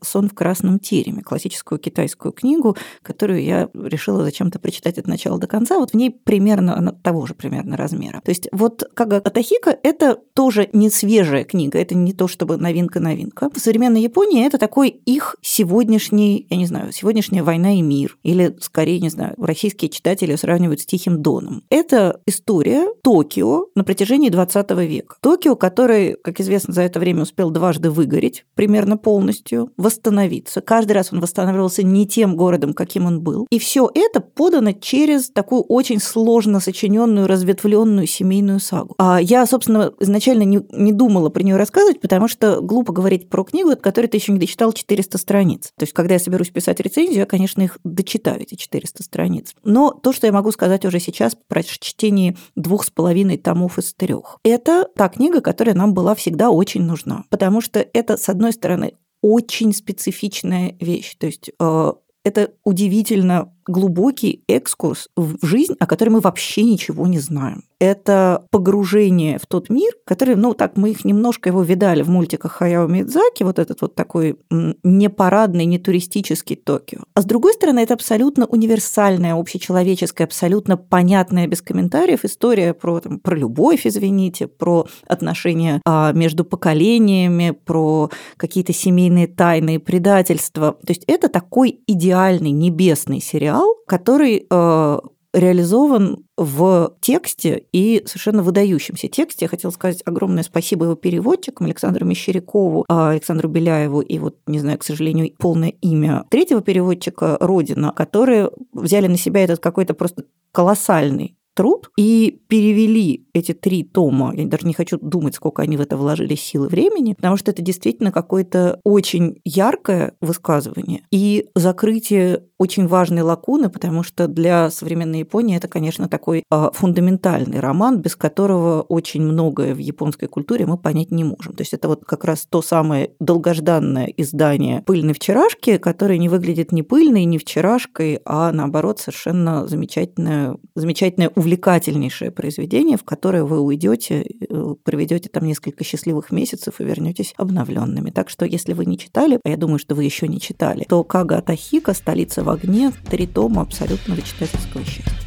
«Сон 0.01 0.29
в 0.29 0.33
красном 0.33 0.79
тереме», 0.79 1.21
классическую 1.21 1.77
китайскую 1.77 2.31
книгу, 2.31 2.75
которую 3.03 3.43
я 3.43 3.69
решила 3.73 4.22
зачем-то 4.23 4.59
прочитать 4.59 4.97
от 4.97 5.07
начала 5.07 5.37
до 5.37 5.47
конца. 5.47 5.79
Вот 5.79 5.91
в 5.91 5.93
ней 5.95 6.11
примерно 6.11 6.97
того 7.03 7.25
же 7.25 7.33
примерно 7.33 7.77
размера. 7.77 8.21
То 8.23 8.31
есть 8.31 8.47
вот 8.51 8.83
Кага 8.93 9.17
Атахика– 9.17 9.77
это 9.83 10.19
тоже 10.33 10.69
не 10.73 10.89
свежая 10.89 11.43
книга, 11.43 11.79
это 11.79 11.95
не 11.95 12.13
то 12.13 12.27
чтобы 12.27 12.57
новинка-новинка. 12.57 13.49
В 13.53 13.59
современной 13.59 14.01
Японии 14.01 14.45
это 14.45 14.57
такой 14.57 14.89
их 14.89 15.35
сегодняшний, 15.41 16.47
я 16.49 16.57
не 16.57 16.65
знаю, 16.65 16.91
сегодняшняя 16.91 17.43
«Война 17.43 17.77
и 17.77 17.81
мир», 17.81 18.17
или 18.23 18.55
скорее, 18.59 18.99
не 18.99 19.09
знаю, 19.09 19.35
российские 19.37 19.89
читатели 19.89 20.35
сравнивают 20.35 20.81
с 20.81 20.85
«Тихим 20.85 21.21
доном». 21.21 21.63
Это 21.69 22.21
история 22.25 22.87
Токио 23.03 23.67
на 23.75 23.83
протяжении 23.83 24.29
20 24.29 24.71
века. 24.71 25.15
Токио, 25.21 25.55
который, 25.55 26.15
как 26.23 26.39
известно, 26.39 26.73
за 26.73 26.81
это 26.83 26.99
время 26.99 27.23
успел 27.23 27.49
дважды 27.49 27.89
выгореть 27.89 28.45
примерно 28.55 28.97
полностью, 28.97 29.71
восстановиться. 29.77 30.61
Каждый 30.61 30.93
раз 30.93 31.11
он 31.11 31.19
восстанавливался 31.19 31.83
не 31.83 32.07
тем 32.07 32.35
городом, 32.35 32.73
каким 32.73 33.05
он 33.05 33.21
был. 33.21 33.47
И 33.49 33.59
все 33.59 33.89
это 33.93 34.12
это 34.13 34.21
подано 34.21 34.73
через 34.73 35.31
такую 35.31 35.63
очень 35.63 35.99
сложно 35.99 36.59
сочиненную, 36.59 37.25
разветвленную 37.25 38.05
семейную 38.05 38.59
сагу. 38.59 38.93
А 38.99 39.19
я, 39.19 39.43
собственно, 39.47 39.91
изначально 39.99 40.43
не, 40.43 40.61
не 40.71 40.91
думала 40.91 41.29
про 41.29 41.41
нее 41.41 41.55
рассказывать, 41.55 41.99
потому 41.99 42.27
что 42.27 42.61
глупо 42.61 42.93
говорить 42.93 43.27
про 43.27 43.43
книгу, 43.43 43.71
от 43.71 43.81
которой 43.81 44.05
ты 44.05 44.17
еще 44.17 44.31
не 44.31 44.37
дочитал 44.37 44.71
400 44.71 45.17
страниц. 45.17 45.71
То 45.75 45.83
есть, 45.83 45.93
когда 45.93 46.13
я 46.13 46.19
соберусь 46.19 46.51
писать 46.51 46.79
рецензию, 46.79 47.17
я, 47.17 47.25
конечно, 47.25 47.63
их 47.63 47.79
дочитаю, 47.83 48.41
эти 48.41 48.53
400 48.53 49.01
страниц. 49.01 49.55
Но 49.63 49.91
то, 49.91 50.13
что 50.13 50.27
я 50.27 50.33
могу 50.33 50.51
сказать 50.51 50.85
уже 50.85 50.99
сейчас 50.99 51.35
про 51.47 51.63
чтение 51.63 52.37
двух 52.55 52.85
с 52.85 52.91
половиной 52.91 53.37
томов 53.37 53.79
из 53.79 53.95
трех, 53.95 54.37
это 54.43 54.87
та 54.95 55.09
книга, 55.09 55.41
которая 55.41 55.73
нам 55.73 55.95
была 55.95 56.13
всегда 56.13 56.51
очень 56.51 56.83
нужна. 56.83 57.23
Потому 57.31 57.61
что 57.61 57.79
это, 57.79 58.17
с 58.17 58.29
одной 58.29 58.53
стороны, 58.53 58.93
очень 59.23 59.73
специфичная 59.73 60.75
вещь. 60.79 61.15
То 61.17 61.25
есть 61.25 61.49
э, 61.59 61.93
это 62.23 62.51
удивительно 62.63 63.53
глубокий 63.67 64.43
экскурс 64.47 65.09
в 65.15 65.45
жизнь, 65.45 65.75
о 65.79 65.87
которой 65.87 66.09
мы 66.09 66.19
вообще 66.19 66.63
ничего 66.63 67.07
не 67.07 67.19
знаем. 67.19 67.63
Это 67.79 68.45
погружение 68.49 69.37
в 69.39 69.45
тот 69.45 69.69
мир, 69.69 69.91
который, 70.05 70.35
ну 70.35 70.53
так, 70.53 70.77
мы 70.77 70.91
их 70.91 71.03
немножко 71.03 71.49
его 71.49 71.63
видали 71.63 72.01
в 72.01 72.09
мультиках 72.09 72.53
Хаяо 72.53 72.87
Мидзаки, 72.87 73.43
вот 73.43 73.59
этот 73.59 73.81
вот 73.81 73.93
такой 73.93 74.37
не 74.49 75.09
парадный, 75.09 75.65
не 75.65 75.79
туристический 75.79 76.55
Токио. 76.55 77.01
А 77.13 77.21
с 77.21 77.25
другой 77.25 77.53
стороны, 77.53 77.79
это 77.79 77.93
абсолютно 77.93 78.45
универсальная, 78.45 79.35
общечеловеческая, 79.35 80.27
абсолютно 80.27 80.77
понятная, 80.77 81.45
без 81.47 81.61
комментариев 81.61 82.23
история 82.23 82.73
про, 82.73 83.01
там, 83.01 83.19
про 83.19 83.35
любовь, 83.35 83.85
извините, 83.85 84.47
про 84.47 84.87
отношения 85.05 85.81
а, 85.85 86.13
между 86.13 86.45
поколениями, 86.45 87.51
про 87.51 88.09
какие-то 88.37 88.71
семейные 88.71 89.27
тайны 89.27 89.75
и 89.75 89.77
предательства. 89.77 90.77
То 90.85 90.91
есть 90.91 91.03
это 91.07 91.27
такой 91.27 91.81
идеальный 91.87 92.51
небесный 92.51 93.19
сериал, 93.19 93.52
сериал, 93.53 93.75
который 93.87 94.45
э, 94.49 94.99
реализован 95.33 96.25
в 96.37 96.93
тексте 97.01 97.65
и 97.71 98.03
совершенно 98.05 98.43
выдающемся 98.43 99.07
тексте. 99.07 99.45
Я 99.45 99.49
хотела 99.49 99.71
сказать 99.71 100.01
огромное 100.05 100.43
спасибо 100.43 100.85
его 100.85 100.95
переводчикам 100.95 101.65
Александру 101.65 102.05
Мещерякову, 102.05 102.85
а, 102.87 103.11
Александру 103.11 103.49
Беляеву 103.49 104.01
и 104.01 104.19
вот, 104.19 104.37
не 104.47 104.59
знаю, 104.59 104.77
к 104.77 104.83
сожалению, 104.83 105.33
полное 105.37 105.73
имя 105.81 106.25
третьего 106.29 106.61
переводчика 106.61 107.37
Родина, 107.39 107.93
которые 107.95 108.51
взяли 108.73 109.07
на 109.07 109.17
себя 109.17 109.43
этот 109.43 109.59
какой-то 109.59 109.93
просто 109.93 110.25
колоссальный 110.51 111.35
труд 111.53 111.89
и 111.97 112.39
перевели 112.47 113.25
эти 113.33 113.53
три 113.53 113.83
тома. 113.83 114.33
Я 114.35 114.45
даже 114.47 114.67
не 114.67 114.73
хочу 114.73 114.97
думать, 114.97 115.35
сколько 115.35 115.61
они 115.61 115.77
в 115.77 115.81
это 115.81 115.97
вложили 115.97 116.35
силы 116.35 116.67
времени, 116.67 117.13
потому 117.13 117.37
что 117.37 117.51
это 117.51 117.61
действительно 117.61 118.11
какое-то 118.11 118.79
очень 118.83 119.39
яркое 119.45 120.13
высказывание 120.21 121.01
и 121.11 121.47
закрытие 121.55 122.43
очень 122.63 122.87
важной 122.87 123.23
лакуны, 123.23 123.69
потому 123.69 124.03
что 124.03 124.27
для 124.27 124.69
современной 124.69 125.19
Японии 125.19 125.57
это, 125.57 125.67
конечно, 125.67 126.07
такой 126.07 126.43
а, 126.49 126.71
фундаментальный 126.71 127.59
роман, 127.59 127.99
без 127.99 128.15
которого 128.15 128.81
очень 128.83 129.21
многое 129.21 129.75
в 129.75 129.79
японской 129.79 130.27
культуре 130.27 130.65
мы 130.65 130.77
понять 130.77 131.11
не 131.11 131.25
можем. 131.25 131.53
То 131.53 131.61
есть 131.61 131.73
это 131.73 131.89
вот 131.89 132.05
как 132.05 132.23
раз 132.23 132.47
то 132.49 132.61
самое 132.61 133.11
долгожданное 133.19 134.05
издание 134.15 134.81
«Пыльной 134.85 135.13
вчерашки», 135.13 135.77
которое 135.77 136.17
не 136.17 136.29
выглядит 136.29 136.71
ни 136.71 136.81
пыльной, 136.81 137.25
ни 137.25 137.37
вчерашкой, 137.37 138.21
а 138.23 138.51
наоборот 138.53 138.99
совершенно 138.99 139.67
замечательное, 139.67 140.57
замечательное 140.75 141.31
увлекательнейшее 141.43 142.31
произведение, 142.31 142.97
в 142.97 143.03
которое 143.03 143.43
вы 143.43 143.59
уйдете, 143.59 144.23
э, 144.23 144.75
проведете 144.83 145.29
там 145.29 145.45
несколько 145.45 145.83
счастливых 145.83 146.31
месяцев 146.31 146.79
и 146.79 146.83
вернетесь 146.83 147.33
обновленными. 147.37 148.11
Так 148.11 148.29
что, 148.29 148.45
если 148.45 148.73
вы 148.73 148.85
не 148.85 148.97
читали, 148.97 149.39
а 149.43 149.49
я 149.49 149.57
думаю, 149.57 149.77
что 149.77 149.93
вы 149.93 150.05
еще 150.05 150.27
не 150.27 150.39
читали, 150.39 150.85
то 150.87 151.03
Кага 151.03 151.41
Тахика 151.41 151.93
«Столица 151.93 152.43
в 152.43 152.49
огне» 152.49 152.91
три 153.09 153.27
тома 153.27 153.61
абсолютного 153.61 154.21
читательского 154.21 154.83
счастья. 154.85 155.22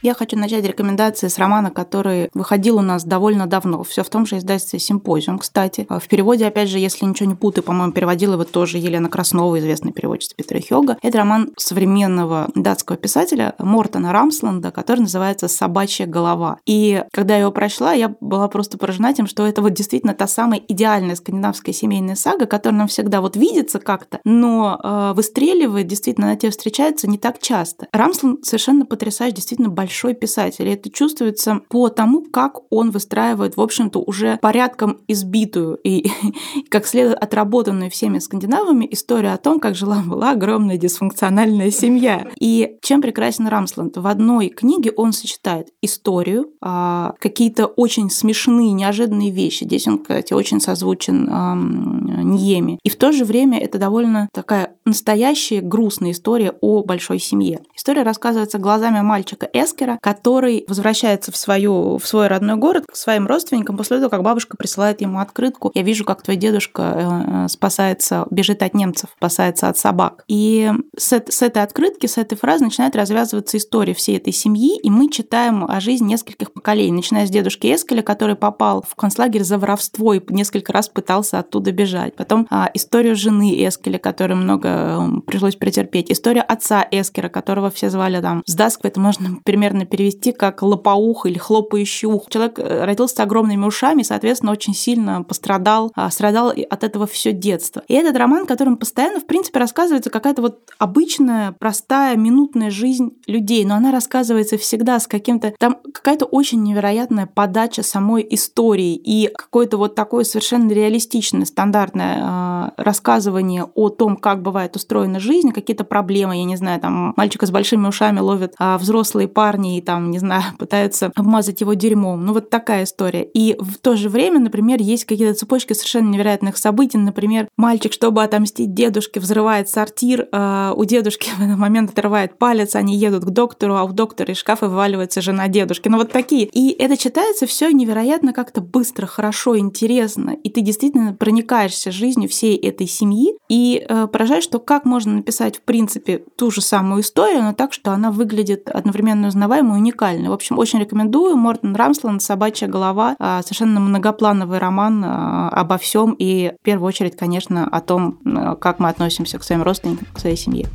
Я 0.00 0.14
хочу 0.14 0.38
начать 0.38 0.64
рекомендации 0.64 1.26
с 1.26 1.38
романа, 1.38 1.72
который 1.72 2.30
выходил 2.32 2.76
у 2.76 2.82
нас 2.82 3.04
довольно 3.04 3.46
давно. 3.48 3.82
Все 3.82 4.04
в 4.04 4.08
том 4.08 4.26
же 4.26 4.38
издательстве 4.38 4.78
«Симпозиум», 4.78 5.40
кстати. 5.40 5.88
В 5.88 6.06
переводе, 6.06 6.46
опять 6.46 6.68
же, 6.68 6.78
если 6.78 7.04
ничего 7.04 7.28
не 7.28 7.34
путаю, 7.34 7.64
по-моему, 7.64 7.92
переводила 7.92 8.34
его 8.34 8.44
тоже 8.44 8.78
Елена 8.78 9.08
Краснова, 9.08 9.58
известный 9.58 9.92
переводчица 9.92 10.36
Петра 10.36 10.60
Хёга. 10.60 10.98
Это 11.02 11.18
роман 11.18 11.50
современного 11.56 12.48
датского 12.54 12.96
писателя 12.96 13.56
Мортона 13.58 14.12
Рамсланда, 14.12 14.70
который 14.70 15.00
называется 15.00 15.48
«Собачья 15.48 16.06
голова». 16.06 16.58
И 16.64 17.02
когда 17.12 17.34
я 17.34 17.40
его 17.40 17.50
прочла, 17.50 17.92
я 17.92 18.14
была 18.20 18.46
просто 18.46 18.78
поражена 18.78 19.12
тем, 19.14 19.26
что 19.26 19.48
это 19.48 19.62
вот 19.62 19.72
действительно 19.72 20.14
та 20.14 20.28
самая 20.28 20.60
идеальная 20.68 21.16
скандинавская 21.16 21.74
семейная 21.74 22.14
сага, 22.14 22.46
которая 22.46 22.78
нам 22.78 22.86
всегда 22.86 23.20
вот 23.20 23.34
видится 23.36 23.80
как-то, 23.80 24.20
но 24.22 24.78
э, 24.80 25.12
выстреливает, 25.16 25.88
действительно, 25.88 26.28
она 26.28 26.36
тебе 26.36 26.52
встречается 26.52 27.10
не 27.10 27.18
так 27.18 27.40
часто. 27.40 27.88
Рамсланд 27.92 28.44
совершенно 28.46 28.86
потрясающий, 28.86 29.34
действительно 29.34 29.68
большой 29.70 29.87
большой 29.88 30.12
писатель. 30.12 30.68
И 30.68 30.72
это 30.72 30.90
чувствуется 30.90 31.62
по 31.70 31.88
тому, 31.88 32.22
как 32.22 32.58
он 32.70 32.90
выстраивает, 32.90 33.56
в 33.56 33.60
общем-то, 33.62 34.00
уже 34.00 34.38
порядком 34.42 34.98
избитую 35.08 35.78
и, 35.82 36.10
как 36.68 36.86
следует, 36.86 37.16
отработанную 37.16 37.90
всеми 37.90 38.18
скандинавами 38.18 38.86
историю 38.90 39.32
о 39.32 39.38
том, 39.38 39.60
как 39.60 39.74
жила-была 39.74 40.32
огромная 40.32 40.76
дисфункциональная 40.76 41.70
семья. 41.70 42.26
И 42.38 42.76
чем 42.82 43.00
прекрасен 43.00 43.48
Рамсланд? 43.48 43.96
В 43.96 44.06
одной 44.06 44.50
книге 44.50 44.92
он 44.94 45.12
сочетает 45.12 45.68
историю, 45.80 46.50
а, 46.60 47.14
какие-то 47.18 47.64
очень 47.64 48.10
смешные, 48.10 48.72
неожиданные 48.72 49.30
вещи. 49.30 49.64
Здесь 49.64 49.88
он, 49.88 50.00
кстати, 50.00 50.34
очень 50.34 50.60
созвучен 50.60 51.28
эм, 51.28 52.28
Ньеми. 52.30 52.78
И 52.82 52.90
в 52.90 52.96
то 52.96 53.12
же 53.12 53.24
время 53.24 53.58
это 53.58 53.78
довольно 53.78 54.28
такая 54.34 54.74
настоящая 54.84 55.62
грустная 55.62 56.10
история 56.10 56.52
о 56.60 56.82
большой 56.82 57.18
семье. 57.18 57.60
История 57.74 58.02
рассказывается 58.02 58.58
глазами 58.58 59.00
мальчика 59.00 59.48
Эск, 59.52 59.77
Эскера, 59.78 59.98
который 60.00 60.64
возвращается 60.68 61.32
в, 61.32 61.36
свою, 61.36 61.98
в 61.98 62.06
свой 62.06 62.26
родной 62.26 62.56
город 62.56 62.84
к 62.90 62.96
своим 62.96 63.26
родственникам 63.26 63.76
после 63.76 63.98
того, 63.98 64.10
как 64.10 64.22
бабушка 64.22 64.56
присылает 64.56 65.00
ему 65.00 65.20
открытку. 65.20 65.70
Я 65.74 65.82
вижу, 65.82 66.04
как 66.04 66.22
твой 66.22 66.36
дедушка 66.36 67.44
э, 67.46 67.48
спасается, 67.48 68.26
бежит 68.30 68.62
от 68.62 68.74
немцев, 68.74 69.10
спасается 69.16 69.68
от 69.68 69.78
собак. 69.78 70.24
И 70.28 70.70
с, 70.96 71.12
с 71.12 71.42
этой 71.42 71.62
открытки, 71.62 72.06
с 72.06 72.18
этой 72.18 72.36
фразы 72.36 72.64
начинает 72.64 72.96
развязываться 72.96 73.56
история 73.56 73.94
всей 73.94 74.16
этой 74.16 74.32
семьи, 74.32 74.78
и 74.78 74.90
мы 74.90 75.10
читаем 75.10 75.64
о 75.64 75.80
жизни 75.80 76.08
нескольких 76.08 76.52
поколений, 76.52 76.92
начиная 76.92 77.26
с 77.26 77.30
дедушки 77.30 77.72
Эскеля, 77.72 78.02
который 78.02 78.34
попал 78.34 78.84
в 78.86 78.94
концлагерь 78.94 79.44
за 79.44 79.58
воровство 79.58 80.14
и 80.14 80.22
несколько 80.28 80.72
раз 80.72 80.88
пытался 80.88 81.38
оттуда 81.38 81.72
бежать. 81.72 82.16
Потом 82.16 82.46
а, 82.50 82.70
историю 82.74 83.14
жены 83.14 83.54
Эскеля, 83.66 83.98
которой 83.98 84.34
много 84.34 84.68
э, 84.68 85.20
пришлось 85.26 85.56
претерпеть. 85.56 86.10
История 86.10 86.40
отца 86.40 86.86
Эскера, 86.90 87.28
которого 87.28 87.70
все 87.70 87.90
звали 87.90 88.20
там 88.20 88.42
Сдаск, 88.46 88.80
это 88.84 88.98
можно 89.00 89.36
примерно 89.44 89.67
примерно 89.68 89.86
перевести 89.86 90.32
как 90.32 90.62
лопоух 90.62 91.26
или 91.26 91.36
хлопающий 91.38 92.06
ух. 92.08 92.28
Человек 92.28 92.58
э, 92.58 92.84
родился 92.84 93.16
с 93.16 93.20
огромными 93.20 93.64
ушами, 93.64 94.02
соответственно, 94.02 94.52
очень 94.52 94.74
сильно 94.74 95.22
пострадал, 95.22 95.92
а, 95.94 96.10
страдал 96.10 96.48
от 96.48 96.84
этого 96.84 97.06
все 97.06 97.32
детство. 97.32 97.82
И 97.88 97.94
этот 97.94 98.16
роман, 98.16 98.46
которым 98.46 98.76
постоянно, 98.76 99.20
в 99.20 99.26
принципе, 99.26 99.58
рассказывается 99.58 100.10
какая-то 100.10 100.42
вот 100.42 100.60
обычная, 100.78 101.54
простая, 101.58 102.16
минутная 102.16 102.70
жизнь 102.70 103.10
людей, 103.26 103.64
но 103.64 103.74
она 103.74 103.92
рассказывается 103.92 104.56
всегда 104.56 104.98
с 104.98 105.06
каким-то... 105.06 105.52
Там 105.58 105.78
какая-то 105.92 106.24
очень 106.24 106.62
невероятная 106.62 107.26
подача 107.26 107.82
самой 107.82 108.26
истории 108.30 108.94
и 108.94 109.30
какое-то 109.34 109.76
вот 109.76 109.94
такое 109.94 110.24
совершенно 110.24 110.70
реалистичное, 110.72 111.44
стандартное 111.44 112.70
э, 112.76 112.82
рассказывание 112.82 113.64
о 113.74 113.90
том, 113.90 114.16
как 114.16 114.42
бывает 114.42 114.76
устроена 114.76 115.20
жизнь, 115.20 115.50
какие-то 115.50 115.84
проблемы, 115.84 116.36
я 116.36 116.44
не 116.44 116.56
знаю, 116.56 116.80
там 116.80 117.12
мальчика 117.16 117.46
с 117.46 117.50
большими 117.50 117.86
ушами 117.86 118.20
ловят 118.20 118.54
а 118.58 118.78
взрослые 118.78 119.28
парни, 119.28 119.57
парни 119.58 119.78
и 119.78 119.80
там, 119.80 120.10
не 120.10 120.18
знаю, 120.18 120.42
пытаются 120.58 121.10
обмазать 121.14 121.60
его 121.60 121.74
дерьмом. 121.74 122.24
Ну, 122.24 122.32
вот 122.32 122.50
такая 122.50 122.84
история. 122.84 123.24
И 123.24 123.56
в 123.58 123.78
то 123.78 123.96
же 123.96 124.08
время, 124.08 124.38
например, 124.38 124.80
есть 124.80 125.04
какие-то 125.04 125.34
цепочки 125.34 125.72
совершенно 125.72 126.10
невероятных 126.10 126.56
событий. 126.56 126.98
Например, 126.98 127.48
мальчик, 127.56 127.92
чтобы 127.92 128.22
отомстить 128.22 128.74
дедушке, 128.74 129.20
взрывает 129.20 129.68
сортир, 129.68 130.28
э, 130.30 130.72
у 130.76 130.84
дедушки 130.84 131.30
в 131.38 131.42
этот 131.42 131.58
момент 131.58 131.90
отрывает 131.90 132.38
палец, 132.38 132.74
они 132.74 132.96
едут 132.96 133.24
к 133.24 133.30
доктору, 133.30 133.74
а 133.74 133.84
у 133.84 133.92
доктора 133.92 134.32
из 134.32 134.38
шкафа 134.38 134.68
вываливается 134.68 135.20
жена 135.20 135.48
дедушки. 135.48 135.88
Ну, 135.88 135.98
вот 135.98 136.12
такие. 136.12 136.44
И 136.44 136.70
это 136.70 136.96
читается 136.96 137.46
все 137.46 137.70
невероятно 137.70 138.32
как-то 138.32 138.60
быстро, 138.60 139.06
хорошо, 139.06 139.58
интересно. 139.58 140.36
И 140.44 140.50
ты 140.50 140.60
действительно 140.60 141.14
проникаешься 141.14 141.90
жизнью 141.90 142.28
всей 142.28 142.56
этой 142.56 142.86
семьи 142.86 143.36
и 143.48 143.84
э, 143.88 144.06
поражаешь, 144.06 144.44
что 144.44 144.58
как 144.58 144.84
можно 144.84 145.14
написать, 145.14 145.56
в 145.56 145.62
принципе, 145.62 146.18
ту 146.36 146.50
же 146.50 146.60
самую 146.60 147.02
историю, 147.02 147.42
но 147.42 147.52
так, 147.52 147.72
что 147.72 147.90
она 147.90 148.10
выглядит 148.10 148.68
одновременно 148.68 149.28
узнаваемой 149.28 149.47
узнаваемый 149.48 149.78
и 149.78 149.80
уникальный. 149.80 150.28
В 150.28 150.32
общем, 150.32 150.58
очень 150.58 150.78
рекомендую. 150.78 151.36
Мортон 151.36 151.74
Рамсланд 151.74 152.22
«Собачья 152.22 152.68
голова». 152.68 153.16
А, 153.18 153.42
совершенно 153.42 153.80
многоплановый 153.80 154.58
роман 154.58 155.02
а, 155.04 155.48
обо 155.48 155.78
всем 155.78 156.14
и 156.18 156.52
в 156.60 156.62
первую 156.62 156.88
очередь, 156.88 157.16
конечно, 157.16 157.66
о 157.66 157.80
том, 157.80 158.18
а, 158.26 158.56
как 158.56 158.78
мы 158.78 158.90
относимся 158.90 159.38
к 159.38 159.44
своим 159.44 159.62
родственникам, 159.62 160.06
к 160.12 160.18
своей 160.18 160.36
семье. 160.36 160.68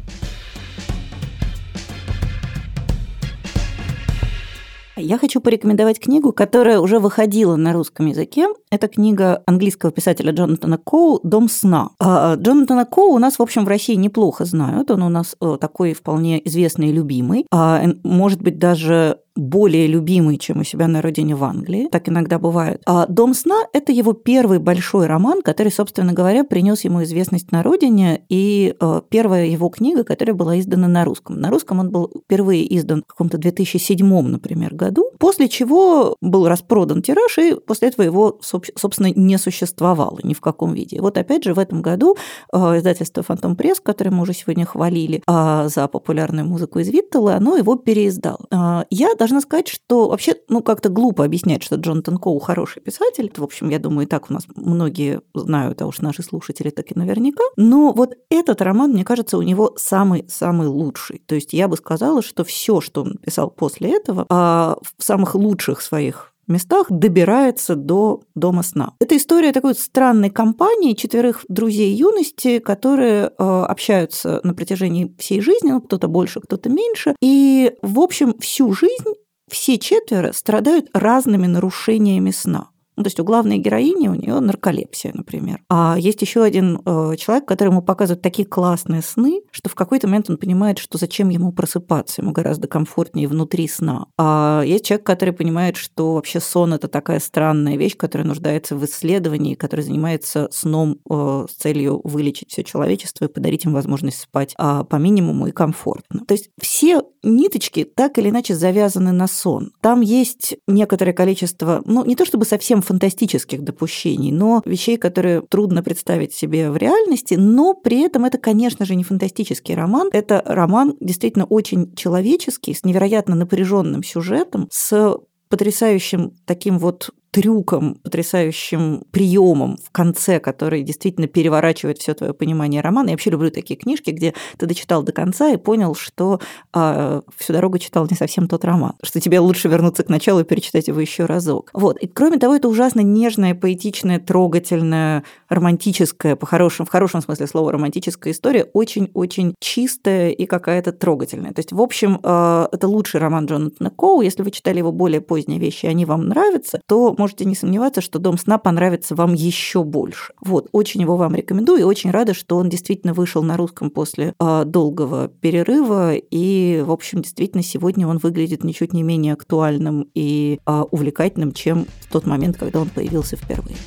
Я 4.96 5.18
хочу 5.18 5.42
порекомендовать 5.42 6.00
книгу, 6.00 6.32
которая 6.32 6.80
уже 6.80 7.00
выходила 7.00 7.56
на 7.56 7.74
русском 7.74 8.06
языке. 8.06 8.48
Это 8.70 8.88
книга 8.88 9.42
английского 9.48 9.92
писателя 9.92 10.32
Джонатана 10.32 10.78
Коу 10.78 11.20
«Дом 11.24 11.50
сна». 11.50 11.90
А, 12.00 12.36
Джонатана 12.36 12.86
Коу 12.86 13.16
у 13.16 13.20
нас, 13.20 13.40
в 13.40 13.42
общем, 13.42 13.66
в 13.66 13.68
России 13.68 13.96
неплохо 13.96 14.46
знают. 14.46 14.92
Он 14.92 15.02
у 15.02 15.10
нас 15.10 15.36
э, 15.42 15.58
такой 15.60 15.94
вполне 15.94 16.48
известный 16.48 16.90
и 16.90 16.92
любимый. 16.92 17.48
А, 17.52 17.84
может 18.04 18.44
быть, 18.44 18.60
даже 18.60 19.18
более 19.36 19.88
любимый, 19.88 20.38
чем 20.38 20.60
у 20.60 20.64
себя 20.64 20.88
на 20.88 21.02
родине 21.02 21.36
в 21.36 21.44
Англии. 21.44 21.88
Так 21.92 22.08
иногда 22.10 22.38
бывает. 22.38 22.82
А 22.86 23.08
«Дом 23.08 23.34
сна»— 23.34 23.64
это 23.74 23.92
его 23.92 24.14
первый 24.14 24.60
большой 24.60 25.08
роман, 25.08 25.42
который, 25.42 25.72
собственно 25.72 26.14
говоря, 26.14 26.44
принес 26.44 26.84
ему 26.84 27.04
известность 27.04 27.52
на 27.52 27.64
родине, 27.64 28.24
и 28.30 28.76
э, 28.80 29.02
первая 29.10 29.46
его 29.46 29.70
книга, 29.70 30.04
которая 30.04 30.36
была 30.36 30.60
издана 30.60 30.88
на 30.88 31.04
русском. 31.04 31.40
На 31.40 31.50
русском 31.50 31.80
он 31.80 31.90
был 31.90 32.12
впервые 32.26 32.76
издан 32.78 33.02
в 33.02 33.08
каком-то 33.08 33.38
2007, 33.38 34.06
например, 34.22 34.76
году, 34.76 35.10
после 35.18 35.50
чего 35.50 36.16
был 36.22 36.48
распродан 36.48 37.02
тираж, 37.02 37.38
и 37.40 37.56
после 37.56 37.90
этого 37.90 38.06
его, 38.06 38.40
собственно, 38.42 39.12
не 39.16 39.38
существовало 39.38 40.20
ни 40.24 40.34
в 40.34 40.42
каком 40.42 40.74
виде. 40.74 41.02
вот 41.02 41.18
опять 41.18 41.44
же 41.44 41.54
в 41.54 41.60
этом 41.60 41.82
году 41.82 42.16
э, 42.52 42.58
издательство 42.78 43.24
«Фантом 43.24 43.56
Пресс», 43.56 43.80
которое 43.80 44.12
мы 44.12 44.22
уже 44.22 44.34
сегодня 44.34 44.66
хвалили 44.66 45.24
а, 45.26 45.68
за 45.68 45.88
популярную 45.88 46.48
музыку 46.48 46.80
из 46.80 46.90
Виттела, 46.90 47.36
оно 47.36 47.58
его 47.58 47.76
переиздало. 47.76 48.86
Я 48.90 49.16
должна 49.24 49.40
сказать, 49.40 49.70
что 49.70 50.10
вообще, 50.10 50.36
ну, 50.50 50.62
как-то 50.62 50.90
глупо 50.90 51.24
объяснять, 51.24 51.64
что 51.64 51.78
Джонатан 51.78 52.18
Коу 52.18 52.40
хороший 52.40 52.82
писатель. 52.82 53.32
В 53.34 53.44
общем, 53.44 53.70
я 53.70 53.80
думаю, 53.80 54.06
и 54.06 54.10
так 54.10 54.30
у 54.30 54.34
нас 54.34 54.44
многие 54.54 55.22
знают, 55.34 55.82
а 55.82 55.88
уж 55.88 56.00
наши 56.00 56.24
слушатели 56.24 56.70
так 56.72 56.92
и 56.92 57.00
наверняка. 57.00 57.44
Но 57.56 57.94
вот 57.94 58.16
этот 58.30 58.62
роман, 58.62 58.92
мне 58.92 59.06
кажется, 59.06 59.38
у 59.38 59.42
него 59.42 59.74
самый-самый 59.78 60.68
лучший. 60.68 61.20
То 61.26 61.36
есть 61.36 61.54
я 61.54 61.70
бы 61.70 61.78
сказала, 61.78 62.22
что 62.22 62.44
все, 62.44 62.82
что 62.82 63.04
он 63.04 63.18
писал 63.18 63.50
после 63.50 63.96
этого, 63.96 64.26
а 64.30 64.78
в 64.82 65.02
самых 65.02 65.36
лучших 65.36 65.82
своих 65.82 66.33
местах 66.52 66.88
добирается 66.90 67.76
до 67.76 68.22
дома 68.36 68.64
сна. 68.64 68.94
Это 69.00 69.18
история 69.18 69.52
такой 69.52 69.76
странной 69.76 70.30
компании 70.30 70.94
четверых 70.94 71.46
друзей 71.48 71.94
юности, 71.94 72.60
которые 72.60 73.26
э, 73.26 73.30
общаются 73.38 74.40
на 74.44 74.54
протяжении 74.54 75.14
всей 75.18 75.42
жизни, 75.42 75.72
ну, 75.72 75.82
кто-то 75.82 76.08
больше, 76.08 76.42
кто-то 76.42 76.70
меньше. 76.70 77.16
И, 77.22 77.72
в 77.82 78.00
общем, 78.00 78.36
всю 78.40 78.74
жизнь 78.74 79.14
все 79.50 79.78
четверо 79.78 80.32
страдают 80.32 80.90
разными 80.94 81.48
нарушениями 81.48 82.32
сна. 82.32 82.70
Ну, 82.96 83.04
то 83.04 83.08
есть 83.08 83.20
у 83.20 83.24
главной 83.24 83.58
героини 83.58 84.08
у 84.08 84.16
нее 84.16 84.40
нарколепсия, 84.40 85.12
например. 85.14 85.62
А 85.70 85.96
есть 85.98 86.22
еще 86.22 86.44
один 86.44 86.82
э, 86.86 87.16
человек, 87.18 87.48
которому 87.48 87.82
показывают 87.82 88.22
такие 88.22 88.48
классные 88.48 89.02
сны, 89.02 89.42
что 89.52 89.70
в 89.70 89.76
какой-то 89.76 90.08
момент 90.08 90.30
он 90.30 90.38
понимает, 90.38 90.78
что 90.78 90.98
зачем 90.98 91.30
ему 91.30 91.52
просыпаться, 91.52 92.22
ему 92.22 92.32
гораздо 92.32 92.68
комфортнее 92.68 93.28
внутри 93.28 93.68
сна. 93.68 94.08
А 94.18 94.62
есть 94.66 94.86
человек, 94.86 95.06
который 95.06 95.34
понимает, 95.34 95.78
что 95.78 96.14
вообще 96.14 96.40
сон 96.40 96.74
это 96.74 96.88
такая 96.88 97.20
странная 97.20 97.78
вещь, 97.78 97.98
которая 97.98 98.28
нуждается 98.28 98.76
в 98.76 98.86
исследовании, 98.86 99.56
который 99.56 99.82
занимается 99.82 100.48
сном 100.52 101.00
э, 101.10 101.46
с 101.50 101.54
целью 101.56 102.02
вылечить 102.04 102.52
все 102.52 102.64
человечество 102.64 103.26
и 103.26 103.28
подарить 103.28 103.66
им 103.66 103.74
возможность 103.74 104.20
спать 104.20 104.54
а, 104.58 104.84
по 104.84 104.98
минимуму 104.98 105.48
и 105.48 105.52
комфортно. 105.52 106.22
То 106.28 106.34
есть 106.34 106.50
все 106.62 107.04
ниточки 107.24 107.84
так 107.84 108.18
или 108.18 108.30
иначе 108.30 108.56
завязаны 108.56 109.12
на 109.12 109.28
сон. 109.28 109.72
Там 109.82 110.02
есть 110.02 110.58
некоторое 110.68 111.14
количество, 111.14 111.82
ну 111.86 112.06
не 112.06 112.16
то 112.16 112.26
чтобы 112.26 112.46
совсем 112.46 112.82
фантастических 112.84 113.64
допущений, 113.64 114.32
но 114.32 114.62
вещей, 114.66 114.98
которые 114.98 115.42
трудно 115.42 115.82
представить 115.84 116.34
себе 116.34 116.70
в 116.70 116.78
реальности, 116.78 117.36
но 117.36 117.74
при 117.74 118.02
этом 118.02 118.26
это, 118.26 118.38
конечно 118.38 118.86
же, 118.86 118.96
не 118.96 119.04
фантастический 119.04 119.76
роман. 119.76 120.10
Это 120.14 120.42
роман 120.46 120.96
действительно 121.00 121.46
очень 121.46 121.96
человеческий, 121.96 122.74
с 122.74 122.84
невероятно 122.84 123.36
напряженным 123.36 124.04
сюжетом, 124.04 124.68
с 124.72 125.18
потрясающим 125.50 126.34
таким 126.46 126.80
вот 126.80 127.12
трюком, 127.34 127.96
потрясающим 127.96 129.04
приемом 129.10 129.78
в 129.84 129.90
конце, 129.92 130.40
который 130.40 130.84
действительно 130.84 131.28
переворачивает 131.28 131.98
все 131.98 132.14
твое 132.14 132.32
понимание 132.32 132.80
романа. 132.80 133.08
Я 133.10 133.14
вообще 133.14 133.32
люблю 133.32 133.50
такие 133.50 133.76
книжки, 133.76 134.12
где 134.12 134.36
ты 134.58 134.68
дочитал 134.68 135.02
до 135.02 135.14
конца 135.14 135.50
и 135.50 135.58
понял, 135.58 135.96
что 135.96 136.40
э, 136.76 137.22
всю 137.36 137.54
дорогу 137.54 137.80
читал 137.80 138.08
не 138.08 138.16
совсем 138.16 138.48
тот 138.48 138.64
роман, 138.64 138.94
что 139.02 139.20
тебе 139.20 139.40
лучше 139.40 139.68
вернуться 139.68 140.04
к 140.04 140.10
началу 140.10 140.42
и 140.42 140.44
перечитать 140.44 140.88
его 140.88 141.00
еще 141.00 141.26
разок. 141.26 141.72
Вот. 141.74 141.98
И 141.98 142.08
кроме 142.08 142.38
того, 142.38 142.54
это 142.54 142.68
ужасно 142.68 143.00
нежная, 143.00 143.56
поэтичная, 143.56 144.20
трогательная, 144.20 145.24
романтическая, 145.50 146.36
по 146.36 146.46
хорошему, 146.46 146.86
в 146.86 146.92
хорошем 146.92 147.24
смысле 147.24 147.48
слова 147.48 147.72
романтическая 147.72 148.32
история, 148.32 148.66
очень-очень 148.74 149.56
чистая 149.60 150.30
и 150.30 150.46
какая-то 150.46 150.92
трогательная. 150.92 151.52
То 151.52 151.62
есть, 151.62 151.72
в 151.72 151.82
общем, 151.82 152.20
э, 152.22 152.68
это 152.72 152.88
лучший 152.88 153.20
роман 153.20 153.48
Джонатана 153.48 153.90
Коу. 153.90 154.22
Если 154.22 154.44
вы 154.44 154.52
читали 154.52 154.78
его 154.78 154.92
более 154.92 155.22
поздние 155.22 155.60
вещи, 155.60 155.88
они 155.88 156.06
вам 156.06 156.28
нравятся, 156.28 156.80
то 156.88 157.16
можете 157.24 157.46
не 157.46 157.56
сомневаться, 157.56 158.02
что 158.02 158.20
«Дом 158.20 158.38
сна» 158.38 158.58
понравится 158.58 159.16
вам 159.16 159.34
еще 159.34 159.86
больше. 159.86 160.34
Вот, 160.42 160.68
очень 160.74 161.00
его 161.00 161.16
вам 161.16 161.36
рекомендую 161.36 161.80
и 161.80 161.84
очень 161.84 162.12
рада, 162.12 162.34
что 162.34 162.58
он 162.58 162.68
действительно 162.68 163.14
вышел 163.14 163.42
на 163.44 163.56
русском 163.56 163.90
после 163.90 164.34
э, 164.38 164.64
долгого 164.66 165.30
перерыва. 165.30 166.16
И, 166.16 166.84
в 166.86 166.92
общем, 166.92 167.22
действительно, 167.22 167.64
сегодня 167.64 168.06
он 168.10 168.18
выглядит 168.18 168.66
ничуть 168.66 168.92
не 168.92 169.04
менее 169.04 169.34
актуальным 169.34 170.10
и 170.14 170.60
э, 170.66 170.84
увлекательным, 170.92 171.54
чем 171.54 171.86
в 172.02 172.12
тот 172.12 172.26
момент, 172.26 172.58
когда 172.58 172.82
он 172.82 172.90
появился 172.90 173.38
впервые. 173.38 173.78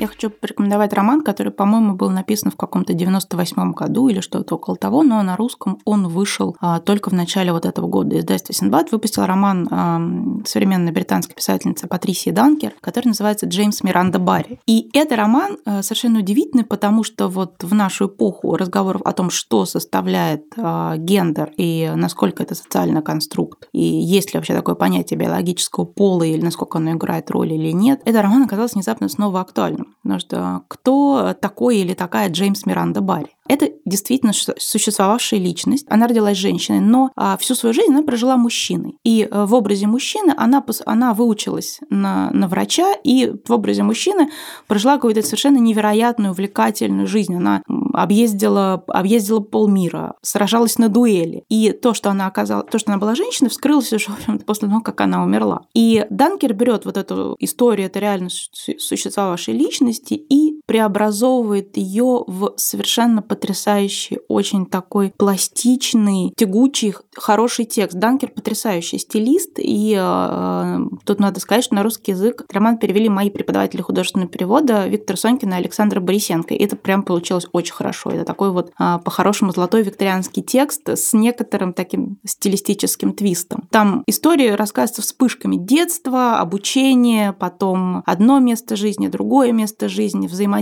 Я 0.00 0.06
хочу 0.06 0.30
порекомендовать 0.30 0.92
роман, 0.92 1.22
который, 1.22 1.50
по-моему, 1.50 1.96
был 1.96 2.10
написан 2.10 2.52
в 2.52 2.56
каком-то 2.56 2.92
98-м 2.92 3.72
году 3.72 4.06
или 4.08 4.20
что-то 4.20 4.54
около 4.54 4.76
того, 4.76 5.02
но 5.02 5.20
на 5.24 5.36
русском 5.36 5.80
он 5.84 6.06
вышел 6.06 6.56
а, 6.60 6.78
только 6.78 7.10
в 7.10 7.14
начале 7.14 7.52
вот 7.52 7.66
этого 7.66 7.88
года. 7.88 8.16
Издательство 8.16 8.54
Синбад 8.54 8.92
выпустил 8.92 9.26
роман 9.26 9.66
а, 9.68 10.00
современной 10.46 10.92
британской 10.92 11.34
писательницы 11.34 11.88
Патрисии 11.88 12.30
Данкер, 12.30 12.74
который 12.80 13.08
называется 13.08 13.46
«Джеймс 13.46 13.82
Миранда 13.82 14.20
Барри». 14.20 14.60
И 14.66 14.88
это 14.92 15.16
роман 15.16 15.58
а, 15.64 15.82
совершенно 15.82 16.20
удивительный, 16.20 16.64
потому 16.64 17.02
что 17.02 17.26
вот 17.26 17.64
в 17.64 17.74
нашу 17.74 18.06
эпоху 18.06 18.56
разговоров 18.56 19.02
о 19.04 19.12
том, 19.12 19.30
что 19.30 19.66
составляет 19.66 20.44
а, 20.56 20.96
гендер 20.96 21.50
и 21.56 21.90
насколько 21.96 22.44
это 22.44 22.54
социальный 22.54 23.02
конструкт, 23.02 23.68
и 23.72 23.82
есть 23.82 24.32
ли 24.32 24.38
вообще 24.38 24.54
такое 24.54 24.76
понятие 24.76 25.18
биологического 25.18 25.86
пола 25.86 26.22
или 26.22 26.40
насколько 26.40 26.78
оно 26.78 26.92
играет 26.92 27.32
роль 27.32 27.52
или 27.52 27.72
нет, 27.72 28.00
этот 28.04 28.22
роман 28.22 28.44
оказался 28.44 28.74
внезапно 28.74 29.08
снова 29.08 29.40
актуальным. 29.40 29.87
Что 30.18 30.62
кто 30.68 31.34
такой 31.40 31.78
или 31.78 31.94
такая 31.94 32.30
Джеймс 32.30 32.66
Миранда 32.66 33.00
Барри? 33.00 33.36
Это 33.48 33.70
действительно 33.84 34.32
существовавшая 34.32 35.40
личность. 35.40 35.86
Она 35.88 36.06
родилась 36.06 36.36
женщиной, 36.36 36.80
но 36.80 37.10
а, 37.16 37.36
всю 37.38 37.54
свою 37.54 37.72
жизнь 37.72 37.90
она 37.90 38.02
прожила 38.02 38.36
мужчиной. 38.36 38.96
И 39.04 39.26
э, 39.28 39.44
в 39.44 39.54
образе 39.54 39.86
мужчины 39.86 40.34
она, 40.36 40.64
она 40.86 41.14
выучилась 41.14 41.80
на, 41.88 42.30
на 42.30 42.46
врача, 42.46 42.92
и 43.02 43.32
в 43.46 43.52
образе 43.52 43.82
мужчины 43.82 44.30
прожила 44.66 44.96
какую-то 44.96 45.22
совершенно 45.22 45.58
невероятную, 45.58 46.32
увлекательную 46.32 47.06
жизнь. 47.06 47.34
Она 47.34 47.62
объездила, 47.94 48.84
объездила 48.88 49.40
полмира, 49.40 50.14
сражалась 50.22 50.78
на 50.78 50.88
дуэли. 50.88 51.44
И 51.48 51.72
то, 51.72 51.94
что 51.94 52.10
она 52.10 52.26
оказалась, 52.26 52.70
то, 52.70 52.78
что 52.78 52.92
она 52.92 53.00
была 53.00 53.14
женщиной, 53.14 53.48
вскрылось 53.48 53.92
уже 53.92 54.10
после 54.46 54.68
того, 54.68 54.80
как 54.80 55.00
она 55.00 55.22
умерла. 55.22 55.62
И 55.74 56.06
Данкер 56.10 56.52
берет 56.52 56.84
вот 56.84 56.96
эту 56.96 57.36
историю, 57.38 57.86
это 57.86 57.98
реально 57.98 58.28
существовавшей 58.30 59.54
личности, 59.54 60.14
и 60.14 60.47
преобразовывает 60.68 61.78
ее 61.78 62.24
в 62.26 62.52
совершенно 62.56 63.22
потрясающий, 63.22 64.18
очень 64.28 64.66
такой 64.66 65.14
пластичный, 65.16 66.34
тягучий, 66.36 66.94
хороший 67.16 67.64
текст. 67.64 67.96
Данкер 67.96 68.28
потрясающий 68.28 68.98
стилист, 68.98 69.52
и 69.56 69.96
э, 69.98 70.78
тут 71.06 71.20
надо 71.20 71.40
сказать, 71.40 71.64
что 71.64 71.74
на 71.74 71.82
русский 71.82 72.12
язык 72.12 72.44
роман 72.52 72.76
перевели 72.76 73.08
мои 73.08 73.30
преподаватели 73.30 73.80
художественного 73.80 74.30
перевода 74.30 74.86
Виктор 74.86 75.16
Сонькин 75.16 75.54
и 75.54 75.56
Александр 75.56 76.00
Борисенко. 76.00 76.52
И 76.52 76.62
это 76.62 76.76
прям 76.76 77.02
получилось 77.02 77.46
очень 77.52 77.72
хорошо. 77.72 78.10
Это 78.10 78.26
такой 78.26 78.50
вот 78.50 78.70
э, 78.78 78.98
по-хорошему 79.02 79.52
золотой 79.52 79.82
викторианский 79.82 80.42
текст 80.42 80.86
с 80.86 81.14
некоторым 81.14 81.72
таким 81.72 82.18
стилистическим 82.26 83.14
твистом. 83.14 83.68
Там 83.70 84.04
история 84.06 84.54
рассказывается 84.54 85.00
вспышками 85.00 85.56
детства, 85.56 86.40
обучения, 86.40 87.32
потом 87.32 88.02
одно 88.04 88.38
место 88.38 88.76
жизни, 88.76 89.08
другое 89.08 89.52
место 89.52 89.88
жизни, 89.88 90.26
взаимодействие 90.26 90.57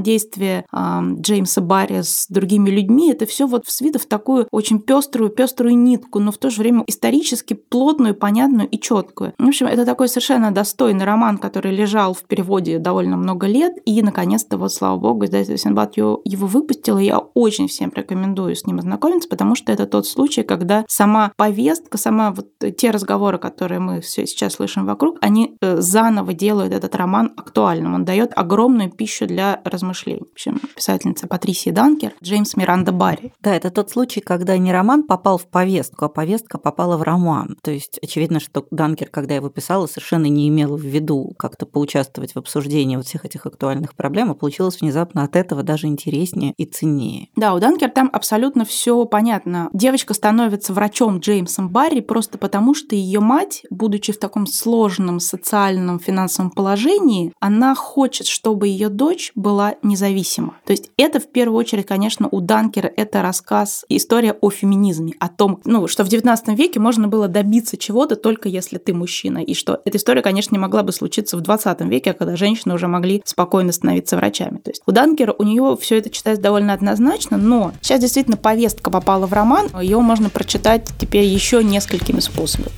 э, 0.73 1.01
Джеймса 1.21 1.61
Барри 1.61 2.03
с 2.03 2.27
другими 2.29 2.71
людьми, 2.71 3.11
это 3.13 3.27
все 3.27 3.47
вот 3.47 3.65
свито 3.67 3.99
в 3.99 4.07
такую 4.07 4.47
очень 4.51 4.81
пеструю, 4.81 5.31
пеструю 5.31 5.77
нитку, 5.77 6.19
но 6.19 6.33
в 6.33 6.39
то 6.39 6.51
же 6.51 6.61
время 6.61 6.85
исторически 6.87 7.55
плотную, 7.55 8.15
понятную 8.15 8.69
и 8.69 8.79
четкую. 8.79 9.35
В 9.39 9.47
общем, 9.47 9.67
это 9.67 9.85
такой 9.85 10.09
совершенно 10.09 10.51
достойный 10.51 11.05
роман, 11.05 11.39
который 11.39 11.75
лежал 11.75 12.15
в 12.15 12.25
переводе 12.25 12.79
довольно 12.79 13.17
много 13.17 13.47
лет, 13.47 13.75
и, 13.85 14.03
наконец-то, 14.03 14.59
вот, 14.59 14.73
слава 14.73 14.99
богу, 14.99 15.25
издательство 15.25 15.57
Синбад 15.57 15.97
его 15.97 16.47
выпустило, 16.47 16.99
и 16.99 17.07
я 17.07 17.19
очень 17.19 17.69
всем 17.69 17.93
рекомендую 17.95 18.55
с 18.55 18.67
ним 18.67 18.79
ознакомиться, 18.79 19.29
потому 19.29 19.55
что 19.55 19.73
это 19.73 19.87
тот 19.87 20.07
случай, 20.07 20.43
когда 20.43 20.85
сама 20.89 21.33
повестка, 21.37 21.99
сама 21.99 22.31
вот 22.33 22.49
те 22.77 22.91
разговоры, 22.91 23.39
которые 23.39 23.81
мы 23.81 24.01
все 24.01 24.27
сейчас 24.27 24.55
слышим 24.55 24.87
вокруг, 24.87 25.19
они 25.21 25.57
э, 25.61 25.81
заново 25.81 26.33
делают 26.33 26.73
этот 26.73 26.95
роман 26.95 27.33
актуальным. 27.37 27.95
Он 27.95 28.05
дает 28.05 28.33
огромную 28.35 28.91
пищу 28.91 29.27
для 29.27 29.61
размышления 29.65 29.86
размышлений. 29.87 30.21
В 30.21 30.33
общем, 30.33 30.61
писательница 30.75 31.27
Патрисия 31.27 31.73
Данкер, 31.73 32.13
Джеймс 32.23 32.57
Миранда 32.57 32.93
Барри. 32.93 33.33
Да, 33.41 33.55
это 33.55 33.71
тот 33.71 33.91
случай, 33.91 34.21
когда 34.21 34.57
не 34.59 34.73
роман 34.73 35.05
попал 35.05 35.39
в 35.39 35.47
повестку, 35.47 36.05
а 36.05 36.09
повестка 36.09 36.59
попала 36.59 36.97
в 36.97 37.03
роман. 37.03 37.57
То 37.63 37.71
есть 37.71 37.99
очевидно, 38.03 38.41
что 38.41 38.67
Данкер, 38.71 39.09
когда 39.09 39.35
его 39.35 39.49
писала, 39.49 39.87
совершенно 39.87 40.27
не 40.27 40.49
имела 40.49 40.77
в 40.77 40.83
виду 40.83 41.35
как-то 41.39 41.67
поучаствовать 41.67 42.35
в 42.35 42.39
обсуждении 42.39 42.97
вот 42.97 43.07
всех 43.07 43.25
этих 43.25 43.47
актуальных 43.47 43.95
проблем, 43.95 44.31
а 44.31 44.35
получилось 44.35 44.81
внезапно 44.81 45.23
от 45.23 45.37
этого 45.37 45.63
даже 45.63 45.87
интереснее 45.87 46.53
и 46.57 46.65
ценнее. 46.65 47.29
Да, 47.37 47.55
у 47.55 47.61
Данкер 47.61 47.91
там 47.91 48.11
абсолютно 48.13 48.65
все 48.65 49.05
понятно. 49.05 49.71
Девочка 49.73 50.15
становится 50.15 50.73
врачом 50.73 51.19
Джеймсом 51.19 51.69
Барри 51.69 52.01
просто 52.01 52.39
потому, 52.39 52.75
что 52.75 52.95
ее 52.95 53.21
мать, 53.21 53.63
будучи 53.71 54.13
в 54.13 54.19
таком 54.19 54.47
сложном 54.47 55.21
социальном 55.21 55.99
финансовом 55.99 56.51
положении, 56.51 57.33
она 57.41 57.75
хочет, 57.75 58.27
чтобы 58.27 58.69
ее 58.69 58.89
дочь 58.89 59.33
была 59.35 59.76
независима. 59.83 60.57
То 60.65 60.73
есть 60.73 60.91
это 60.97 61.21
в 61.21 61.27
первую 61.27 61.59
очередь, 61.59 61.87
конечно, 61.87 62.29
у 62.31 62.41
Данкера 62.41 62.91
это 62.97 63.23
рассказ, 63.23 63.85
история 63.89 64.33
о 64.33 64.51
феминизме, 64.51 65.15
о 65.19 65.29
том, 65.29 65.61
ну, 65.65 65.89
что 65.89 66.05
в 66.05 66.09
19 66.09 66.49
веке 66.57 66.81
можно 66.81 67.09
было 67.09 67.29
добиться 67.29 67.77
чего-то 67.77 68.17
только 68.17 68.49
если 68.49 68.79
ты 68.79 68.95
мужчина, 68.95 69.39
и 69.39 69.55
что 69.55 69.81
эта 69.85 69.99
история, 69.99 70.23
конечно, 70.23 70.55
не 70.55 70.59
могла 70.59 70.83
бы 70.83 70.93
случиться 70.93 71.37
в 71.37 71.41
20 71.41 71.81
веке, 71.83 72.13
когда 72.13 72.37
женщины 72.37 72.75
уже 72.75 72.89
могли 72.89 73.23
спокойно 73.25 73.73
становиться 73.73 74.17
врачами. 74.17 74.59
То 74.59 74.71
есть 74.71 74.83
у 74.87 74.93
Данкера 74.93 75.35
у 75.39 75.43
нее 75.43 75.77
все 75.81 75.99
это 75.99 76.11
читается 76.11 76.43
довольно 76.43 76.73
однозначно, 76.73 77.37
но 77.37 77.73
сейчас 77.81 78.01
действительно 78.01 78.37
повестка 78.37 78.91
попала 78.91 79.27
в 79.27 79.33
роман, 79.33 79.69
ее 79.81 80.01
можно 80.01 80.31
прочитать 80.31 80.89
теперь 80.99 81.25
еще 81.25 81.63
несколькими 81.63 82.21
способами. 82.21 82.71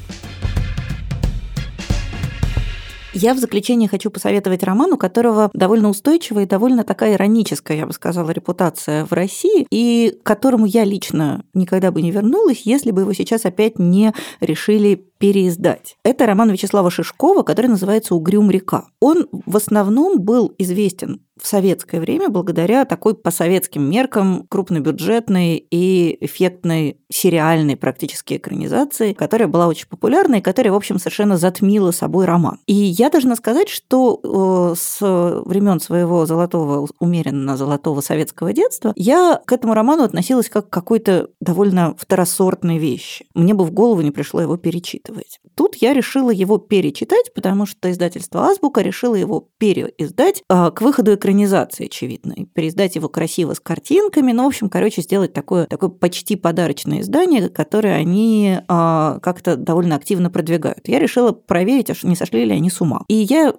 Я 3.21 3.35
в 3.35 3.39
заключение 3.39 3.89
хочу 3.89 4.11
посоветовать 4.11 4.62
роман, 4.62 4.93
у 4.93 4.97
которого 4.97 5.51
довольно 5.53 5.89
устойчивая 5.89 6.45
и 6.45 6.47
довольно 6.47 6.85
такая 6.85 7.14
ироническая, 7.14 7.77
я 7.77 7.85
бы 7.85 7.93
сказала, 7.93 8.31
репутация 8.31 9.05
в 9.05 9.12
России, 9.12 9.66
и 9.71 10.16
к 10.23 10.25
которому 10.25 10.66
я 10.66 10.85
лично 10.85 11.45
никогда 11.53 11.91
бы 11.91 12.01
не 12.01 12.12
вернулась, 12.12 12.62
если 12.62 12.93
бы 12.93 13.01
его 13.01 13.12
сейчас 13.12 13.45
опять 13.45 13.81
не 13.81 14.12
решили 14.39 15.08
переиздать. 15.19 15.97
Это 16.05 16.27
роман 16.27 16.51
Вячеслава 16.51 16.91
Шишкова, 16.91 17.43
который 17.43 17.66
называется 17.66 18.14
«Угрюм 18.14 18.51
река». 18.51 18.87
Он 19.01 19.29
в 19.31 19.57
основном 19.57 20.21
был 20.21 20.55
известен 20.59 21.21
в 21.41 21.47
советское 21.47 22.01
время 22.01 22.29
благодаря 22.29 22.85
такой 22.85 23.14
по 23.14 23.31
советским 23.31 23.89
меркам 23.89 24.47
крупнобюджетной 24.49 25.57
и 25.71 26.19
эффектной 26.25 27.01
сериальной 27.11 27.77
практически 27.77 28.37
экранизации, 28.37 29.12
которая 29.12 29.49
была 29.49 29.69
очень 29.69 29.89
популярной 29.89 30.39
и 30.39 30.43
которая, 30.43 30.73
в 30.73 30.77
общем, 30.77 30.99
совершенно 30.99 31.37
затмила 31.37 31.91
собой 31.91 32.27
роман. 32.27 32.59
И 32.66 32.75
я 32.75 33.09
должна 33.11 33.37
сказать, 33.37 33.69
что 33.69 34.21
э, 34.23 34.75
с 34.77 34.99
времен 35.01 35.81
своего 35.81 36.27
золотого, 36.27 36.89
умеренно 36.99 37.57
золотого 37.57 38.01
советского 38.01 38.53
детства, 38.53 38.93
я 38.97 39.41
к 39.45 39.53
этому 39.53 39.75
роману 39.75 40.03
относилась 40.03 40.49
как 40.49 40.69
к 40.69 40.73
какой-то 40.73 41.31
довольно 41.41 41.95
второсортной 41.97 42.79
вещи. 42.79 43.27
Мне 43.35 43.55
бы 43.55 43.64
в 43.64 43.71
голову 43.71 44.01
не 44.01 44.11
пришло 44.11 44.41
его 44.41 44.57
перечитывать 44.57 45.08
перечитывать. 45.09 45.41
Тут 45.55 45.77
я 45.77 45.93
решила 45.93 46.31
его 46.31 46.59
перечитать, 46.59 47.33
потому 47.35 47.67
что 47.67 47.91
издательство 47.91 48.47
«Азбука» 48.47 48.81
решило 48.83 49.15
его 49.15 49.49
переиздать 49.59 50.43
а, 50.49 50.71
к 50.71 50.83
выходу 50.83 51.15
экранизации, 51.15 51.87
очевидно, 51.87 52.33
и 52.33 52.45
переиздать 52.45 52.97
его 52.97 53.09
красиво 53.09 53.55
с 53.55 53.61
картинками, 53.61 54.33
ну, 54.33 54.45
в 54.45 54.49
общем, 54.49 54.69
короче, 54.69 55.03
сделать 55.03 55.33
такое, 55.33 55.67
такое 55.67 55.91
почти 55.91 56.37
подарочное 56.37 57.01
издание, 57.01 57.49
которое 57.49 57.95
они 57.95 58.59
а, 58.69 59.19
как-то 59.21 59.57
довольно 59.57 59.97
активно 59.97 60.31
продвигают. 60.31 60.87
Я 60.89 60.99
решила 60.99 61.33
проверить, 61.33 61.91
аж 61.91 62.03
не 62.05 62.17
сошли 62.17 62.45
ли 62.45 62.53
они 62.53 62.71
с 62.71 62.81
ума. 62.81 63.05
И 63.09 63.15
я 63.15 63.53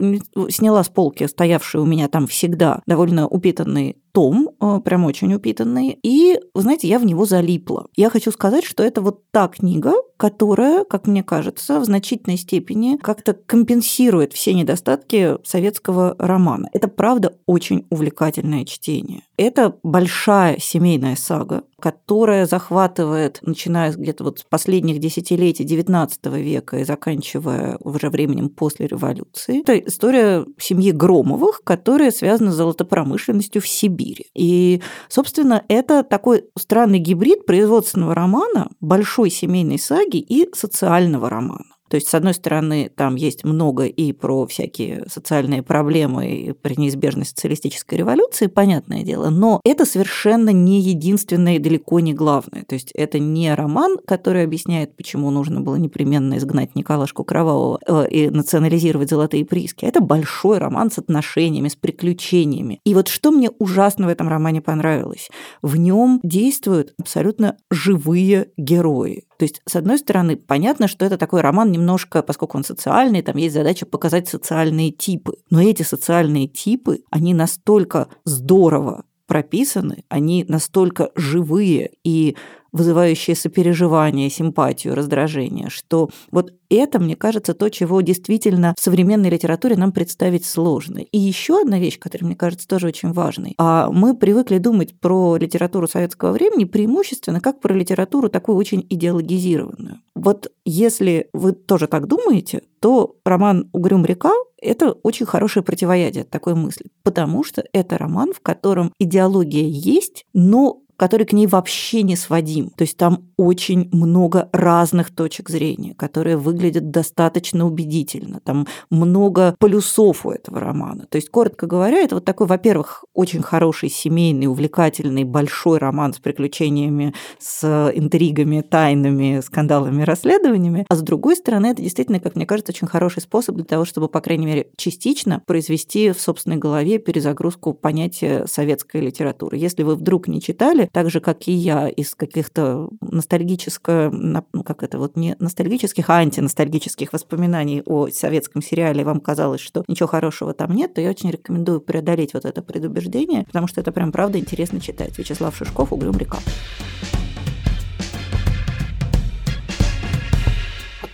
сняла 0.50 0.84
с 0.84 0.89
полки, 0.89 1.28
стоявший 1.28 1.82
у 1.82 1.86
меня 1.86 2.08
там 2.08 2.28
всегда 2.28 2.82
довольно 2.86 3.28
упитанный 3.28 3.97
том, 4.12 4.49
э, 4.60 4.80
прям 4.84 5.05
очень 5.05 5.34
упитанный, 5.34 5.97
и, 6.03 6.39
вы 6.53 6.62
знаете, 6.62 6.88
я 6.88 6.99
в 6.99 7.05
него 7.05 7.26
залипла. 7.26 7.88
Я 7.95 8.10
хочу 8.10 8.32
сказать, 8.32 8.64
что 8.64 8.84
это 8.84 9.01
вот 9.01 9.24
та 9.32 9.47
книга, 9.47 9.93
которая, 10.20 10.84
как 10.84 11.07
мне 11.07 11.24
кажется, 11.24 11.80
в 11.80 11.86
значительной 11.86 12.38
степени 12.38 12.97
как-то 12.97 13.34
компенсирует 13.34 14.34
все 14.34 14.53
недостатки 14.53 15.38
советского 15.45 16.16
романа. 16.20 16.70
Это, 16.74 16.89
правда, 16.89 17.38
очень 17.45 17.86
увлекательное 17.89 18.66
чтение. 18.66 19.22
Это 19.38 19.76
большая 19.82 20.57
семейная 20.60 21.16
сага, 21.16 21.64
которая 21.80 22.45
захватывает, 22.45 23.39
начиная 23.43 23.93
где-то 23.93 24.26
вот 24.26 24.39
с 24.39 24.43
последних 24.43 24.99
десятилетий 24.99 25.64
XIX 25.64 26.10
века 26.41 26.80
и 26.80 26.84
заканчивая 26.84 27.78
уже 27.80 28.10
временем 28.10 28.49
после 28.49 28.88
революции. 28.88 29.62
Это 29.62 29.78
история 29.78 30.45
семьи 30.57 30.91
Громовых, 30.91 31.62
которая 31.64 32.12
связана 32.12 32.51
с 32.51 32.55
золотопромышленностью 32.55 33.62
в 33.62 33.68
Сибири. 33.70 33.99
И, 34.34 34.82
собственно, 35.08 35.64
это 35.68 36.04
такой 36.04 36.45
странный 36.58 37.00
гибрид 37.00 37.45
производственного 37.45 38.16
романа, 38.16 38.70
большой 38.80 39.30
семейной 39.30 39.80
саги 39.80 40.18
и 40.18 40.50
социального 40.54 41.30
романа. 41.30 41.76
То 41.90 41.96
есть, 41.96 42.08
с 42.08 42.14
одной 42.14 42.34
стороны, 42.34 42.92
там 42.96 43.16
есть 43.16 43.44
много 43.44 43.86
и 43.86 44.12
про 44.14 44.46
всякие 44.48 45.06
социальные 45.08 45.64
проблемы 45.64 46.30
и 46.30 46.52
про 46.54 46.74
неизбежность 46.76 47.32
социалистической 47.32 47.98
революции, 47.98 48.48
понятное 48.48 49.04
дело, 49.04 49.30
но 49.30 49.60
это 49.64 49.86
совершенно 49.86 50.52
не 50.52 50.80
единственное 50.82 51.56
и 51.56 51.60
далеко 51.60 52.00
не 52.00 52.14
главное. 52.14 52.64
То 52.66 52.76
есть, 52.76 52.92
это 52.94 53.20
не 53.20 53.54
роман, 53.54 53.98
который 54.06 54.44
объясняет, 54.44 54.96
почему 54.96 55.32
нужно 55.32 55.62
было 55.62 55.76
непременно 55.76 56.38
изгнать 56.38 56.76
Николашку 56.76 57.24
Кровавого 57.24 57.80
э, 57.86 58.08
и 58.10 58.30
национализировать 58.30 59.10
золотые 59.10 59.46
прииски. 59.46 59.86
Это 59.86 60.02
большой 60.02 60.60
роман 60.60 60.92
с 60.92 61.00
отношениями, 61.00 61.68
с 61.68 61.76
приключениями. 61.76 62.80
И 62.84 62.94
вот 62.94 63.08
что 63.08 63.32
мне 63.32 63.50
ужасно 63.60 64.08
в 64.08 64.10
этом 64.10 64.28
романе 64.28 64.62
понравилось, 64.62 65.30
в 65.62 65.76
нем 65.76 66.20
действуют 66.24 66.94
абсолютно 66.98 67.58
живые 67.72 68.50
герои. 68.58 69.24
То 69.40 69.44
есть, 69.44 69.62
с 69.66 69.78
одной 69.78 69.98
стороны, 69.98 70.36
понятно, 70.36 70.90
что 70.90 71.06
это 71.06 71.18
такой 71.18 71.40
роман 71.40 71.72
немножко, 71.72 72.22
поскольку 72.22 72.58
он 72.58 72.66
социальный, 72.66 73.22
там 73.22 73.38
есть 73.38 73.56
задача 73.56 73.86
показать 73.86 74.28
социальные 74.28 74.92
типы. 74.92 75.36
Но 75.50 75.62
эти 75.62 75.82
социальные 75.82 76.50
типы, 76.50 77.04
они 77.10 77.34
настолько 77.34 78.10
здорово 78.26 79.06
прописаны, 79.28 80.04
они 80.10 80.44
настолько 80.46 81.12
живые 81.16 81.92
и 82.04 82.36
вызывающие 82.72 83.36
сопереживание, 83.36 84.30
симпатию, 84.30 84.95
раздражение, 84.95 85.70
что 85.70 86.09
вот 86.32 86.53
это, 86.70 86.99
мне 86.99 87.15
кажется, 87.15 87.53
то, 87.53 87.70
чего 87.70 88.01
действительно 88.01 88.76
в 88.78 88.84
современной 88.84 89.30
литературе 89.30 89.76
нам 89.76 89.91
представить 89.91 90.45
сложно. 90.45 90.99
И 90.99 91.17
еще 91.17 91.61
одна 91.61 91.80
вещь, 91.80 91.97
которая, 91.99 92.28
мне 92.28 92.36
кажется, 92.36 92.67
тоже 92.67 92.88
очень 92.88 93.11
важной. 93.11 93.55
А 93.57 93.89
мы 93.91 94.15
привыкли 94.15 94.59
думать 94.59 94.99
про 94.99 95.38
литературу 95.38 95.88
советского 95.88 96.32
времени 96.32 96.65
преимущественно 96.65 97.41
как 97.41 97.59
про 97.59 97.74
литературу 97.74 98.30
такую 98.30 98.57
очень 98.57 98.86
идеологизированную. 98.88 99.99
Вот 100.15 100.51
если 100.65 101.30
вы 101.34 101.53
тоже 101.53 101.88
так 101.88 102.07
думаете, 102.07 102.61
то 102.80 103.15
роман 103.26 103.70
«Угрюм 103.74 104.05
река» 104.05 104.34
это 104.61 104.91
очень 104.91 105.26
хорошее 105.26 105.63
противоядие 105.63 106.26
такой 106.26 106.55
мысли, 106.55 106.88
потому 107.03 107.43
что 107.43 107.63
это 107.74 107.97
роман, 107.97 108.34
в 108.34 108.41
котором 108.41 108.91
идеология 108.99 109.65
есть, 109.65 110.26
но 110.34 110.82
который 111.00 111.26
к 111.26 111.34
ней 111.34 111.47
вообще 111.47 112.04
не 112.04 112.16
сводим. 112.18 112.70
То 112.72 112.84
есть 112.84 112.97
там 112.97 113.30
очень 113.38 113.89
много 113.93 114.50
разных 114.52 115.16
точек 115.16 115.50
зрения, 115.50 115.93
которые 115.95 116.36
выглядят 116.36 116.91
достаточно 116.91 117.66
убедительно. 117.66 118.41
Там 118.43 118.68
много 118.89 119.56
плюсов 119.60 120.26
у 120.26 120.32
этого 120.32 120.60
романа. 120.60 121.08
То 121.10 121.16
есть, 121.16 121.30
коротко 121.30 121.68
говоря, 121.68 122.00
это 122.00 122.16
вот 122.16 122.26
такой, 122.26 122.47
во-первых, 122.47 123.06
очень 123.14 123.41
хороший 123.41 123.89
семейный, 123.89 124.47
увлекательный, 124.47 125.24
большой 125.24 125.78
роман 125.78 126.14
с 126.14 126.20
приключениями, 126.20 127.14
с 127.39 127.91
интригами, 127.95 128.60
тайнами, 128.62 129.39
скандалами, 129.39 130.04
расследованиями. 130.04 130.86
А 130.89 130.95
с 130.95 131.02
другой 131.02 131.38
стороны, 131.38 131.68
это 131.68 131.82
действительно, 131.82 132.20
как 132.20 132.36
мне 132.36 132.45
кажется, 132.45 132.74
очень 132.74 132.88
хороший 132.88 133.22
способ 133.22 133.56
для 133.56 133.64
того, 133.64 133.86
чтобы, 133.86 134.10
по 134.10 134.20
крайней 134.20 134.45
мере, 134.45 134.68
частично 134.76 135.41
произвести 135.45 136.12
в 136.12 136.20
собственной 136.20 136.58
голове 136.58 136.97
перезагрузку 137.00 137.74
понятия 137.74 138.45
советской 138.47 139.00
литературы. 139.00 139.58
Если 139.58 139.84
вы 139.84 139.95
вдруг 139.95 140.28
не 140.28 140.41
читали, 140.41 140.89
так 140.92 141.10
же, 141.10 141.20
как 141.20 141.48
и 141.48 141.52
я, 141.52 141.88
из 141.88 142.16
каких-то 142.16 142.90
ностальгических, 143.02 144.12
ну, 144.12 144.64
как 144.64 144.84
это 144.84 144.98
вот, 144.98 145.16
не 145.16 145.36
ностальгических, 145.40 146.10
а 146.10 146.18
антиностальгических 146.18 147.14
воспоминаний 147.14 147.82
о 147.86 148.08
советском 148.10 148.62
сериале, 148.62 149.04
вам 149.04 149.20
казалось, 149.20 149.62
что 149.62 149.84
ничего 149.88 150.08
хорошего 150.08 150.54
там 150.54 150.74
нет, 150.76 150.94
то 150.94 151.02
я 151.02 151.10
очень 151.10 151.32
рекомендую 151.32 151.82
преодолеть 151.82 152.34
вот 152.34 152.46
это 152.46 152.62
предубеждение, 152.62 153.46
потому 153.46 153.68
что 153.68 153.82
это 153.82 153.92
прям 153.92 154.12
правда 154.12 154.40
интересно 154.40 154.80
читать. 154.80 155.18
Вячеслав 155.18 155.56
Шишков 155.56 155.94
«Угрюм 155.94 156.18
река». 156.18 156.38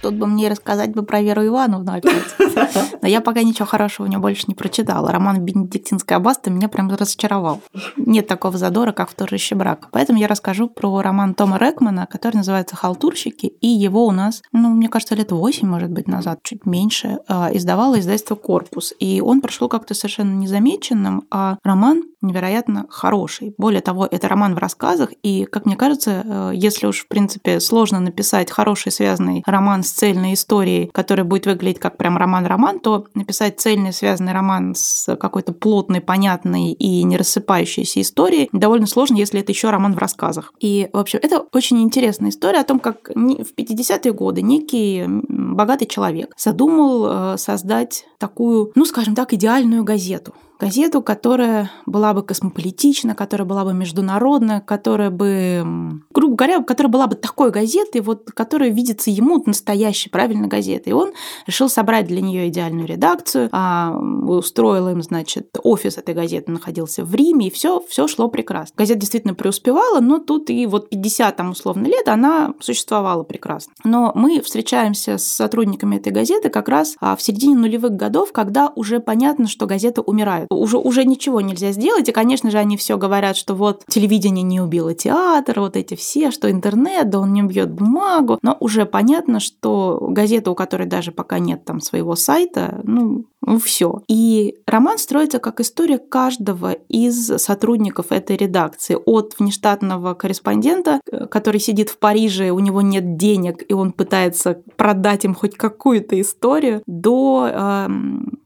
Тут 0.06 0.18
бы 0.18 0.28
мне 0.28 0.50
рассказать 0.50 0.94
бы 0.94 1.02
про 1.02 1.20
Веру 1.20 1.44
Ивановну 1.48 1.92
опять. 1.94 2.36
Но 3.02 3.08
я 3.08 3.22
пока 3.22 3.42
ничего 3.42 3.66
хорошего 3.66 4.06
у 4.06 4.08
нее 4.08 4.20
больше 4.20 4.44
не 4.48 4.54
прочитала. 4.54 5.12
Роман 5.12 5.42
«Бенедиктинская 5.44 6.20
баста» 6.20 6.52
меня 6.52 6.70
прям 6.70 6.92
разочаровал. 6.92 7.62
Нет 7.98 8.28
такого 8.28 8.56
задора, 8.60 8.92
как 8.92 9.10
в 9.10 9.16
«Торжище 9.16 9.56
брака». 9.56 9.88
Поэтому 9.92 10.20
я 10.20 10.28
расскажу 10.28 10.70
про 10.70 11.02
роман 11.02 11.34
Тома 11.34 11.58
Рекмана, 11.58 12.06
который 12.06 12.36
называется 12.36 12.76
«Халтурщики», 12.76 13.48
и 13.48 13.68
его 13.68 14.06
у 14.06 14.12
нас, 14.12 14.44
ну, 14.52 14.70
мне 14.70 14.90
кажется, 14.90 15.16
лет 15.16 15.32
8, 15.32 15.68
может 15.68 15.90
быть, 15.90 16.08
назад, 16.08 16.38
чуть 16.44 16.68
меньше, 16.68 17.18
а, 17.28 17.50
издавало 17.52 18.00
издательство 18.00 18.36
«Корпус». 18.36 18.94
И 19.00 19.22
он 19.22 19.42
прошел 19.42 19.70
как-то 19.70 19.96
совершенно 19.96 20.36
незамеченным, 20.36 21.24
а 21.32 21.58
роман 21.64 22.04
невероятно 22.26 22.86
хороший. 22.90 23.54
Более 23.58 23.82
того, 23.82 24.08
это 24.10 24.28
роман 24.28 24.56
в 24.56 24.58
рассказах, 24.58 25.12
и, 25.24 25.46
как 25.46 25.66
мне 25.66 25.76
кажется, 25.76 26.24
э, 26.26 26.52
если 26.54 26.88
уж, 26.88 27.02
в 27.02 27.08
принципе, 27.08 27.60
сложно 27.60 28.00
написать 28.00 28.52
хороший 28.52 28.92
связанный 28.92 29.44
роман 29.46 29.84
с 29.84 29.90
цельной 29.90 30.34
историей, 30.34 30.90
который 30.94 31.24
будет 31.24 31.46
выглядеть 31.46 31.80
как 31.80 31.98
прям 31.98 32.18
роман-роман, 32.18 32.80
то 32.80 33.06
написать 33.14 33.60
цельный 33.60 33.94
связанный 33.94 34.34
роман 34.34 34.76
с 34.76 35.16
какой-то 35.16 35.54
плотной, 35.54 36.02
понятной 36.02 36.72
и 36.72 37.04
не 37.04 37.18
рассыпающейся 37.18 38.02
историей 38.02 38.50
довольно 38.52 38.88
сложно, 38.88 39.18
если 39.18 39.40
это 39.40 39.52
еще 39.52 39.70
роман 39.70 39.94
в 39.94 39.98
рассказах. 39.98 40.54
И, 40.60 40.90
в 40.92 40.98
общем, 40.98 41.20
это 41.22 41.46
очень 41.54 41.82
интересная 41.82 42.30
история 42.30 42.60
о 42.60 42.64
том, 42.64 42.80
как 42.80 43.10
в 43.10 43.54
50-е 43.58 44.14
годы 44.14 44.42
некий 44.42 45.06
богатый 45.08 45.86
человек 45.86 46.34
задумал 46.38 47.34
э, 47.34 47.38
создать 47.38 48.06
такую, 48.18 48.72
ну, 48.76 48.86
скажем 48.86 49.16
так, 49.16 49.34
идеальную 49.34 49.84
газету 49.84 50.34
газету, 50.60 51.02
которая 51.02 51.72
была 51.86 52.14
бы 52.14 52.24
космополитична, 52.24 53.16
которая 53.16 53.48
была 53.48 53.66
бы 53.66 53.74
международная, 53.74 54.62
которая 54.62 55.10
бы, 55.10 56.02
грубо 56.12 56.36
говоря, 56.36 56.64
которая 56.64 56.92
была 56.92 57.08
бы 57.08 57.16
такой 57.16 57.52
газетой, 57.52 58.02
вот, 58.02 58.32
которая 58.32 58.70
видится 58.70 59.12
ему 59.12 59.42
настоящей, 59.46 60.10
правильной 60.10 60.48
газетой. 60.48 60.92
И 60.92 60.94
он 60.94 61.14
решил 61.48 61.70
собрать 61.70 62.08
для 62.08 62.22
нее 62.22 62.48
идеальную 62.50 62.88
редакцию, 62.88 63.50
а, 63.52 63.96
устроил 63.96 64.90
им, 64.90 65.02
значит, 65.02 65.50
офис 65.64 65.98
этой 65.98 66.14
газеты 66.14 66.52
находился 66.52 67.04
в 67.04 67.14
Риме, 67.14 67.48
и 67.48 67.52
все, 67.52 67.84
все 67.88 68.08
шло 68.08 68.28
прекрасно. 68.28 68.74
Газета 68.78 69.00
действительно 69.00 69.34
преуспевала, 69.34 70.00
но 70.00 70.20
тут 70.20 70.50
и 70.50 70.66
вот 70.66 70.90
50 70.90 71.36
там 71.36 71.52
условно 71.52 71.88
лет 71.88 72.08
она 72.08 72.54
существовала 72.60 73.24
прекрасно. 73.24 73.74
Но 73.84 74.12
мы 74.16 74.42
встречаемся 74.42 75.18
с 75.18 75.24
сотрудниками 75.24 75.98
этой 75.98 76.12
газеты 76.12 76.50
как 76.50 76.70
раз 76.70 76.96
а, 77.00 77.16
в 77.16 77.22
середине 77.22 77.56
нулевых 77.56 77.92
годов, 77.92 78.32
когда 78.32 78.72
уже 78.76 79.00
понятно, 79.00 79.48
что 79.48 79.66
газета 79.66 80.02
умирает 80.02 80.45
уже, 80.50 80.78
уже 80.78 81.06
ничего 81.06 81.42
нельзя 81.42 81.72
сделать. 81.72 82.10
И, 82.10 82.12
конечно 82.12 82.52
же, 82.52 82.58
они 82.58 82.78
все 82.78 82.98
говорят, 82.98 83.38
что 83.38 83.56
вот 83.56 83.84
телевидение 83.88 84.44
не 84.44 84.62
убило 84.62 84.94
театр, 84.94 85.60
вот 85.60 85.76
эти 85.76 85.96
все, 85.96 86.32
что 86.32 86.50
интернет, 86.52 87.10
да 87.10 87.20
он 87.20 87.34
не 87.34 87.44
убьет 87.44 87.72
бумагу. 87.72 88.40
Но 88.42 88.58
уже 88.60 88.86
понятно, 88.86 89.40
что 89.40 90.00
газета, 90.10 90.52
у 90.52 90.56
которой 90.56 90.88
даже 90.88 91.12
пока 91.12 91.40
нет 91.40 91.66
там 91.66 91.82
своего 91.82 92.16
сайта, 92.16 92.82
ну, 92.84 93.26
ну 93.46 93.60
все. 93.60 94.02
И 94.08 94.56
роман 94.66 94.98
строится 94.98 95.40
как 95.40 95.60
история 95.60 96.00
каждого 96.00 96.72
из 96.72 97.28
сотрудников 97.38 98.12
этой 98.12 98.38
редакции. 98.38 98.98
От 99.06 99.36
внештатного 99.38 100.16
корреспондента, 100.16 101.00
э, 101.12 101.28
который 101.28 101.60
сидит 101.60 101.90
в 101.90 102.00
Париже, 102.00 102.50
у 102.50 102.60
него 102.60 102.82
нет 102.82 103.18
денег, 103.18 103.64
и 103.68 103.74
он 103.74 103.92
пытается 103.92 104.62
продать 104.76 105.26
им 105.26 105.36
хоть 105.36 105.56
какую-то 105.56 106.20
историю, 106.20 106.82
до 106.88 107.50
э, 107.52 107.88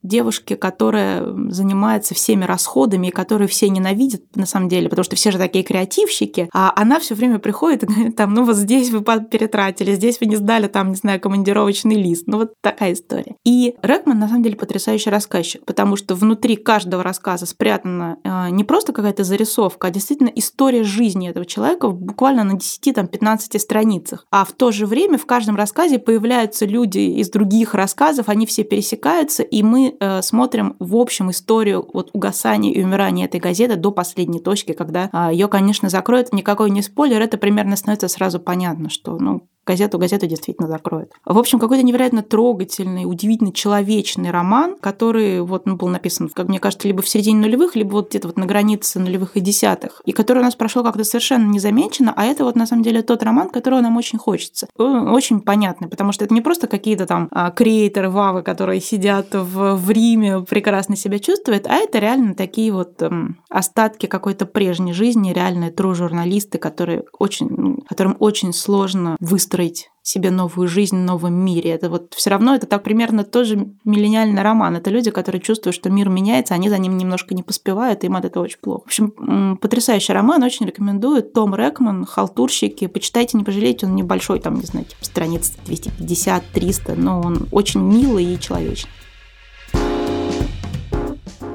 девушки, 0.03 0.55
которая 0.55 1.23
занимается 1.49 1.88
всеми 1.97 2.45
расходами 2.45 3.07
и 3.07 3.11
которую 3.11 3.47
все 3.47 3.69
ненавидят 3.69 4.21
на 4.35 4.45
самом 4.45 4.69
деле, 4.69 4.89
потому 4.89 5.03
что 5.03 5.15
все 5.15 5.31
же 5.31 5.37
такие 5.37 5.63
креативщики, 5.63 6.49
а 6.53 6.71
она 6.75 6.99
все 6.99 7.15
время 7.15 7.39
приходит 7.39 7.83
и 7.83 7.85
говорит, 7.87 8.15
там, 8.15 8.33
ну 8.33 8.45
вот 8.45 8.55
здесь 8.55 8.89
вы 8.89 9.01
перетратили, 9.01 9.93
здесь 9.93 10.19
вы 10.19 10.27
не 10.27 10.35
сдали, 10.35 10.67
там, 10.67 10.89
не 10.89 10.95
знаю, 10.95 11.19
командировочный 11.19 11.95
лист. 11.95 12.23
Ну 12.27 12.37
вот 12.37 12.53
такая 12.61 12.93
история. 12.93 13.35
И 13.45 13.75
Рэкман 13.81 14.19
на 14.19 14.27
самом 14.27 14.43
деле 14.43 14.55
потрясающий 14.55 15.09
рассказчик, 15.09 15.65
потому 15.65 15.95
что 15.95 16.15
внутри 16.15 16.55
каждого 16.55 17.03
рассказа 17.03 17.45
спрятана 17.45 18.17
э, 18.23 18.49
не 18.49 18.63
просто 18.63 18.93
какая-то 18.93 19.23
зарисовка, 19.23 19.87
а 19.87 19.91
действительно 19.91 20.31
история 20.35 20.83
жизни 20.83 21.29
этого 21.29 21.45
человека 21.45 21.89
буквально 21.89 22.43
на 22.43 22.53
10-15 22.53 23.59
страницах. 23.59 24.25
А 24.31 24.45
в 24.45 24.51
то 24.51 24.71
же 24.71 24.85
время 24.85 25.17
в 25.17 25.25
каждом 25.25 25.55
рассказе 25.55 25.99
появляются 25.99 26.65
люди 26.65 26.99
из 26.99 27.29
других 27.29 27.73
рассказов, 27.73 28.29
они 28.29 28.45
все 28.45 28.63
пересекаются, 28.63 29.43
и 29.43 29.63
мы 29.63 29.95
э, 29.99 30.21
смотрим 30.21 30.75
в 30.79 30.95
общем 30.95 31.31
историю 31.31 31.78
вот 31.93 32.09
угасания 32.13 32.71
и 32.71 32.83
умирания 32.83 33.25
этой 33.25 33.39
газеты 33.39 33.75
до 33.75 33.91
последней 33.91 34.39
точки, 34.39 34.73
когда 34.73 35.09
а, 35.11 35.31
ее, 35.31 35.47
конечно, 35.47 35.89
закроют. 35.89 36.33
Никакой 36.33 36.69
не 36.69 36.81
спойлер, 36.81 37.21
это 37.21 37.37
примерно 37.37 37.75
становится 37.75 38.07
сразу 38.07 38.39
понятно, 38.39 38.89
что 38.89 39.17
ну, 39.17 39.47
газету 39.69 39.99
газету 39.99 40.27
действительно 40.27 40.67
закроют. 40.67 41.11
В 41.25 41.37
общем, 41.37 41.59
какой-то 41.59 41.83
невероятно 41.83 42.23
трогательный, 42.23 43.05
удивительно 43.05 43.51
человечный 43.51 44.31
роман, 44.31 44.75
который 44.79 45.41
вот 45.41 45.67
ну, 45.67 45.75
был 45.75 45.87
написан, 45.87 46.29
как 46.29 46.47
мне 46.47 46.59
кажется, 46.59 46.87
либо 46.87 47.01
в 47.03 47.07
середине 47.07 47.39
нулевых, 47.39 47.75
либо 47.75 47.91
вот 47.91 48.09
где-то 48.09 48.27
вот 48.27 48.37
на 48.37 48.45
границе 48.45 48.99
нулевых 48.99 49.37
и 49.37 49.39
десятых, 49.39 50.01
и 50.05 50.11
который 50.11 50.39
у 50.39 50.43
нас 50.43 50.55
прошел 50.55 50.83
как-то 50.83 51.03
совершенно 51.03 51.47
незамеченно, 51.47 52.13
а 52.15 52.25
это 52.25 52.43
вот 52.43 52.55
на 52.55 52.65
самом 52.65 52.83
деле 52.83 53.03
тот 53.03 53.21
роман, 53.23 53.49
которого 53.49 53.81
нам 53.81 53.97
очень 53.97 54.17
хочется. 54.17 54.67
Очень 54.77 55.41
понятный, 55.41 55.87
потому 55.87 56.11
что 56.11 56.25
это 56.25 56.33
не 56.33 56.41
просто 56.41 56.67
какие-то 56.67 57.05
там 57.05 57.27
а, 57.31 57.51
креаторы, 57.51 58.09
вавы, 58.09 58.41
которые 58.41 58.81
сидят 58.81 59.27
в, 59.33 59.75
в 59.75 59.91
Риме, 59.91 60.41
прекрасно 60.41 60.95
себя 60.95 61.19
чувствуют, 61.19 61.67
а 61.67 61.75
это 61.75 61.99
реально 61.99 62.33
такие 62.33 62.71
вот 62.71 63.01
эм, 63.01 63.37
остатки 63.49 64.07
какой-то 64.07 64.45
прежней 64.45 64.93
жизни, 64.93 65.33
реальные 65.33 65.71
тру 65.71 65.93
журналисты, 65.93 66.57
которые 66.57 67.03
очень, 67.17 67.83
которым 67.87 68.15
очень 68.19 68.53
сложно 68.53 69.15
выстроить 69.19 69.58
выстроить 69.59 69.89
себе 70.01 70.31
новую 70.31 70.67
жизнь 70.67 70.95
в 70.95 71.05
новом 71.05 71.33
мире. 71.33 71.71
Это 71.71 71.89
вот 71.89 72.13
все 72.15 72.31
равно 72.31 72.55
это 72.55 72.65
так 72.65 72.81
примерно 72.83 73.23
тоже 73.23 73.67
миллениальный 73.85 74.41
роман. 74.41 74.75
Это 74.75 74.89
люди, 74.89 75.11
которые 75.11 75.41
чувствуют, 75.41 75.75
что 75.75 75.91
мир 75.91 76.09
меняется, 76.09 76.55
они 76.55 76.69
за 76.69 76.79
ним 76.79 76.97
немножко 76.97 77.35
не 77.35 77.43
поспевают, 77.43 78.03
и 78.03 78.07
им 78.07 78.15
от 78.15 78.25
этого 78.25 78.43
очень 78.43 78.59
плохо. 78.59 78.83
В 78.83 78.87
общем, 78.87 79.57
потрясающий 79.57 80.13
роман, 80.13 80.41
очень 80.41 80.65
рекомендую. 80.65 81.21
Том 81.21 81.53
Рекман, 81.53 82.05
«Халтурщики». 82.05 82.87
Почитайте, 82.87 83.37
не 83.37 83.43
пожалейте, 83.43 83.85
он 83.85 83.95
небольшой, 83.95 84.39
там, 84.39 84.55
не 84.55 84.65
знаю, 84.65 84.85
типа 84.85 85.05
страниц 85.05 85.53
250-300, 85.67 86.95
но 86.95 87.21
он 87.21 87.47
очень 87.51 87.81
милый 87.81 88.33
и 88.33 88.39
человечный. 88.39 88.89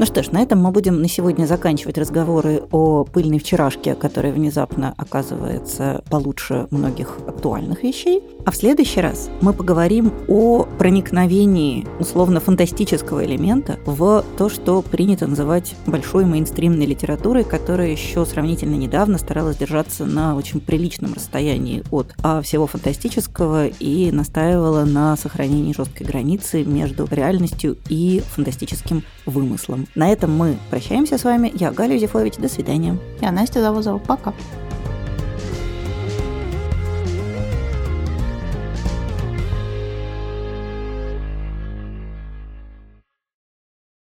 Ну 0.04 0.06
что 0.06 0.22
ж, 0.22 0.32
на 0.32 0.42
этом 0.42 0.58
мы 0.58 0.70
будем 0.70 1.00
на 1.00 1.08
сегодня 1.08 1.46
заканчивать 1.46 1.96
разговоры 1.96 2.64
о 2.72 3.04
пыльной 3.04 3.38
вчерашке, 3.38 3.94
которая 3.94 4.34
внезапно 4.34 4.92
оказывается 4.98 6.04
получше 6.10 6.66
многих 6.70 7.20
актуальных 7.26 7.82
вещей. 7.82 8.22
А 8.44 8.50
в 8.50 8.56
следующий 8.56 9.00
раз 9.00 9.30
мы 9.40 9.54
поговорим 9.54 10.12
о 10.28 10.64
проникновении 10.78 11.86
условно-фантастического 12.00 13.24
элемента 13.24 13.78
в 13.86 14.22
то, 14.36 14.50
что 14.50 14.82
принято 14.82 15.26
называть 15.26 15.74
большой 15.86 16.26
мейнстримной 16.26 16.84
литературой, 16.84 17.42
которая 17.42 17.88
еще 17.88 18.26
сравнительно 18.26 18.74
недавно 18.74 19.16
старалась 19.16 19.56
держаться 19.56 20.04
на 20.04 20.36
очень 20.36 20.60
приличном 20.60 21.14
расстоянии 21.14 21.82
от 21.90 22.14
а, 22.22 22.42
всего 22.42 22.66
фантастического 22.66 23.68
и 23.68 24.12
настаивала 24.12 24.84
на 24.84 25.16
сохранении 25.16 25.72
жесткой 25.72 26.06
границы 26.06 26.62
между 26.62 27.08
реальностью 27.10 27.78
и 27.88 28.22
фантастическим 28.34 29.02
вымыслом. 29.24 29.86
На 29.94 30.10
этом 30.10 30.36
мы 30.36 30.58
прощаемся 30.70 31.18
с 31.18 31.24
вами. 31.24 31.52
Я 31.54 31.70
Галя 31.70 31.94
Юзефович. 31.94 32.36
До 32.36 32.48
свидания. 32.48 32.98
Я 33.20 33.30
Настя 33.30 33.60
Завозова. 33.60 33.98
Пока. 33.98 34.34